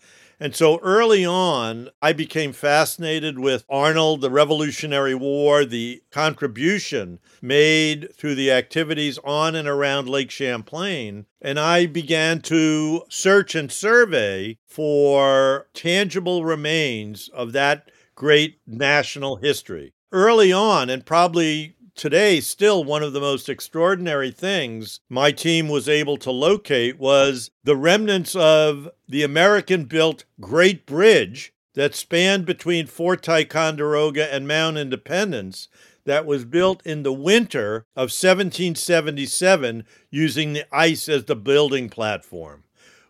And 0.42 0.56
so 0.56 0.78
early 0.78 1.22
on, 1.22 1.90
I 2.00 2.14
became 2.14 2.54
fascinated 2.54 3.38
with 3.38 3.66
Arnold, 3.68 4.22
the 4.22 4.30
Revolutionary 4.30 5.14
War, 5.14 5.66
the 5.66 6.02
contribution 6.10 7.18
made 7.42 8.14
through 8.14 8.36
the 8.36 8.50
activities 8.50 9.18
on 9.22 9.54
and 9.54 9.68
around 9.68 10.08
Lake 10.08 10.30
Champlain. 10.30 11.26
And 11.42 11.60
I 11.60 11.84
began 11.84 12.40
to 12.42 13.02
search 13.10 13.54
and 13.54 13.70
survey 13.70 14.56
for 14.66 15.66
tangible 15.74 16.42
remains 16.42 17.28
of 17.28 17.52
that 17.52 17.90
great 18.14 18.60
national 18.66 19.36
history. 19.36 19.92
Early 20.10 20.52
on, 20.52 20.88
and 20.88 21.04
probably 21.04 21.76
today 22.00 22.40
still 22.40 22.82
one 22.82 23.02
of 23.02 23.12
the 23.12 23.20
most 23.20 23.46
extraordinary 23.46 24.30
things 24.30 25.00
my 25.10 25.30
team 25.30 25.68
was 25.68 25.86
able 25.86 26.16
to 26.16 26.30
locate 26.30 26.98
was 26.98 27.50
the 27.62 27.76
remnants 27.76 28.34
of 28.34 28.88
the 29.06 29.22
American 29.22 29.84
built 29.84 30.24
Great 30.40 30.86
Bridge 30.86 31.52
that 31.74 31.94
spanned 31.94 32.46
between 32.46 32.86
Fort 32.86 33.22
Ticonderoga 33.22 34.32
and 34.32 34.48
Mount 34.48 34.78
Independence 34.78 35.68
that 36.06 36.24
was 36.24 36.46
built 36.46 36.80
in 36.86 37.02
the 37.02 37.12
winter 37.12 37.84
of 37.94 38.08
1777 38.08 39.84
using 40.10 40.54
the 40.54 40.64
ice 40.74 41.06
as 41.06 41.26
the 41.26 41.36
building 41.36 41.90
platform. 41.90 42.64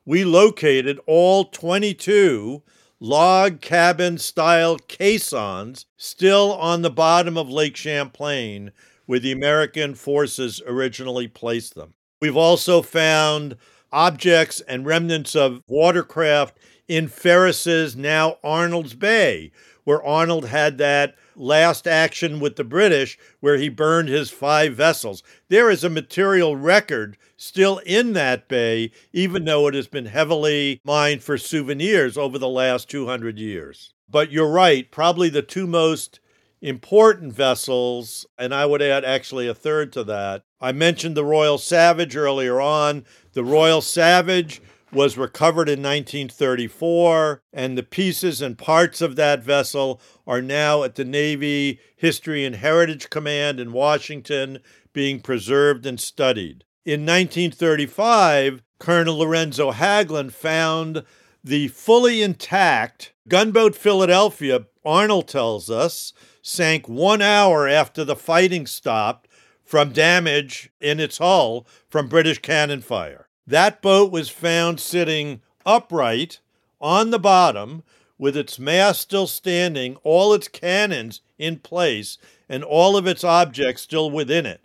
We 0.05 0.25
located 0.25 0.99
all 1.07 1.45
22 1.45 2.65
log 3.01 3.61
cabin 3.61 4.19
style 4.19 4.77
caissons 4.77 5.87
still 5.97 6.53
on 6.53 6.83
the 6.83 6.91
bottom 6.91 7.37
of 7.39 7.49
Lake 7.49 7.77
Champlain 7.77 8.73
where 9.07 9.19
the 9.19 9.33
American 9.33 9.95
forces 9.95 10.63
originally 10.69 11.27
placed 11.27 11.75
them. 11.75 11.95
We've 12.21 12.37
also 12.37 12.81
found 12.81 13.57
objects 13.91 14.61
and 14.61 14.87
remnants 14.87 15.35
of 15.35 15.63
watercraft 15.67 16.57
in 16.87 17.09
Ferris's 17.09 17.97
now 17.97 18.37
Arnold's 18.45 18.95
Bay, 18.95 19.51
where 19.83 20.01
Arnold 20.03 20.47
had 20.47 20.79
that 20.79 21.17
last 21.37 21.87
action 21.87 22.41
with 22.41 22.57
the 22.57 22.65
British 22.65 23.19
where 23.41 23.57
he 23.57 23.69
burned 23.69 24.09
his 24.09 24.31
five 24.31 24.75
vessels. 24.75 25.23
There 25.49 25.71
is 25.71 25.85
a 25.85 25.91
material 25.91 26.57
record 26.57 27.17
still 27.37 27.79
in 27.79 28.13
that 28.15 28.49
bay, 28.49 28.93
even 29.13 29.45
though 29.45 29.67
it 29.69 29.75
has 29.75 29.89
been 29.89 30.07
heavily 30.07 30.81
mined 30.85 31.23
for 31.23 31.39
souvenirs 31.39 32.19
over 32.19 32.39
the 32.39 32.49
last 32.49 32.91
200 32.91 33.39
years. 33.39 33.95
But 34.09 34.33
you're 34.33 34.51
right, 34.51 34.91
probably 34.91 35.29
the 35.29 35.43
two 35.43 35.67
most 35.67 36.21
important 36.61 37.33
vessels, 37.33 38.27
and 38.39 38.55
I 38.55 38.67
would 38.67 38.83
add 38.83 39.05
actually 39.05 39.49
a 39.49 39.55
third 39.55 39.93
to 39.95 40.05
that. 40.05 40.43
I 40.61 40.73
mentioned 40.73 41.17
the 41.17 41.25
Royal 41.25 41.59
Savage 41.59 42.17
earlier 42.17 42.61
on. 42.61 43.05
The 43.33 43.45
Royal 43.45 43.81
Savage 43.81 44.61
was 44.93 45.17
recovered 45.17 45.69
in 45.69 45.83
1934, 45.83 47.43
and 47.53 47.77
the 47.77 47.83
pieces 47.83 48.43
and 48.43 48.59
parts 48.59 49.01
of 49.01 49.17
that 49.17 49.43
vessel 49.43 50.01
are 50.27 50.43
now 50.43 50.83
at 50.83 50.97
the 50.97 51.05
Navy 51.05 51.81
History 51.97 52.45
and 52.45 52.57
Heritage 52.57 53.11
Command 53.11 53.61
in 53.61 53.73
Washington 53.73 54.59
being 54.93 55.21
preserved 55.21 55.87
and 55.87 56.01
studied. 56.01 56.65
In 56.85 57.07
1935, 57.07 58.63
Colonel 58.79 59.19
Lorenzo 59.19 59.73
Hagglund 59.73 60.33
found 60.33 61.05
the 61.45 61.69
fully 61.69 62.23
intact 62.23 63.13
gunboat 63.29 63.75
Philadelphia, 63.75 64.67
Arnold 64.85 65.29
tells 65.29 65.71
us, 65.71 66.13
sank 66.43 66.89
one 66.89 67.23
hour 67.23 67.69
after 67.69 68.05
the 68.05 68.17
fighting 68.17 68.67
stopped 68.67 69.29
from 69.65 69.93
damage 69.93 70.71
in 70.81 70.99
its 70.99 71.19
hull 71.19 71.67
from 71.89 72.09
British 72.09 72.39
cannon 72.39 72.81
fire. 72.81 73.30
That 73.47 73.83
boat 73.83 74.13
was 74.13 74.29
found 74.29 74.81
sitting 74.81 75.41
upright 75.67 76.41
on 76.81 77.11
the 77.11 77.19
bottom 77.19 77.83
with 78.19 78.37
its 78.37 78.59
mast 78.59 79.01
still 79.01 79.27
standing, 79.27 79.97
all 80.03 80.35
its 80.35 80.47
cannons 80.47 81.21
in 81.39 81.59
place, 81.59 82.19
and 82.49 82.63
all 82.63 82.97
of 82.97 83.07
its 83.07 83.25
objects 83.25 83.83
still 83.83 84.11
within 84.11 84.47
it. 84.47 84.61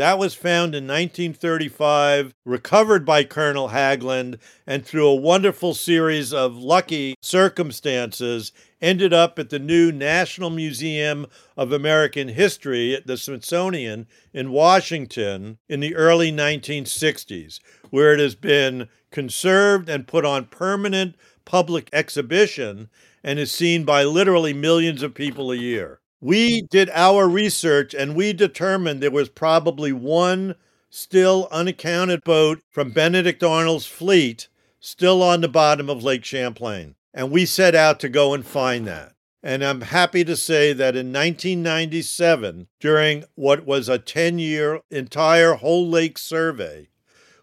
That 0.00 0.18
was 0.18 0.32
found 0.32 0.74
in 0.74 0.86
1935, 0.86 2.32
recovered 2.46 3.04
by 3.04 3.22
Colonel 3.22 3.68
Hagglund, 3.68 4.38
and 4.66 4.82
through 4.82 5.06
a 5.06 5.14
wonderful 5.14 5.74
series 5.74 6.32
of 6.32 6.56
lucky 6.56 7.16
circumstances, 7.20 8.50
ended 8.80 9.12
up 9.12 9.38
at 9.38 9.50
the 9.50 9.58
new 9.58 9.92
National 9.92 10.48
Museum 10.48 11.26
of 11.54 11.70
American 11.70 12.28
History 12.28 12.94
at 12.94 13.06
the 13.06 13.18
Smithsonian 13.18 14.06
in 14.32 14.52
Washington 14.52 15.58
in 15.68 15.80
the 15.80 15.94
early 15.94 16.32
1960s, 16.32 17.60
where 17.90 18.14
it 18.14 18.20
has 18.20 18.34
been 18.34 18.88
conserved 19.10 19.90
and 19.90 20.08
put 20.08 20.24
on 20.24 20.46
permanent 20.46 21.14
public 21.44 21.90
exhibition 21.92 22.88
and 23.22 23.38
is 23.38 23.52
seen 23.52 23.84
by 23.84 24.04
literally 24.04 24.54
millions 24.54 25.02
of 25.02 25.12
people 25.12 25.52
a 25.52 25.56
year. 25.56 25.99
We 26.20 26.62
did 26.62 26.90
our 26.90 27.26
research 27.26 27.94
and 27.94 28.14
we 28.14 28.32
determined 28.32 29.00
there 29.00 29.10
was 29.10 29.30
probably 29.30 29.92
one 29.92 30.54
still 30.90 31.48
unaccounted 31.50 32.24
boat 32.24 32.60
from 32.70 32.90
Benedict 32.90 33.42
Arnold's 33.42 33.86
fleet 33.86 34.48
still 34.80 35.22
on 35.22 35.40
the 35.40 35.48
bottom 35.48 35.88
of 35.88 36.02
Lake 36.02 36.24
Champlain. 36.24 36.94
And 37.14 37.30
we 37.30 37.46
set 37.46 37.74
out 37.74 38.00
to 38.00 38.08
go 38.08 38.34
and 38.34 38.44
find 38.44 38.86
that. 38.86 39.14
And 39.42 39.64
I'm 39.64 39.80
happy 39.80 40.22
to 40.24 40.36
say 40.36 40.74
that 40.74 40.94
in 40.94 41.12
1997, 41.12 42.68
during 42.78 43.24
what 43.34 43.64
was 43.64 43.88
a 43.88 43.98
10 43.98 44.38
year 44.38 44.80
entire 44.90 45.54
whole 45.54 45.88
lake 45.88 46.18
survey, 46.18 46.88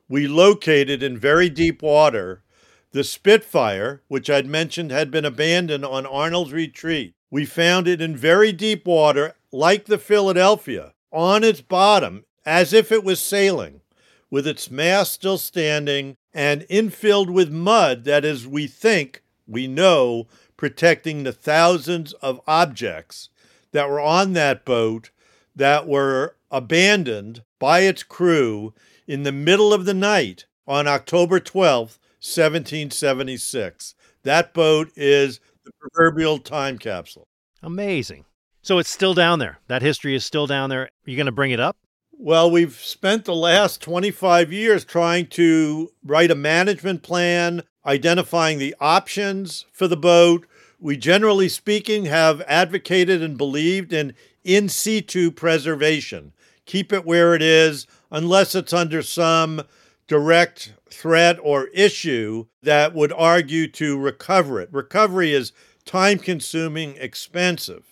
we 0.07 0.27
located 0.27 1.01
in 1.01 1.17
very 1.17 1.49
deep 1.49 1.81
water 1.81 2.43
the 2.91 3.03
Spitfire, 3.03 4.01
which 4.07 4.29
I'd 4.29 4.45
mentioned 4.45 4.91
had 4.91 5.11
been 5.11 5.25
abandoned 5.25 5.85
on 5.85 6.05
Arnold's 6.05 6.53
retreat. 6.53 7.15
We 7.29 7.45
found 7.45 7.87
it 7.87 8.01
in 8.01 8.15
very 8.15 8.51
deep 8.51 8.85
water, 8.85 9.35
like 9.51 9.85
the 9.85 9.97
Philadelphia, 9.97 10.93
on 11.11 11.43
its 11.43 11.61
bottom, 11.61 12.25
as 12.45 12.73
if 12.73 12.91
it 12.91 13.03
was 13.03 13.19
sailing, 13.19 13.81
with 14.29 14.47
its 14.47 14.71
mast 14.71 15.13
still 15.13 15.37
standing 15.37 16.15
and 16.33 16.61
infilled 16.63 17.29
with 17.29 17.51
mud 17.51 18.05
that 18.05 18.23
is, 18.23 18.47
we 18.47 18.67
think, 18.67 19.23
we 19.45 19.67
know, 19.67 20.27
protecting 20.55 21.23
the 21.23 21.33
thousands 21.33 22.13
of 22.13 22.41
objects 22.47 23.29
that 23.71 23.89
were 23.89 23.99
on 23.99 24.33
that 24.33 24.65
boat 24.65 25.11
that 25.55 25.87
were 25.87 26.35
abandoned 26.51 27.43
by 27.59 27.79
its 27.81 28.03
crew 28.03 28.73
in 29.07 29.23
the 29.23 29.31
middle 29.31 29.73
of 29.73 29.85
the 29.85 29.93
night 29.93 30.45
on 30.67 30.87
October 30.87 31.39
12th, 31.39 31.99
1776. 32.19 33.95
That 34.23 34.53
boat 34.53 34.91
is 34.95 35.39
the 35.67 35.89
proverbial 35.89 36.39
time 36.39 36.77
capsule. 36.77 37.27
Amazing. 37.61 38.25
So 38.61 38.79
it's 38.79 38.89
still 38.89 39.13
down 39.13 39.39
there. 39.39 39.59
That 39.67 39.81
history 39.81 40.15
is 40.15 40.25
still 40.25 40.47
down 40.47 40.69
there. 40.69 40.83
Are 40.83 40.89
you 41.05 41.15
going 41.15 41.25
to 41.27 41.31
bring 41.31 41.51
it 41.51 41.59
up? 41.59 41.77
Well, 42.11 42.49
we've 42.49 42.73
spent 42.73 43.25
the 43.25 43.35
last 43.35 43.81
25 43.81 44.51
years 44.51 44.83
trying 44.83 45.27
to 45.27 45.89
write 46.03 46.31
a 46.31 46.35
management 46.35 47.03
plan, 47.03 47.63
identifying 47.85 48.57
the 48.57 48.75
options 48.79 49.65
for 49.71 49.87
the 49.87 49.97
boat. 49.97 50.47
We, 50.79 50.97
generally 50.97 51.47
speaking, 51.47 52.05
have 52.05 52.41
advocated 52.47 53.21
and 53.21 53.37
believed 53.37 53.93
in 53.93 54.13
in 54.43 54.69
situ 54.69 55.29
preservation. 55.29 56.33
Keep 56.65 56.91
it 56.93 57.05
where 57.05 57.35
it 57.35 57.41
is 57.41 57.85
unless 58.09 58.55
it's 58.55 58.73
under 58.73 59.01
some 59.01 59.63
direct 60.07 60.73
threat 60.91 61.37
or 61.41 61.67
issue 61.67 62.45
that 62.63 62.93
would 62.93 63.13
argue 63.13 63.67
to 63.71 63.97
recover 63.97 64.59
it. 64.61 64.69
Recovery 64.71 65.33
is 65.33 65.51
time 65.85 66.19
consuming, 66.19 66.95
expensive. 66.97 67.83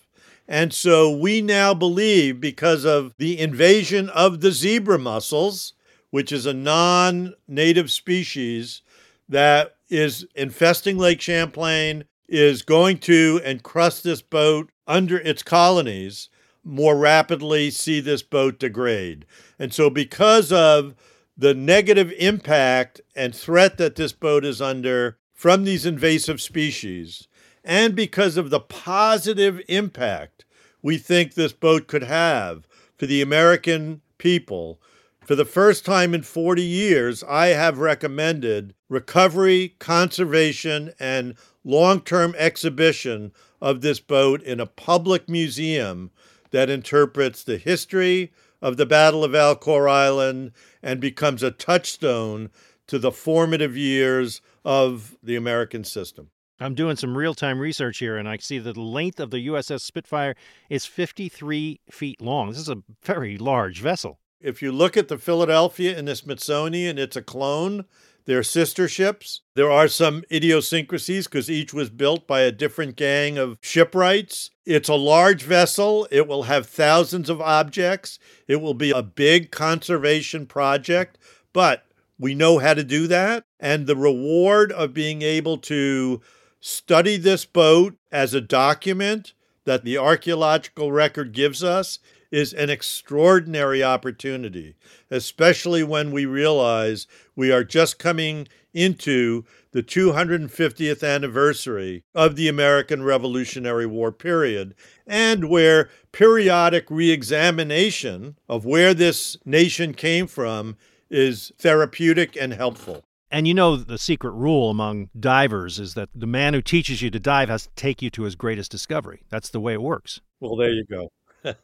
And 0.47 0.73
so 0.73 1.09
we 1.09 1.41
now 1.41 1.73
believe, 1.73 2.39
because 2.39 2.85
of 2.85 3.13
the 3.17 3.39
invasion 3.39 4.09
of 4.09 4.41
the 4.41 4.51
zebra 4.51 4.99
mussels, 4.99 5.73
which 6.11 6.31
is 6.31 6.45
a 6.45 6.53
non 6.53 7.33
native 7.47 7.91
species 7.91 8.81
that 9.27 9.75
is 9.89 10.27
infesting 10.35 10.97
Lake 10.97 11.19
Champlain, 11.19 12.05
is 12.27 12.61
going 12.61 12.99
to 12.99 13.41
encrust 13.43 14.03
this 14.03 14.21
boat 14.21 14.69
under 14.87 15.17
its 15.17 15.41
colonies, 15.41 16.29
more 16.63 16.97
rapidly 16.97 17.69
see 17.71 17.99
this 17.99 18.21
boat 18.21 18.59
degrade. 18.59 19.25
And 19.57 19.73
so, 19.73 19.89
because 19.89 20.51
of 20.51 20.95
the 21.37 21.53
negative 21.53 22.13
impact 22.17 23.01
and 23.15 23.35
threat 23.35 23.77
that 23.77 23.95
this 23.95 24.13
boat 24.13 24.45
is 24.45 24.61
under 24.61 25.17
from 25.33 25.63
these 25.63 25.85
invasive 25.85 26.41
species, 26.41 27.27
and 27.63 27.95
because 27.95 28.37
of 28.37 28.49
the 28.49 28.59
positive 28.59 29.61
impact 29.67 30.45
we 30.81 30.97
think 30.97 31.33
this 31.33 31.51
boat 31.51 31.87
could 31.87 32.03
have 32.03 32.67
for 32.97 33.05
the 33.05 33.21
American 33.21 34.01
people, 34.17 34.79
for 35.25 35.35
the 35.35 35.43
first 35.43 35.83
time 35.83 36.13
in 36.13 36.21
40 36.21 36.61
years, 36.61 37.23
I 37.23 37.47
have 37.47 37.79
recommended 37.79 38.75
recovery, 38.87 39.75
conservation, 39.79 40.93
and 40.99 41.35
long 41.63 42.01
term 42.01 42.35
exhibition 42.37 43.31
of 43.59 43.81
this 43.81 43.99
boat 43.99 44.43
in 44.43 44.59
a 44.59 44.67
public 44.67 45.27
museum 45.27 46.11
that 46.51 46.69
interprets 46.69 47.43
the 47.43 47.57
history 47.57 48.31
of 48.65 48.77
the 48.77 48.85
Battle 48.87 49.23
of 49.23 49.31
Valcour 49.31 49.87
Island 49.87 50.51
and 50.81 50.99
becomes 50.99 51.43
a 51.43 51.51
touchstone 51.51 52.49
to 52.87 52.97
the 52.97 53.11
formative 53.11 53.77
years 53.77 54.41
of 54.65 55.15
the 55.21 55.35
American 55.35 55.83
system. 55.83 56.31
I'm 56.59 56.73
doing 56.73 56.95
some 56.95 57.15
real 57.15 57.35
time 57.35 57.59
research 57.59 57.99
here, 57.99 58.17
and 58.17 58.27
I 58.27 58.37
see 58.37 58.57
that 58.57 58.73
the 58.73 58.81
length 58.81 59.19
of 59.19 59.29
the 59.29 59.45
USS 59.45 59.81
Spitfire 59.81 60.35
is 60.67 60.87
53 60.87 61.79
feet 61.91 62.19
long. 62.19 62.49
This 62.49 62.57
is 62.57 62.69
a 62.69 62.81
very 63.03 63.37
large 63.37 63.81
vessel. 63.81 64.17
If 64.41 64.63
you 64.63 64.71
look 64.71 64.97
at 64.97 65.09
the 65.09 65.19
Philadelphia 65.19 65.95
and 65.95 66.07
the 66.07 66.15
Smithsonian, 66.15 66.97
it's 66.97 67.15
a 67.15 67.21
clone. 67.21 67.85
They're 68.25 68.43
sister 68.43 68.87
ships. 68.87 69.41
There 69.55 69.69
are 69.69 69.87
some 69.87 70.23
idiosyncrasies 70.31 71.27
because 71.27 71.49
each 71.49 71.73
was 71.73 71.89
built 71.89 72.25
by 72.25 72.41
a 72.41 72.51
different 72.51 72.95
gang 72.95 73.37
of 73.37 73.57
shipwrights. 73.61 74.49
It's 74.65 74.89
a 74.89 74.95
large 74.95 75.43
vessel. 75.43 76.07
It 76.09 76.27
will 76.27 76.43
have 76.43 76.67
thousands 76.67 77.29
of 77.29 77.39
objects. 77.39 78.17
It 78.47 78.57
will 78.57 78.73
be 78.73 78.91
a 78.91 79.03
big 79.03 79.51
conservation 79.51 80.47
project, 80.47 81.19
but 81.53 81.85
we 82.17 82.33
know 82.33 82.57
how 82.57 82.73
to 82.73 82.83
do 82.83 83.05
that. 83.07 83.43
And 83.59 83.85
the 83.85 83.95
reward 83.95 84.71
of 84.71 84.93
being 84.93 85.21
able 85.21 85.57
to 85.59 86.21
study 86.59 87.17
this 87.17 87.45
boat 87.45 87.95
as 88.11 88.33
a 88.33 88.41
document 88.41 89.33
that 89.65 89.83
the 89.83 89.97
archaeological 89.97 90.91
record 90.91 91.31
gives 91.31 91.63
us 91.63 91.99
is 92.35 92.51
an 92.51 92.69
extraordinary 92.69 93.81
opportunity, 93.81 94.75
especially 95.09 95.81
when 95.85 96.11
we 96.11 96.25
realize 96.25 97.07
we 97.33 97.49
are 97.49 97.63
just 97.63 97.97
coming 97.97 98.45
into 98.73 99.45
the 99.71 99.81
250th 99.81 101.01
anniversary 101.01 102.03
of 102.13 102.35
the 102.35 102.49
American 102.49 103.03
Revolutionary 103.03 103.85
War 103.85 104.11
period, 104.11 104.75
and 105.07 105.49
where 105.49 105.89
periodic 106.11 106.85
re 106.89 107.09
examination 107.09 108.37
of 108.49 108.65
where 108.65 108.93
this 108.93 109.37
nation 109.45 109.93
came 109.93 110.27
from 110.27 110.75
is 111.09 111.53
therapeutic 111.57 112.35
and 112.35 112.53
helpful. 112.53 113.05
And 113.31 113.47
you 113.47 113.53
know, 113.53 113.77
the 113.77 113.97
secret 113.97 114.31
rule 114.31 114.69
among 114.69 115.09
divers 115.17 115.79
is 115.79 115.93
that 115.93 116.09
the 116.13 116.27
man 116.27 116.53
who 116.53 116.61
teaches 116.61 117.01
you 117.01 117.09
to 117.11 117.19
dive 117.19 117.47
has 117.47 117.63
to 117.63 117.73
take 117.75 118.01
you 118.01 118.09
to 118.09 118.23
his 118.23 118.35
greatest 118.35 118.71
discovery. 118.71 119.23
That's 119.29 119.49
the 119.49 119.61
way 119.61 119.71
it 119.71 119.81
works. 119.81 120.19
Well, 120.41 120.57
there 120.57 120.71
you 120.71 120.83
go. 120.83 121.09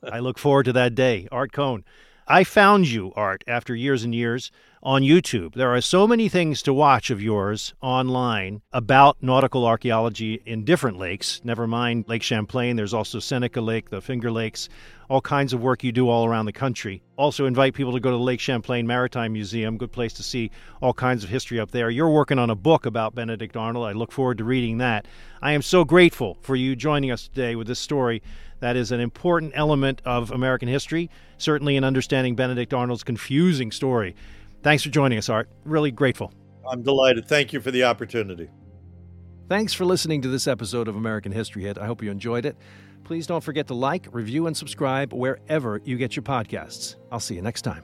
I 0.04 0.20
look 0.20 0.38
forward 0.38 0.64
to 0.64 0.74
that 0.74 0.96
day. 0.96 1.28
Art 1.32 1.52
Cohn. 1.52 1.84
I 2.28 2.44
found 2.44 2.88
you, 2.88 3.12
Art, 3.16 3.44
after 3.48 3.76
years 3.76 4.04
and 4.04 4.16
years 4.16 4.52
on 4.84 5.02
YouTube. 5.02 5.54
There 5.54 5.76
are 5.76 5.82
so 5.82 6.08
many 6.08 6.30
things 6.30 6.62
to 6.62 6.74
watch 6.74 7.10
of 7.10 7.22
yours 7.22 7.74
online 7.82 8.62
about 8.72 9.18
nautical 9.22 9.66
archaeology 9.66 10.42
in 10.46 10.64
different 10.64 10.98
lakes, 10.98 11.42
never 11.44 11.68
mind 11.68 12.06
Lake 12.08 12.24
Champlain. 12.24 12.76
There's 12.76 12.94
also 12.94 13.20
Seneca 13.20 13.60
Lake, 13.60 13.90
the 13.90 14.02
Finger 14.02 14.32
Lakes, 14.32 14.70
all 15.10 15.22
kinds 15.22 15.52
of 15.52 15.62
work 15.62 15.84
you 15.84 15.92
do 15.92 16.10
all 16.10 16.26
around 16.26 16.46
the 16.46 16.54
country. 16.54 17.04
Also, 17.18 17.46
invite 17.46 17.74
people 17.74 17.92
to 17.92 18.00
go 18.00 18.12
to 18.12 18.18
the 18.18 18.24
Lake 18.24 18.40
Champlain 18.40 18.88
Maritime 18.88 19.34
Museum, 19.34 19.78
good 19.78 19.92
place 19.92 20.14
to 20.14 20.24
see 20.24 20.50
all 20.82 20.94
kinds 20.94 21.24
of 21.24 21.30
history 21.30 21.60
up 21.60 21.72
there. 21.72 21.90
You're 21.90 22.10
working 22.10 22.40
on 22.40 22.50
a 22.50 22.56
book 22.56 22.86
about 22.86 23.14
Benedict 23.14 23.58
Arnold. 23.58 23.86
I 23.86 23.92
look 23.92 24.12
forward 24.12 24.38
to 24.38 24.46
reading 24.46 24.78
that. 24.78 25.06
I 25.42 25.52
am 25.52 25.62
so 25.62 25.84
grateful 25.84 26.38
for 26.42 26.56
you 26.56 26.76
joining 26.76 27.12
us 27.12 27.28
today 27.28 27.56
with 27.56 27.68
this 27.68 27.80
story 27.80 28.24
that 28.62 28.78
is 28.78 28.92
an 28.92 29.00
important 29.00 29.52
element 29.56 30.02
of 30.06 30.32
American 30.32 30.70
history, 30.70 31.10
certainly 31.38 31.76
in 31.76 31.84
understanding 31.84 32.36
Benedict 32.36 32.74
Arnold's 32.74 33.04
confusing 33.04 33.72
story. 33.72 34.16
Thanks 34.64 34.84
for 34.84 34.90
joining 34.90 35.18
us, 35.18 35.30
Art. 35.30 35.50
Really 35.66 35.92
grateful. 35.92 36.32
I'm 36.72 36.82
delighted. 36.84 37.28
Thank 37.28 37.54
you 37.54 37.60
for 37.60 37.72
the 37.72 37.84
opportunity. 37.84 38.50
Thanks 39.50 39.74
for 39.74 39.84
listening 39.84 40.22
to 40.22 40.30
this 40.30 40.48
episode 40.48 40.88
of 40.88 40.96
American 40.96 41.32
History 41.32 41.64
Hit. 41.64 41.78
I 41.78 41.86
hope 41.86 42.02
you 42.02 42.10
enjoyed 42.10 42.46
it. 42.46 42.56
Please 43.04 43.28
don't 43.28 43.44
forget 43.44 43.68
to 43.68 43.74
like, 43.74 44.08
review, 44.12 44.48
and 44.48 44.56
subscribe 44.56 45.12
wherever 45.12 45.82
you 45.84 45.98
get 45.98 46.16
your 46.16 46.24
podcasts. 46.24 46.96
I'll 47.12 47.20
see 47.20 47.36
you 47.36 47.42
next 47.42 47.64
time. 47.64 47.84